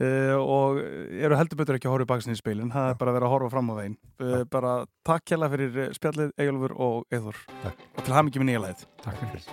[0.00, 3.14] uh, og eru heldur betur ekki að horfa í baksinni í spilin, það er bara
[3.14, 3.98] að vera að horfa fram á veginn.
[4.20, 4.74] Uh, bara
[5.06, 7.40] takk kjalla fyrir eh, spjallið Egilfur og Eithor
[7.70, 9.48] og til hamingi með nýja læð Takk fyrir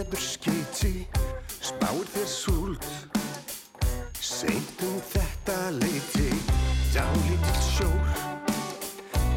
[0.00, 1.06] gott veður skeiti
[1.60, 2.84] Spáir þér súld.
[4.20, 6.30] Seint um þetta leiti
[6.94, 8.08] Dálítill sjór.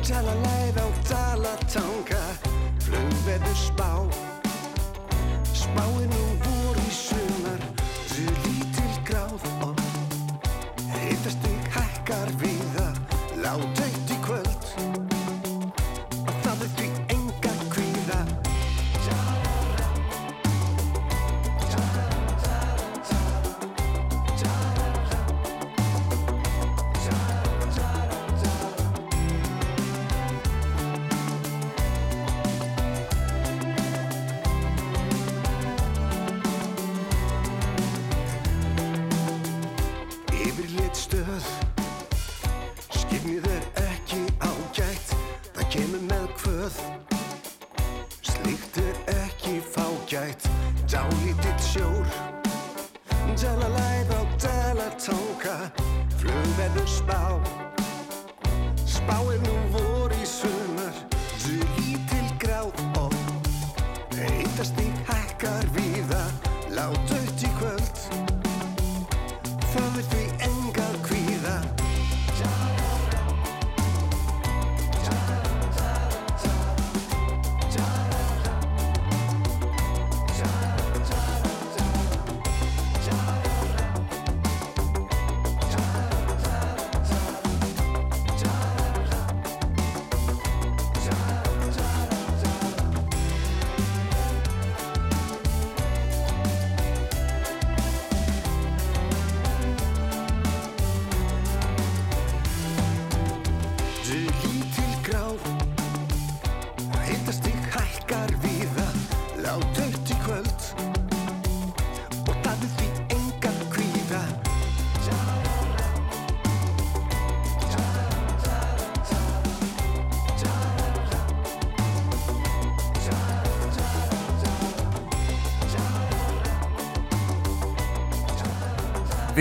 [0.08, 2.24] Dalalæð á dalatanga
[2.80, 4.03] Flugveður spá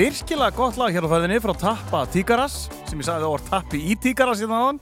[0.02, 3.78] Virkilega gott lag hér á fæðinni frá Tappa Tíkaras sem ég sagði það var Tappi
[3.86, 4.78] í Tíkaras hérna áðan.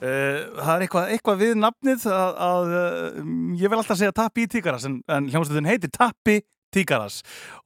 [0.00, 3.18] Uh, Það er eitthvað, eitthvað við nafnið að, að uh,
[3.60, 6.38] ég vil alltaf segja Tappi í Tíkaras en, en hljómsveitin heitir Tappi
[6.72, 7.18] Tíkaras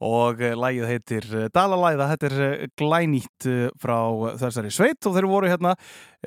[0.03, 3.47] og uh, lagið heitir Dalalæða, þetta er glænýtt
[3.79, 3.95] frá
[4.41, 4.99] þessari sveit.
[5.07, 5.71] Og þeir voru hérna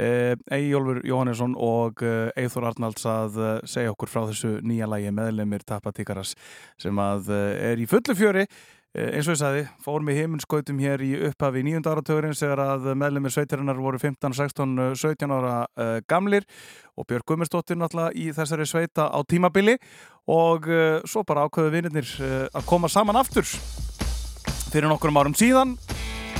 [0.01, 2.01] Eyjólfur Jóhannesson og
[2.41, 3.37] Eithor Arnalds að
[3.69, 6.33] segja okkur frá þessu nýja lagi meðlemið Tappa Tíkaras
[6.81, 11.03] sem að er í fullu fjöri Eh, eins og ég sagði, fórum við heiminskautum hér
[11.03, 16.47] í upphafi nýjunda áratögurinn þegar að meðlumir sveitarinnar voru 15, 16, 17 ára uh, gamlir
[16.95, 19.75] og Björg Gummersdóttir náttúrulega í þessari sveita á tímabili
[20.31, 23.49] og uh, svo bara ákveðu vinnirnir uh, að koma saman aftur
[24.71, 25.75] fyrir nokkurum árum síðan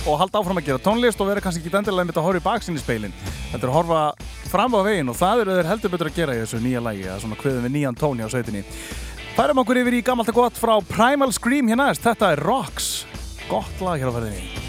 [0.05, 2.43] og halda áfram að gera tónlist og vera kannski ekki endilega með þetta að horfa
[2.43, 4.05] í baksinni speilin þetta er að horfa
[4.53, 7.11] fram á veginn og það eru þeir heldur betur að gera í þessu nýja lægi
[7.11, 8.63] að svona kveðum við nýjan tóni á sveitinni
[9.35, 11.67] Færum okkur yfir í gammalt og gott frá Primal Scream.
[11.67, 12.93] Hérna þetta er Rocks.
[13.51, 14.64] Gott lag hér á ferðinni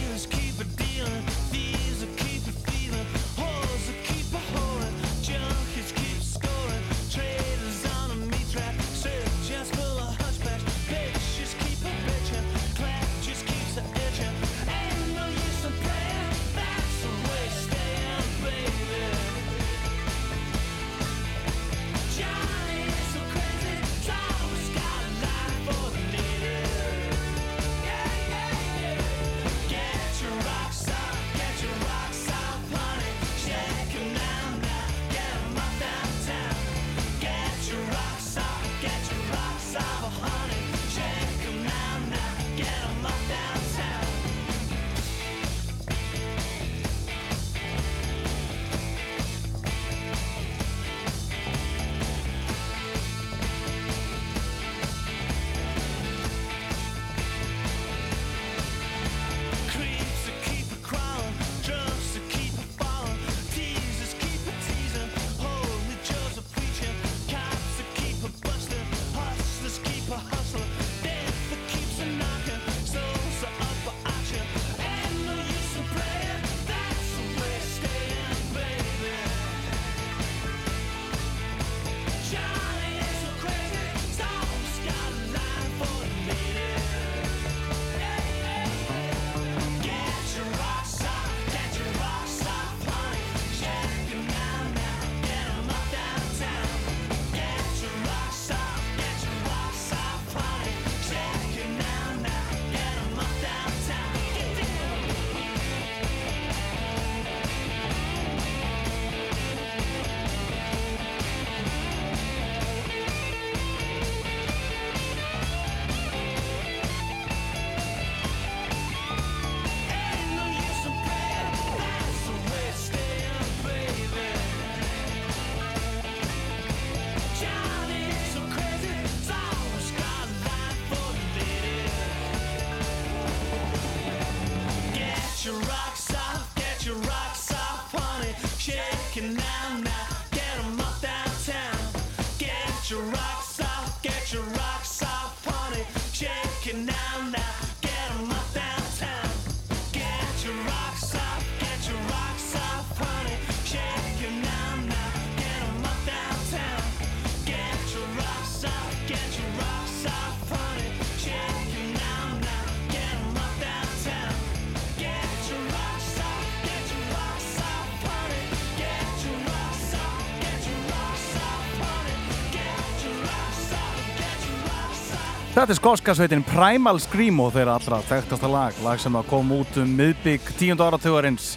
[175.65, 179.95] Þetta er skóska sveitin Primal Screamo þeirra allra þekktasta lag, lag sem kom út um
[179.97, 181.55] miðbygg tíundu áratugurins.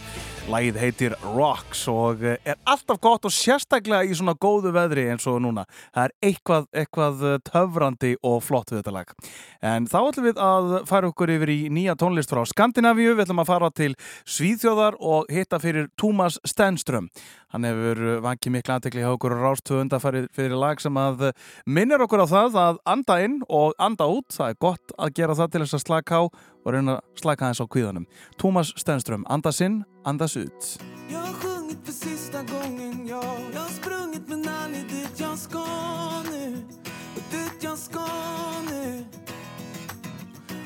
[0.49, 5.27] Lagið heitir Rocks og eh, er alltaf gott og sérstaklega í svona góðu veðri eins
[5.29, 5.67] og núna.
[5.93, 9.13] Það er eitthvað, eitthvað eh, töfrandi og flott við þetta lag.
[9.69, 13.13] En þá ætlum við að fara okkur yfir í nýja tónlist frá Skandinavíu.
[13.13, 13.91] Við ætlum að fara til
[14.25, 17.13] Svíþjóðar og hitta fyrir Túmas Stenström.
[17.53, 21.29] Hann hefur eh, vakið mikla aðtekli hjá okkur og rást undanfarið fyrir lag sem að
[21.69, 24.33] minnir okkur á það að anda inn och anda út.
[24.33, 27.49] Það er gott að gera það til þess að slaka á og reyna að slaka
[27.49, 28.07] aðeins á kvíðanum.
[28.37, 30.79] Tómas Stenström, andas inn, andas ut.
[31.09, 33.23] Jag har sjungit för sista gången, ja
[33.53, 35.65] Jag har sprungit men aldrig dit jag ska
[36.31, 36.65] nu
[37.17, 38.07] Och dit jag ska
[38.71, 39.05] nu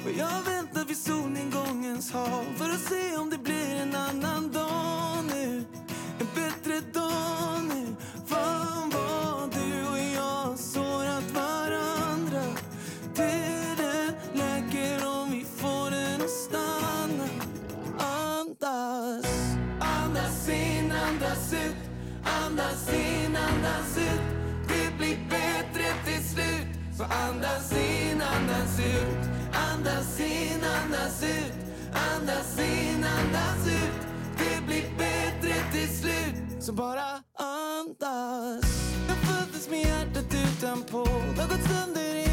[0.04, 5.11] Och jag väntar vid solnedgångens hav För att se om det blir en annan dag
[22.52, 24.20] Andas in, andas ut.
[24.68, 26.66] Det blir bättre till slut.
[26.96, 29.18] Så andas in, andas ut.
[29.52, 31.52] Andas in, andas ut.
[31.92, 33.92] Andas in, andas ut.
[34.38, 36.62] Det blir bättre till slut.
[36.62, 38.64] Så bara andas.
[39.08, 41.04] Jag föddes med hjärtat utanpå.
[41.34, 42.31] Det har gått sönder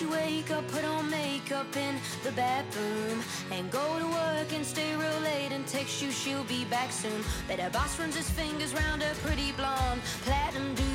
[0.00, 1.94] she wake up, put on makeup in
[2.24, 6.64] the bathroom And go to work and stay real late and text you she'll be
[6.64, 7.20] back soon.
[7.46, 10.94] Bet her boss runs his fingers round her pretty blonde platinum do.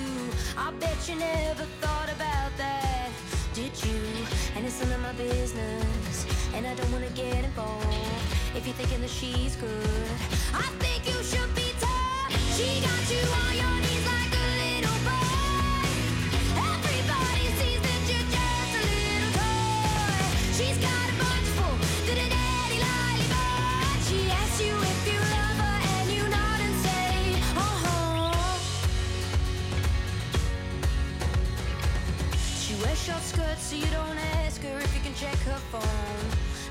[0.58, 3.12] I bet you never thought about that,
[3.54, 4.00] did you?
[4.56, 6.26] And it's none of my business
[6.56, 7.86] And I don't wanna get involved
[8.56, 10.10] If you're thinking that she's good.
[10.54, 12.32] I think you should be tough.
[12.58, 13.75] She got you on your
[32.96, 36.26] short skirts, so you don't ask her if you can check her phone.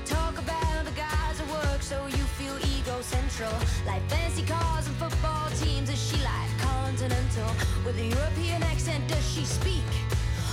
[0.05, 3.53] Talk about the guys at work, so you feel ego-central.
[3.85, 7.49] Like fancy cars and football teams, is she like continental?
[7.85, 9.85] With a European accent, does she speak?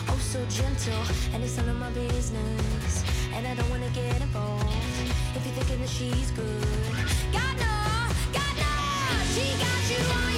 [0.08, 3.04] Oh, so gentle, and it's none of my business.
[3.32, 4.68] And I don't wanna get involved
[5.34, 6.68] if you're thinking that she's good.
[7.32, 7.76] God no,
[8.36, 8.70] God no,
[9.32, 10.31] she got you on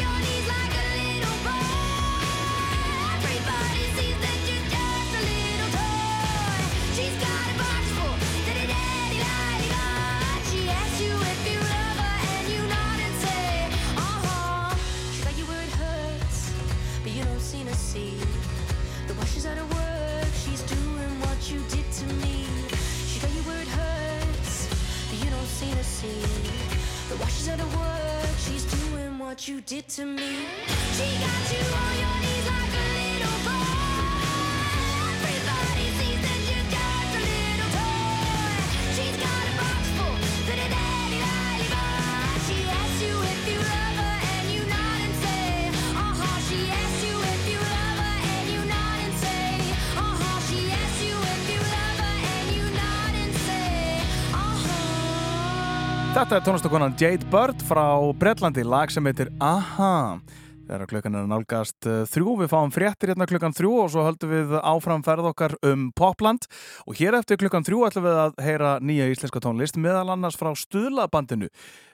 [27.46, 30.46] Washes of work, she's doing what you did to me.
[30.92, 31.93] She got you on
[56.14, 60.20] Þetta er tónlistakonan Jade Bird frá Bretlandi, lag sem heitir Aha.
[60.68, 64.30] Þegar klukkan er nálgast uh, þrjú, við fáum fréttir hérna klukkan þrjú og svo höldum
[64.30, 66.46] við áfram ferð okkar um Popland
[66.86, 70.52] og hér eftir klukkan þrjú ætlum við að heyra nýja íslenska tónlist meðal annars frá
[70.54, 71.48] Stuðlabandinu.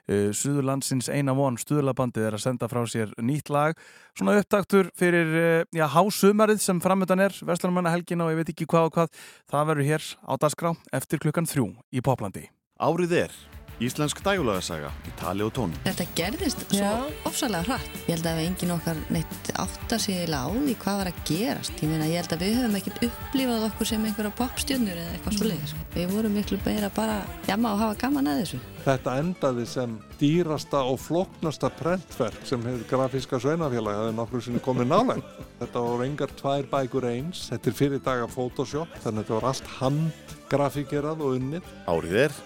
[0.05, 3.73] Uh, Suðurlandsins eina von, Stuðlabandið er að senda frá sér nýtt lag,
[4.13, 8.69] svona upptaktur fyrir uh, já, hásumarið sem framöndan er, Vestlunumanna helgin og ég veit ekki
[8.69, 12.51] hvað og hvað, það verður hér á dagskrá eftir klukkan þrjú í Poplandi.
[12.77, 13.41] Árið er
[13.81, 15.77] Íslensk dægulagasaga í tali og tónum.
[15.87, 16.89] Þetta gerðist svo
[17.25, 17.95] ofsalega hratt.
[18.05, 21.21] Ég held að við engin okkar neitt átta sig eiginlega á því hvað var að
[21.29, 21.81] gerast.
[21.81, 25.37] Ég meina, ég held að við höfum ekkert upplifað okkur sem einhverja popstjörnur eða eitthvað
[25.39, 25.73] svo leiðis.
[25.95, 27.15] Við vorum miklu meira bara
[27.49, 28.61] jamma og hafa gaman að þessu.
[28.85, 34.89] Þetta endaði sem dýrasta og floknasta prentverk sem hefur grafíska sveinafélag hefði nokkru sinni komið
[34.93, 35.33] nálægt.
[35.61, 39.49] Þetta voru engar tvær bækur eins, þetta er fyrir daga Photoshop, þannig að þetta var
[39.51, 41.67] allt handgrafíkerað og unnið.
[41.85, 42.39] Árið er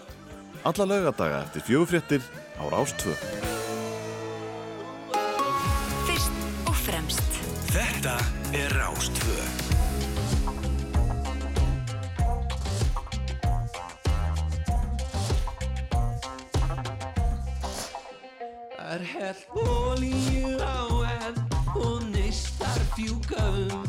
[0.66, 2.22] alla laugadaga eftir fjögufréttir
[2.58, 3.14] á Rástvö.
[6.08, 6.32] Fyrst
[6.66, 7.22] og fremst
[7.70, 8.18] Þetta
[8.54, 9.38] er Rástvö.
[18.96, 20.82] Er hell olíu á
[21.22, 21.42] eld
[21.76, 23.86] og neistar fjúka um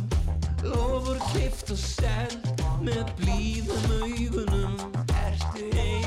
[0.66, 4.77] Lofur kift og seld með blíðum augunum
[5.15, 6.06] Ertu eina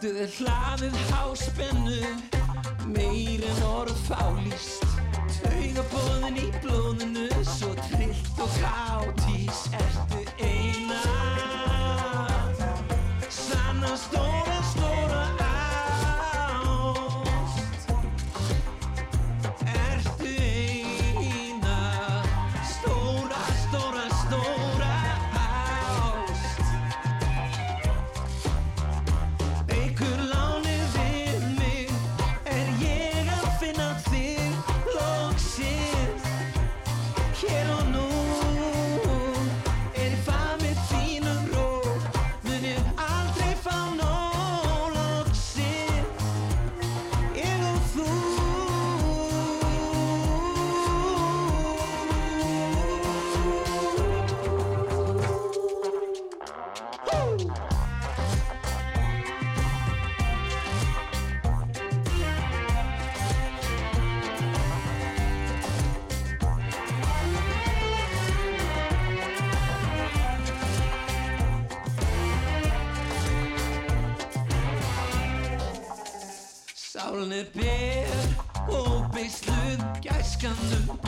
[0.00, 2.12] Loftið er hlaðið háspennu
[2.88, 4.86] Meir en orð fálýst.
[5.34, 11.02] Taugabóðin í blóðinu Svo trillt og káttís Ertu eina?
[13.28, 14.39] Sanna stóra,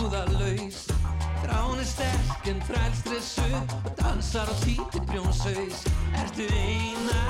[0.03, 3.55] Þrán er sterk en þrælstressuð
[3.87, 5.85] Og dansar á títi brjónsaus
[6.19, 7.23] Ertu eina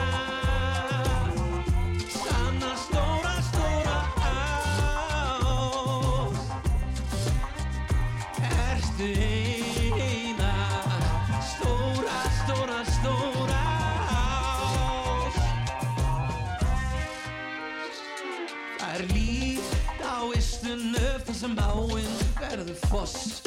[22.92, 23.40] foss.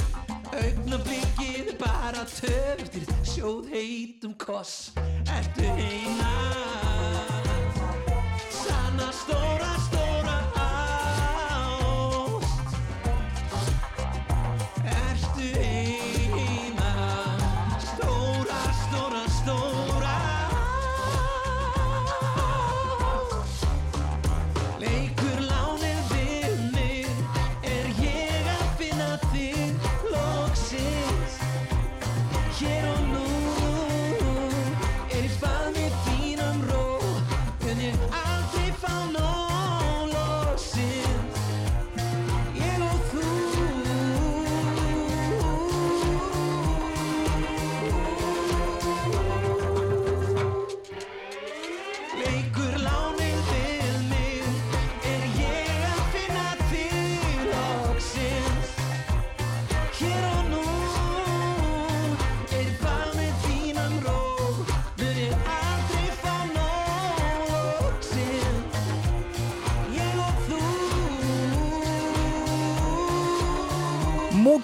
[0.55, 4.89] Augnablikið bara töf eftir sjóð heitum koss.
[5.37, 6.44] Ertu eina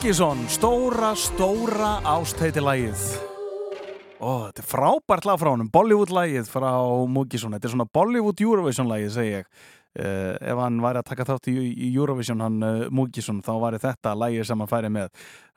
[0.01, 3.01] Múkisson, stóra, stóra ást heiti lagið.
[4.17, 6.71] Ó, þetta er frábært lag frá honum, Bollywood-lagið frá
[7.05, 7.53] Múkisson.
[7.53, 9.51] Þetta er svona Bollywood Eurovision-lagið, segi ég.
[9.91, 13.79] Uh, ef hann væri að taka þátt í, í Eurovision, hann uh, Múkisson, þá væri
[13.83, 15.09] þetta lagið sem hann færi með.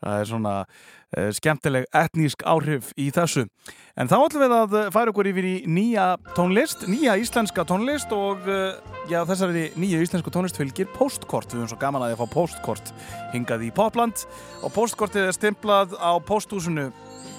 [0.03, 3.45] Það er svona uh, skemmtileg etnísk áhrif í þessu.
[3.95, 8.43] En þá ætlum við að færa okkur yfir í nýja tónlist, nýja íslenska tónlist og
[9.07, 11.55] já, þessari nýju íslensku tónlist fylgir postkort.
[11.55, 12.91] Við höfum svo gaman að ég fá postkort
[13.31, 14.27] hingað í Popland
[14.67, 16.91] og postkortið er stimplað á posthúsinu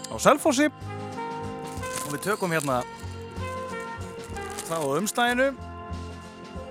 [0.08, 2.86] á Selfossi og við tökum hérna
[4.64, 5.75] það á umstæðinu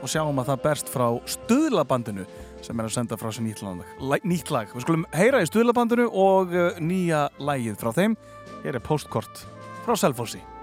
[0.05, 2.26] og sjáum að það berst frá stuðlabandinu
[2.64, 3.85] sem er að senda frá sér nýtt lag.
[4.24, 4.72] Nýtt lag.
[4.72, 8.18] Við skulum heyra í stuðlabandinu og uh, nýja lagið frá þeim.
[8.64, 9.47] Hér er postkort
[9.85, 10.53] frá Selfossi.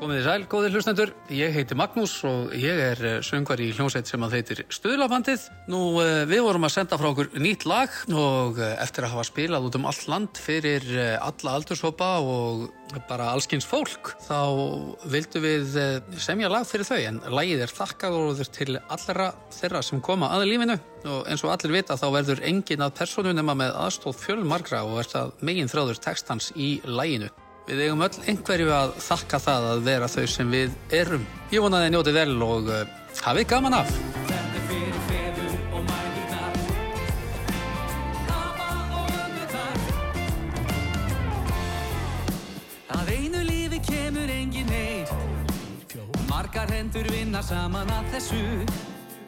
[0.00, 1.10] Komið þið sæl, góðir hlustendur.
[1.36, 5.42] Ég heiti Magnús og ég er eh, söngvar í hljómsveit sem að heitir Stuðlabandið.
[5.68, 9.24] Nú, eh, við vorum að senda frá okkur nýtt lag og eh, eftir að hafa
[9.28, 10.86] spilað út um allt land fyrir
[11.18, 12.70] alla aldurshópa og
[13.10, 14.40] bara allskins fólk, þá
[15.12, 15.76] vildum við
[16.16, 20.78] semja lag fyrir þau en lagið er þakkaðóður til allra þeirra sem koma að lífinu
[21.12, 25.04] og eins og allir vita þá verður engin að persónu nema með aðstóð fjölmargra og
[25.04, 27.28] er það megin þráður textans í laginu.
[27.70, 31.26] Við eigum öll einhverju að þakka það að vera þau sem við erum.
[31.54, 32.80] Ég vona að þið njótið vel og uh,
[33.22, 33.92] hafið gaman af.
[42.96, 45.94] Að einu lífi kemur engin neitt
[46.26, 48.42] Margar hendur vinna saman að þessu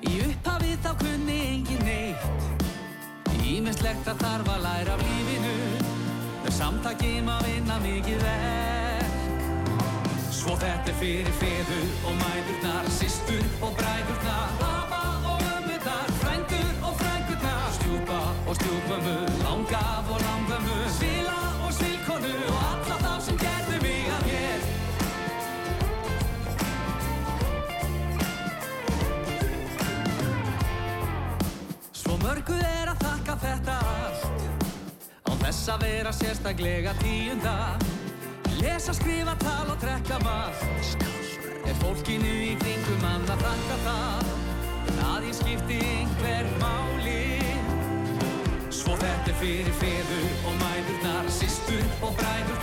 [0.03, 5.92] Í upphafi þá kunni engin neitt Ímislegt að þarf að læra af lífinu
[6.53, 9.15] Með samtaki maður vinna mikið verk.
[10.37, 14.32] Svo þetta er fyrir feður og mæðurnar Sistur og bræðurnar
[35.53, 37.55] þess að vera sérstaklega tíunda.
[38.57, 41.03] Lesa, skrifa, tala og drekka malt
[41.69, 44.31] Er fólkinu í kringum mann að þakka það?
[45.11, 47.19] Að ég skipti einhver máli.
[48.73, 52.62] Svo þetta er fyrir feður og mæðurnar Sistur og bræðurnar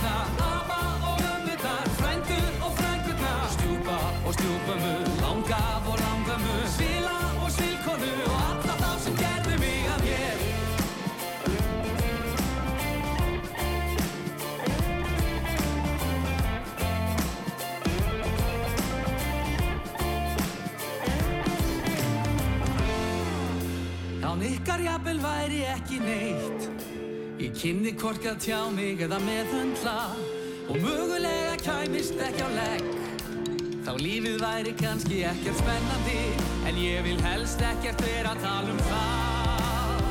[24.60, 26.66] ykkar jafnvel væri ekki neitt.
[27.40, 30.10] Ég kynni hvorki að tjá mig eða meðhundla
[30.68, 32.90] Og mögulega kæmist ekki á legg.
[33.86, 36.18] Þá lífið væri kannski ekkert spennandi
[36.68, 40.04] En ég vil helst ekkert vera að tala um það.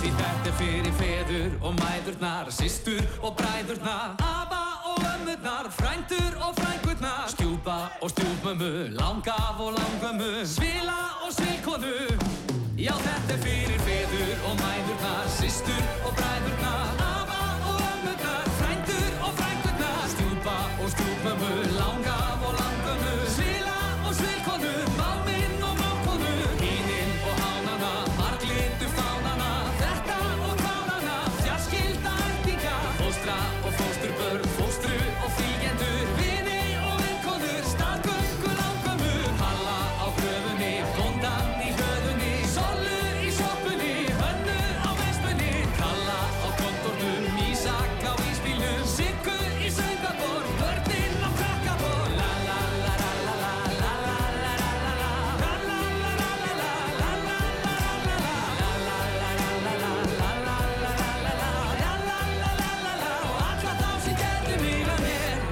[0.00, 4.62] Því þetta er fyrir feður og mæðurnar Sistur og bræðurnar Afa
[4.94, 12.49] og ömmurnar Frændur og frængurnar Stjúpa og stjúpmömmu Langaf og langömmu Svila og svilkonu
[12.80, 16.59] Já, þetta er fyrir feður og mæðurnar, systur og bræðurnar,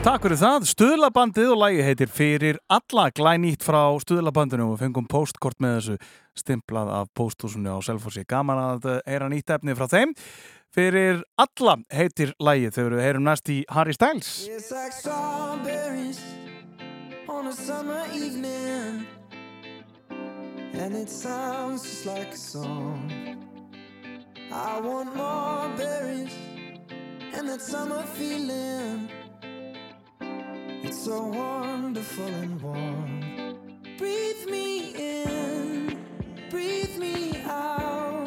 [0.09, 5.59] Takk fyrir það, Stuðlabandið og lagi heitir Fyrir alla glænýtt frá Stuðlabandinu og fengum postkort
[5.61, 5.97] með þessu
[6.41, 8.25] stimplað af posthúsinu á Selfossi.
[8.25, 10.15] Gaman að heyra nýtt efni frá þeim.
[10.73, 14.33] Fyrir alla heitir lagið þegar við heyrum næst í Harry Styles.
[14.49, 16.25] It's like strawberries
[17.29, 19.05] on a summer evening,
[20.73, 23.13] and it sounds just like a song.
[24.49, 26.33] I want more berries
[27.37, 29.28] and that summer feeling.
[30.83, 33.57] It's so wonderful and warm.
[33.99, 35.99] Breathe me in,
[36.51, 38.18] breathe me out.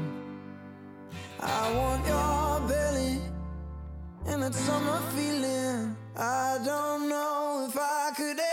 [1.39, 3.21] I want your belly
[4.27, 5.97] and that summer feeling.
[6.17, 8.50] I don't know if I could ever.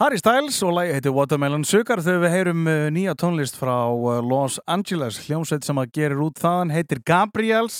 [0.00, 4.22] Harry Styles og lægi heitir Watermelon Sugar þegar við heyrum eh, nýja tónlist frá eh,
[4.24, 5.18] Los Angeles.
[5.26, 7.76] Hljómsveit sem að gerir út þaðan heitir Gabriels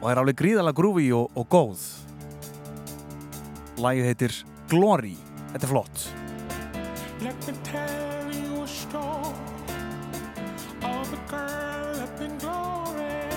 [0.00, 1.84] og er alveg gríðala grúfi og, og góð.
[3.76, 4.38] Lægi heitir
[4.72, 5.12] Glory.
[5.52, 6.06] Þetta er flott.
[7.20, 9.36] Let me tell you a story
[10.80, 13.28] of a girl up in glory.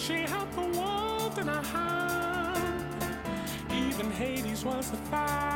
[0.00, 3.04] She had the world in her hand.
[3.76, 5.49] Even Hades was the fire.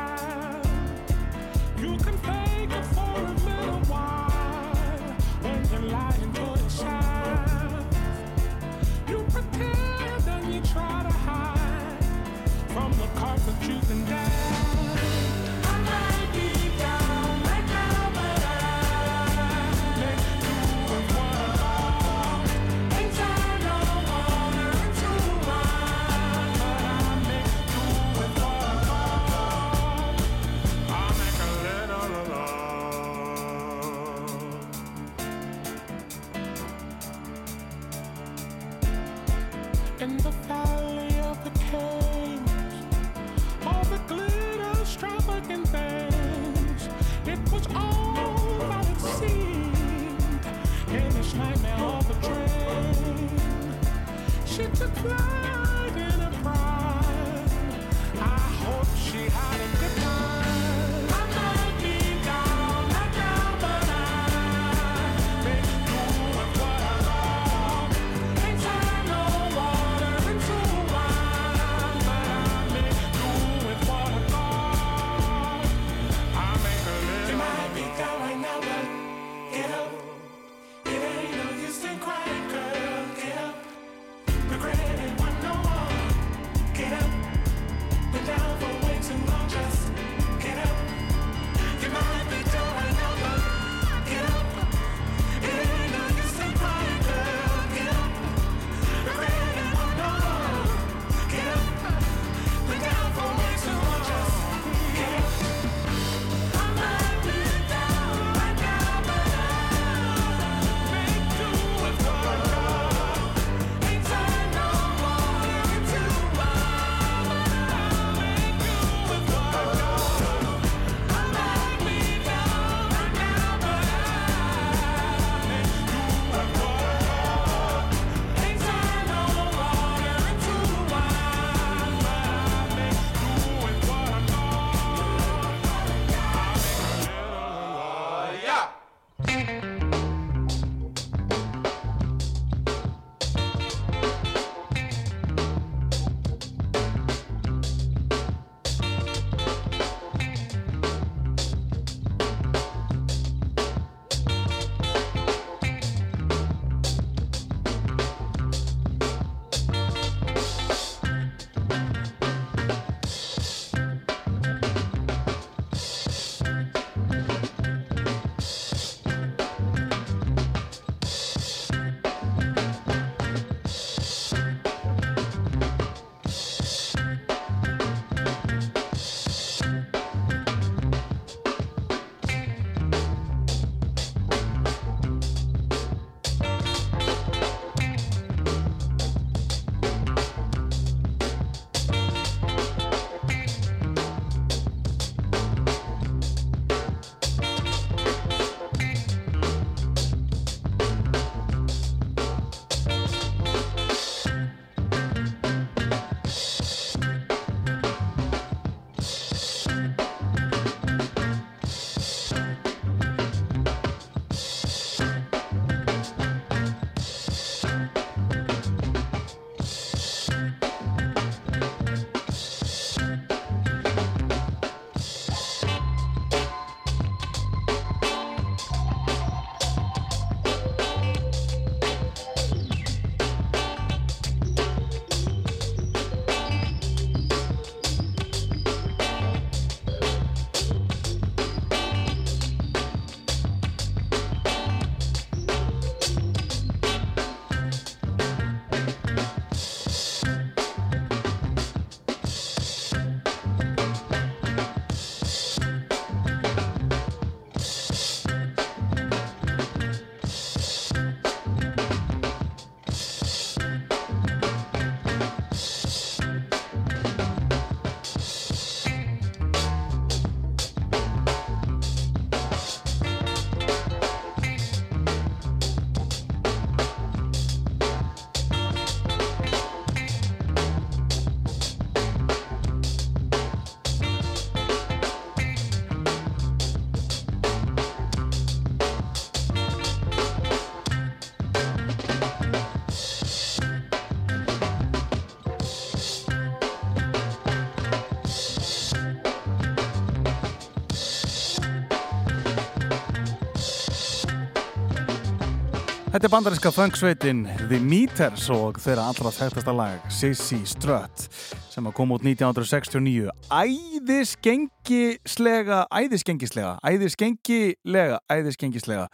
[306.25, 311.29] Þetta er bandarinska funksveitin The Meters og þeirra allra þekktasta lag Sissy Strut
[311.69, 319.05] sem að koma út 1969 æðisgengislega æðisgengislega æðisgengilega æðisgengislega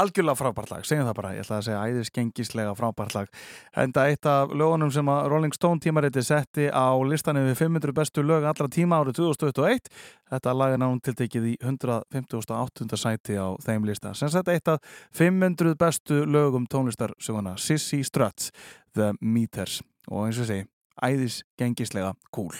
[0.00, 1.32] algjörlega frábært lag, segjum það bara.
[1.36, 3.40] Ég ætla að segja æðisgengislega frábært lag.
[3.84, 8.26] Enda eitt af lögunum sem að Rolling Stone tímariti setti á listanum við 500 bestu
[8.26, 9.90] lög allra tíma árið 2021
[10.34, 13.00] þetta lag er náttúrulega tiltekið í 158.
[13.00, 14.14] sæti á þeim lista.
[14.18, 18.50] Sem sett eitt af 500 bestu lögum tónlistarsuguna Sissy Struts
[18.94, 19.82] The Meters.
[20.10, 20.66] Og eins og segi
[21.02, 22.52] æðis gengislega cool.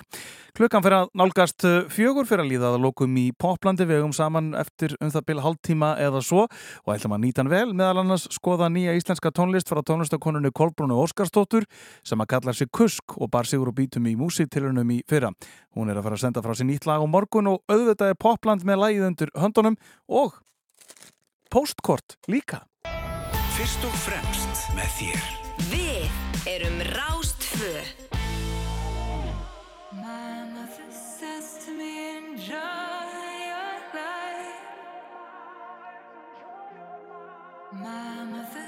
[0.54, 4.94] Klukkan fyrir að nálgast fjögur fyrir að líða að lokum í poplandi vegum saman eftir
[5.00, 8.70] um það bil hálftíma eða svo og ætlum að nýta hann vel meðal annars skoða
[8.72, 11.66] nýja íslenska tónlist frá tónlistakonunni Kolbrúnu Óskarsdóttur
[12.06, 15.32] sem að kalla sig Kusk og bar sigur og bítum í músitilunum í fyrra.
[15.74, 18.20] Hún er að fara að senda frá sér nýtt lag á morgun og auðvitað er
[18.20, 20.38] popland með lagið undir höndunum og
[21.50, 22.64] postkort líka.
[23.54, 25.34] Fyrst og fremst með þér
[25.70, 26.10] Við
[26.50, 28.13] erum Rástfö.
[29.96, 32.54] My mother says to me, enjoy
[33.50, 34.60] your life.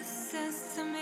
[0.04, 0.95] Says to me,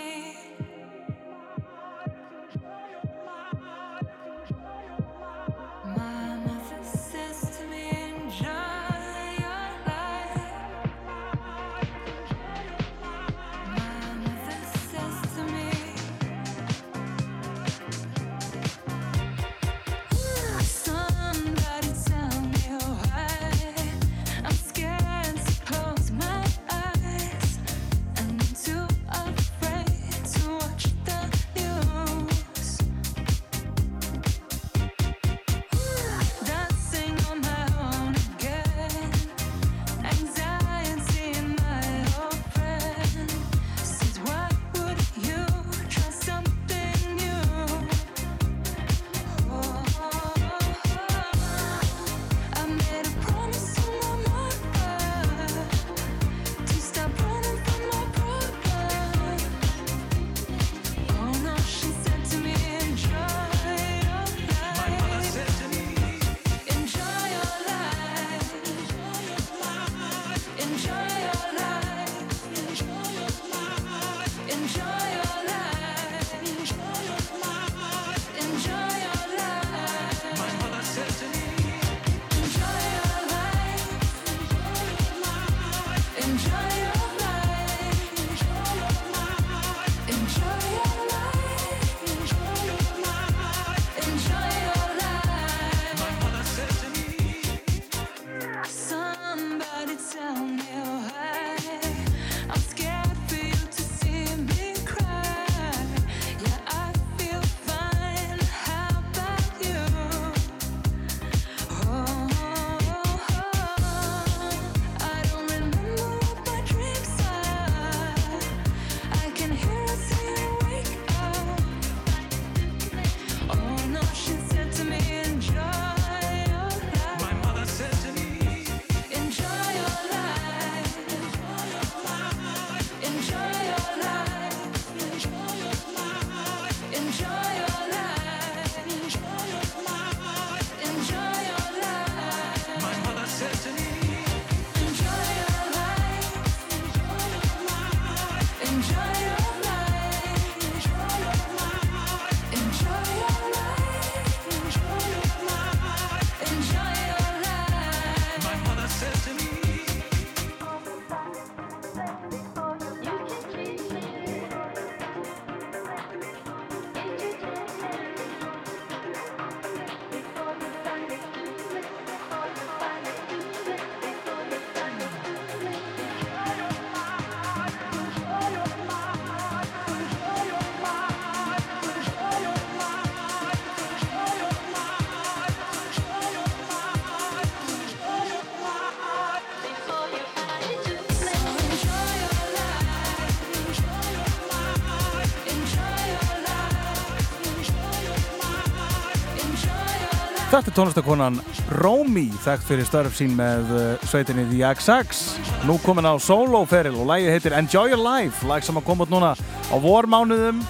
[200.55, 201.37] Þetta er tónlistakonan
[201.81, 205.23] Rómi, þekkt fyrir störf sín með uh, sveitinni The XX.
[205.67, 209.11] Nú komin á soloferil og lægið heitir Enjoy Your Life, lag sem að koma út
[209.11, 210.61] núna á vormánuðum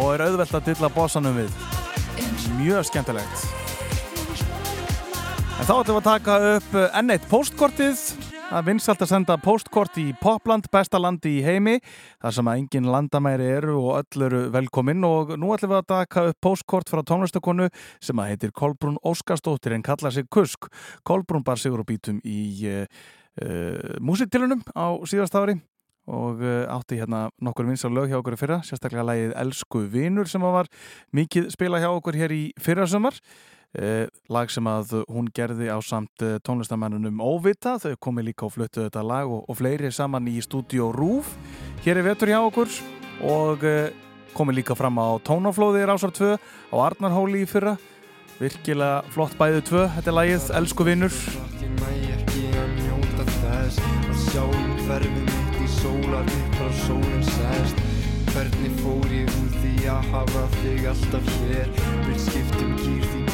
[0.00, 1.52] og er auðvelt að dilla bossanum við.
[2.56, 3.44] Mjög skemmtilegt.
[5.60, 8.06] En þá ætlum við að taka upp uh, enn eitt postkortið
[8.46, 11.80] Er vinsalt að senda postkort í Popland, besta landi í heimi,
[12.22, 15.88] þar sem að engin landamæri eru og öll eru velkomin og nú ætlum við að
[15.90, 17.66] daka upp postkort frá tónlistakonu
[17.98, 20.70] sem að heitir Kolbrún Óskarsdóttir en kalla sig Kusk.
[21.02, 22.38] Kolbrún bar sigur og bítum í
[22.70, 22.84] uh,
[23.42, 25.58] uh, músiktilunum á síðast ári
[26.06, 30.30] og uh, átti hérna nokkur vinsal lög hjá okkur í fyrra, sérstaklega lægið Elsku Vinur
[30.30, 30.72] sem að var
[31.18, 33.18] mikið spila hjá okkur hér í fyrrasumar.
[33.76, 38.54] Uh, lag sem að hún gerði á samt uh, tónlistamennunum Óvita, þau komi líka og
[38.54, 41.34] fluttu þetta lag og, og fleiri saman í stúdíó Rúf
[41.84, 42.72] hér er vetur hjá okkur.
[43.28, 43.92] Og uh,
[44.32, 46.38] komi líka fram á Tónaflóði Rásar 2
[46.72, 47.76] á Arnarhóli í fyrra.
[48.40, 51.76] Virkilega flott bæðu 2 þetta er lagið Elsku Vinnur um
[58.36, 61.70] Hvernig fór ég úr því að hafa þig alltaf hér?
[62.04, 63.25] Vil skiptum gýr því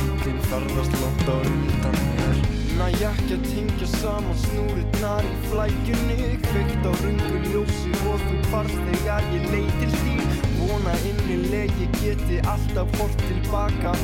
[0.53, 2.41] ferðast langt á undan mér.
[2.77, 6.19] Næ ekki að tengja saman snúrurnar í flækjunni.
[6.45, 10.35] Kveikt á rungu ljósi og þú barst þegar ég leitir þín.
[10.59, 13.95] Vona innileg ég geti alltaf hort tilbaka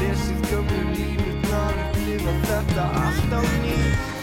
[0.00, 4.21] Lesið gömlu línurnar, upplifa þetta allt á nýtt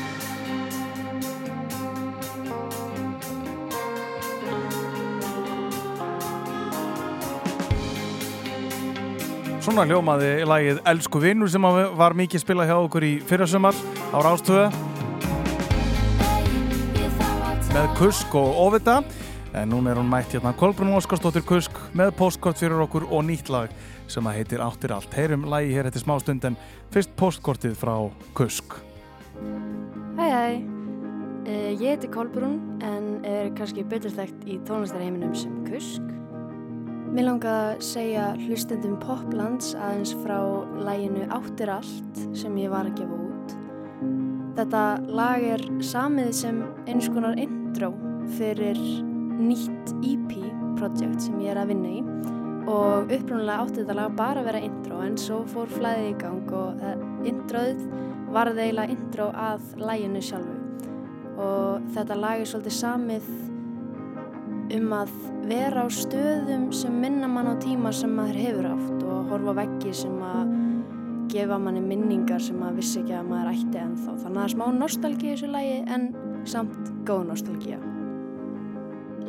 [9.69, 13.77] Svona hljómaði lagið Elsku Vinnur sem var mikið spilað hjá okkur í fyrrasumar
[14.09, 14.63] á Rástöðu
[17.75, 18.95] með Kusk og Óvita.
[19.53, 23.53] En núna er hún mætt hérna Kolbrún Óskarsdóttir Kusk með postkort fyrir okkur og nýtt
[23.53, 23.69] lag
[24.09, 25.13] sem að heitir Áttir allt.
[25.13, 26.57] Heyrum lagi hér eftir smá stund en
[26.89, 27.93] fyrst postkortið frá
[28.33, 28.73] Kusk.
[30.17, 30.45] Hæ hæ,
[31.45, 36.18] uh, ég heiti Kolbrún en er kannski betur þekkt í tónlistarheiminum sem Kusk.
[37.09, 40.37] Mér langaði að segja hlustendum Poplands aðeins frá
[40.85, 43.55] læginu Áttir allt sem ég var að gefa út.
[44.59, 44.83] Þetta
[45.17, 47.89] lag er samið sem eins konar intro
[48.37, 48.77] fyrir
[49.39, 52.03] nýtt EP-projekt sem ég er að vinna í
[52.69, 56.51] og upprunalega átti þetta lag bara að vera intro en svo fór flæðið í gang
[56.53, 57.85] og uh, introið
[58.29, 60.57] var það eiginlega intro að læginu sjálfu
[61.39, 63.31] og þetta lag er svolítið samið
[64.75, 65.13] um að
[65.49, 69.59] vera á stöðum sem minna mann á tíma sem maður hefur átt og horfa á
[69.63, 70.55] veggi sem að
[71.29, 74.15] gefa manni minningar sem maður vissi ekki að maður ætti ennþá.
[74.23, 76.07] Þannig að það er smá nostalgía í þessu lægi en
[76.49, 77.79] samt góð nostalgía.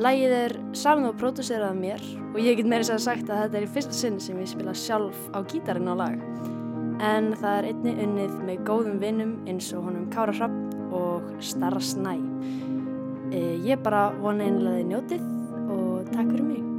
[0.01, 3.67] Lægið er saman og pródúserað mér og ég get meira sér sagt að þetta er
[3.67, 6.17] í fyrsta sinn sem ég spila sjálf á gítarinn á lag.
[7.05, 11.81] En það er einni unnið með góðum vinnum eins og honum Kára Hrapp og Starra
[11.85, 12.17] Snæ.
[13.31, 15.28] E, ég bara vona einlega þið njótið
[15.70, 16.69] og takk fyrir mig.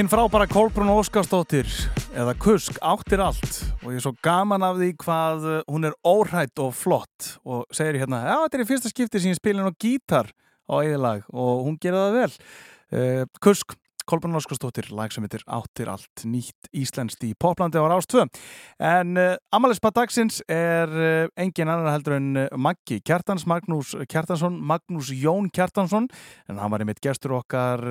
[0.00, 1.68] Hinn frábæra Kolbrún Óskarsdóttir
[2.16, 3.58] eða Kusk áttir allt.
[3.82, 7.66] Og ég er svo gaman af því hvað uh, hún er óhrætt og flott og
[7.76, 10.32] segir hérna, já þetta er í fyrsta skipti sem ég spilin á gítar
[10.72, 12.38] á eðilag og hún gerir það vel.
[12.96, 13.76] Uh, Kusk,
[14.08, 18.24] Kolbrún Óskarsdóttir lag sem heitir Áttir allt nýtt íslenskt í poplandi á Rástvö
[18.80, 25.12] en uh, Amalisbad dagsins er uh, engin annar heldur en Maggi Kjartans, Magnús Kjartansson Magnús
[25.12, 26.08] Jón Kjartansson.
[26.48, 27.84] En hann var einmitt gestur okkar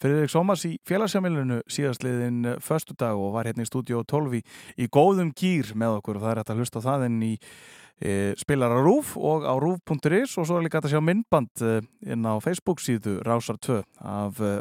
[0.00, 4.40] Friðrik Sómas í félagsjamilinu síðastliðin förstu dag og var hérna í stúdíu 12 í,
[4.80, 6.16] í góðum gýr með okkur.
[6.16, 9.52] Og það er hægt að hlusta það inn í e, spilar á RÚF og á
[9.60, 11.72] RÚF.is og svo er líka hægt að sjá myndband e,
[12.14, 14.54] inn á Facebook síðu Rásar 2 af e,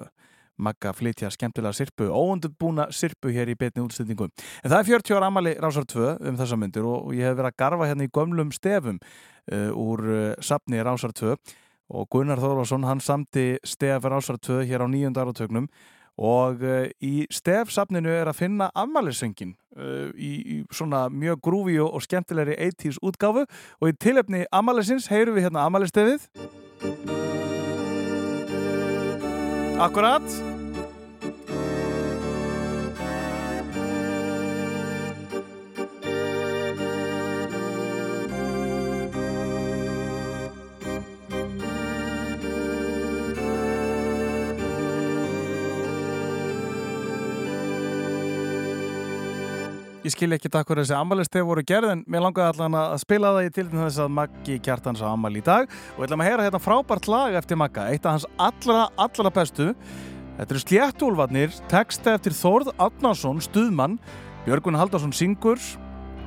[0.60, 4.28] Magga flytja skemmtilega sirpu, óundubúna sirpu hér í betni útstendingu.
[4.60, 7.40] En það er 40 ára amali Rásar 2 um þessa myndir og, og ég hef
[7.40, 10.04] verið að garfa hérna í gömlum stefum e, úr
[10.44, 11.32] sapni Rásar 2
[11.90, 15.70] og Gunnar Þórlásson hann samti stef Rásar 2 hér á nýjönda áratögnum
[16.20, 21.96] og uh, í stefsafninu er að finna afmælisöngin uh, í, í svona mjög grúfi og,
[22.04, 23.46] skemmtilegri 80s útgáfu.
[23.80, 26.28] Og í tilefni afmælisins heyrum við hérna afmælistefið
[29.80, 30.59] Akkurat
[50.10, 53.30] Ég skil ekki takk fyrir þessi ammælistef voru gerð en mér langaði allan að spila
[53.36, 55.70] það í tilfinn þess að Maggi Kjartans á ammæli í dag.
[55.70, 59.34] Og við ætlum að heyra hérna frábært lag eftir Magga, eitt af hans allra, allra
[59.36, 59.68] bestu.
[60.40, 64.00] Þetta eru Sléttúlfarnir, texta eftir Þórð Átnarsson, stuðmann.
[64.48, 65.62] Björgun Haldarsson syngur.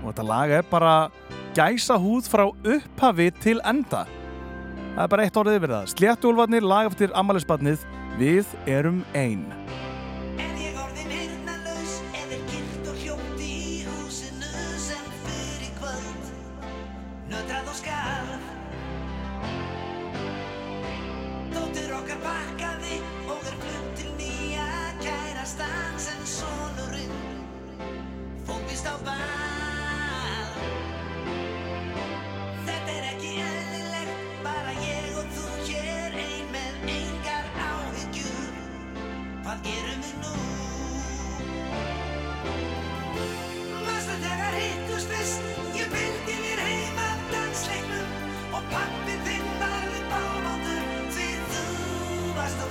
[0.04, 0.94] Og þetta lag er bara
[1.58, 4.04] gæsa húð frá upphafi til enda.
[4.94, 5.92] Það er bara eitt orðið yfir það.
[5.96, 7.82] Sléttúlfarnir, lag eftir ammælisbarnið
[8.20, 9.48] Við erum ein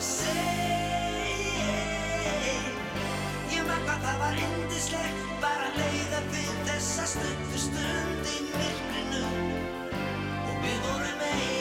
[0.05, 0.37] seg.
[3.53, 10.55] Ég man hvað það var indislegt, bara leiða við þessa stuttu stund í myrkrinu og
[10.65, 11.60] við vorum einn.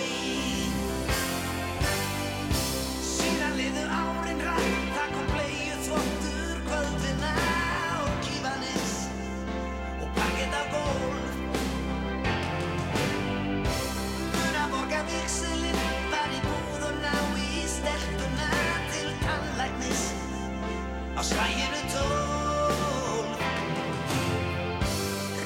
[21.20, 23.40] Á slæginu tólf.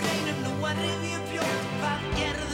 [0.02, 2.53] Reynum nú að rifja fljótt, hvað gerðum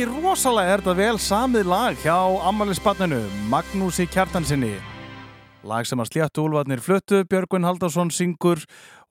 [0.00, 2.14] Mikið rosalega er þetta vel samið lag hjá
[2.48, 3.18] ammælisbarninu
[3.52, 4.70] Magnúsi Kjartansinni.
[5.68, 8.62] Lag sem að sléttu úlfarnir fluttu, Björgvin Haldarsson syngur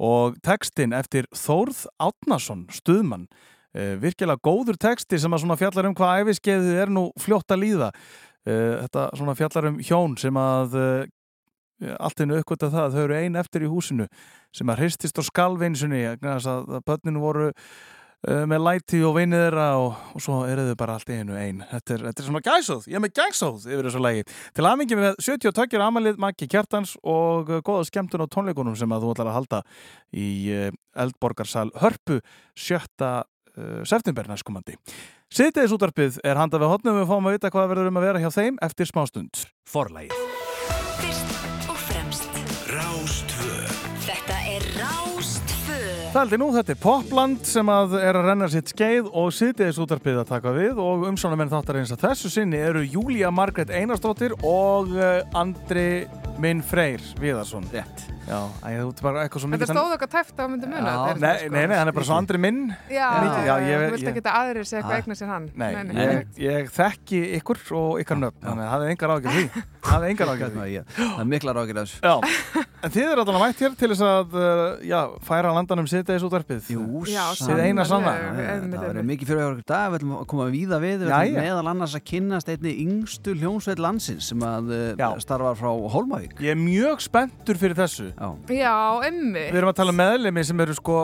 [0.02, 3.28] og textin eftir Þórð Átnason, stuðmann.
[3.70, 7.92] Uh, virkilega góður texti sem að fjallar um hvað æfiskeiðið er nú fljótt að líða.
[8.50, 13.20] Uh, þetta fjallar um hjón sem að uh, allt einu uppgötta það að þau eru
[13.22, 14.10] ein eftir í húsinu
[14.58, 17.54] sem að hristist á skalvinsunni að, börninu voru
[18.20, 21.94] með læti og vinið þeirra og, og svo eru þau bara allt einu ein þetta
[21.96, 24.26] er, þetta er svona gæsóð, ég er með gæsóð yfir þessu lægi.
[24.58, 29.06] Til aðmingi með 72 amalið Maggi Kjartans og uh, góða skemmtun á tónleikunum sem að
[29.06, 29.62] þú ætlar að halda
[30.12, 30.68] í uh,
[31.00, 32.20] Eldborgarsal Hörpu
[32.60, 33.10] 7.
[33.60, 34.78] Uh, september næstkomandi.
[35.34, 38.24] Sýtiðis útarpið er handað við hotnum við fáum að vita hvað verður um að vera
[38.24, 39.44] hjá þeim eftir smástund.
[39.70, 41.29] Forlægið.
[46.10, 49.78] Það heldur nú, þetta er Popland sem að er að renna sitt skeið og sýtiðis
[49.84, 54.34] útarpið að taka við og umsónamenn þáttar eins að þessu sinni eru Júlía Margrét Einarsdóttir
[54.42, 56.08] og uh, Andri
[56.42, 57.70] Minn Freyr Viðarsson.
[57.70, 58.19] Rétt.
[58.30, 58.46] Já,
[58.84, 61.18] þú ert bara eitthvað svo Þetta mikið stóð eitthvað tæft á myndi muna þetta er
[61.20, 61.50] Nei, þetta, sko.
[61.56, 62.60] nei, nei, hann er bara svo Andri Minn.
[62.90, 65.72] Já, Mikið- já, ég, þú vilt ekki að aðrir segja eitthvað eignar sér hann Nei,
[65.90, 65.96] nei.
[65.98, 66.10] ég,
[66.46, 69.46] ég þekki ykkur og ykkar nöfn, þannig að hafið engar ágjör því.
[69.90, 70.60] Hafið engar ágjör því.
[71.00, 71.98] Það er miklar ágjör þessu.
[72.04, 72.16] Já,
[72.84, 74.44] en þið eru alltaf mætt hér til þess að uh,
[74.86, 75.88] já, færa landanum.
[76.70, 78.12] Jú, Já, Þið eina sanna.
[78.14, 81.40] einmitt, Það verður mikið fyrir okkur dag, við ætlum að koma víða við, við ætlum
[81.40, 81.68] meðal
[88.20, 88.76] Já,
[89.08, 91.00] emmi Við erum að tala um meðlemi sem eru sko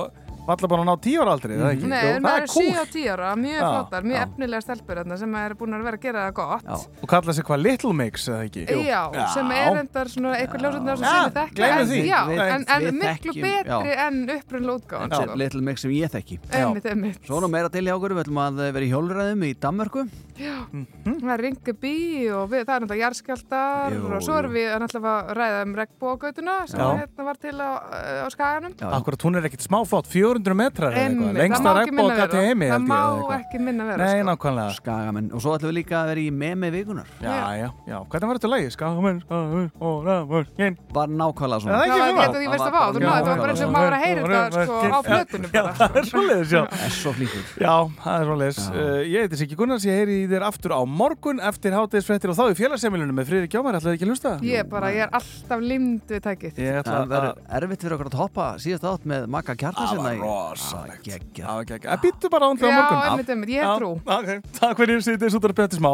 [0.46, 1.88] valla bara að ná tíu ára aldrei, það ekki?
[1.90, 2.80] Nei, Jú, en það maður er er 7 cool.
[2.82, 4.24] og 10 ára, mjög Já, flottar, mjög já.
[4.28, 6.76] efnilega stelpur þarna sem eru búin að vera að gera það gott Já.
[7.02, 8.66] Og kalla sig hvað Little Mix, eða ekki?
[8.86, 9.02] Já,
[9.34, 12.02] sem er endar svona eitthvað hljóðsöndar sem við þekkja gleymum en- því.
[12.06, 14.08] Já, Við- en, en við miklu þekkjum, betri já.
[14.08, 16.40] en upprunn lótgáðan Sem Little Mix sem ég þekki.
[16.52, 17.20] Einmitt, einmitt.
[17.26, 20.06] Svo nú meira til hjá okkur, við ætlum að vera í hjólræðum í Danmörku.
[20.36, 21.22] Já, Mhm.
[21.24, 25.14] það er Ringaby og við, það er náttúrulega jarðskjaldar Jú, og svo erum við náttúrulega
[25.16, 27.72] að ræða um regnbógautuna sem hérna var til á,
[28.26, 32.68] á skaganum Akkurat, hún er ekkit smáflott, 400 metrar það ekki minna regnbóka til heimi
[32.72, 33.40] Það má eða eitthvað.
[33.46, 34.28] ekki minna vera, Nei, sko.
[34.30, 35.30] nákvæmlega Skagamenn.
[35.36, 37.08] Og svo ætlum við líka að vera í memi vikunar.
[37.22, 38.70] Já, já, já, hvernig var þetta lagi?
[38.76, 39.70] Skagamenn, skagamenn,
[40.06, 41.76] rafurkinn Var nákvæmlega svona.
[41.76, 42.10] Er það ekki Já, svona?
[42.10, 44.66] ég veit að að vá, það var bara eins og maður var að heyra þetta
[44.66, 47.44] sko á flötinu Já, bara það er svoleiðis, já Er svo flíkur.
[47.62, 51.42] Já, það er uh, Ég heiti Siggi Gunnars, ég heyri í þér aftur á morgun
[51.44, 54.34] eftir hátegisfrettir og þá í félagsemilunum með Friðrik Jómar, ætlaði ekki að hlusta?
[54.46, 57.98] Ég er bara, ég er alltaf limd við tækið Ég ætla Það verður erfitt fyrir
[57.98, 61.10] okkur að hoppa síðast átt með Magga Kjartasinna Það var rosalegt.
[61.38, 63.02] Það var ekki, að býttu bara á hún til á Já, morgun.
[63.10, 63.92] einmitt, einmitt, ég Já, trú.
[64.60, 65.94] Takk fyrir, sýtið, svo þetta er betur smá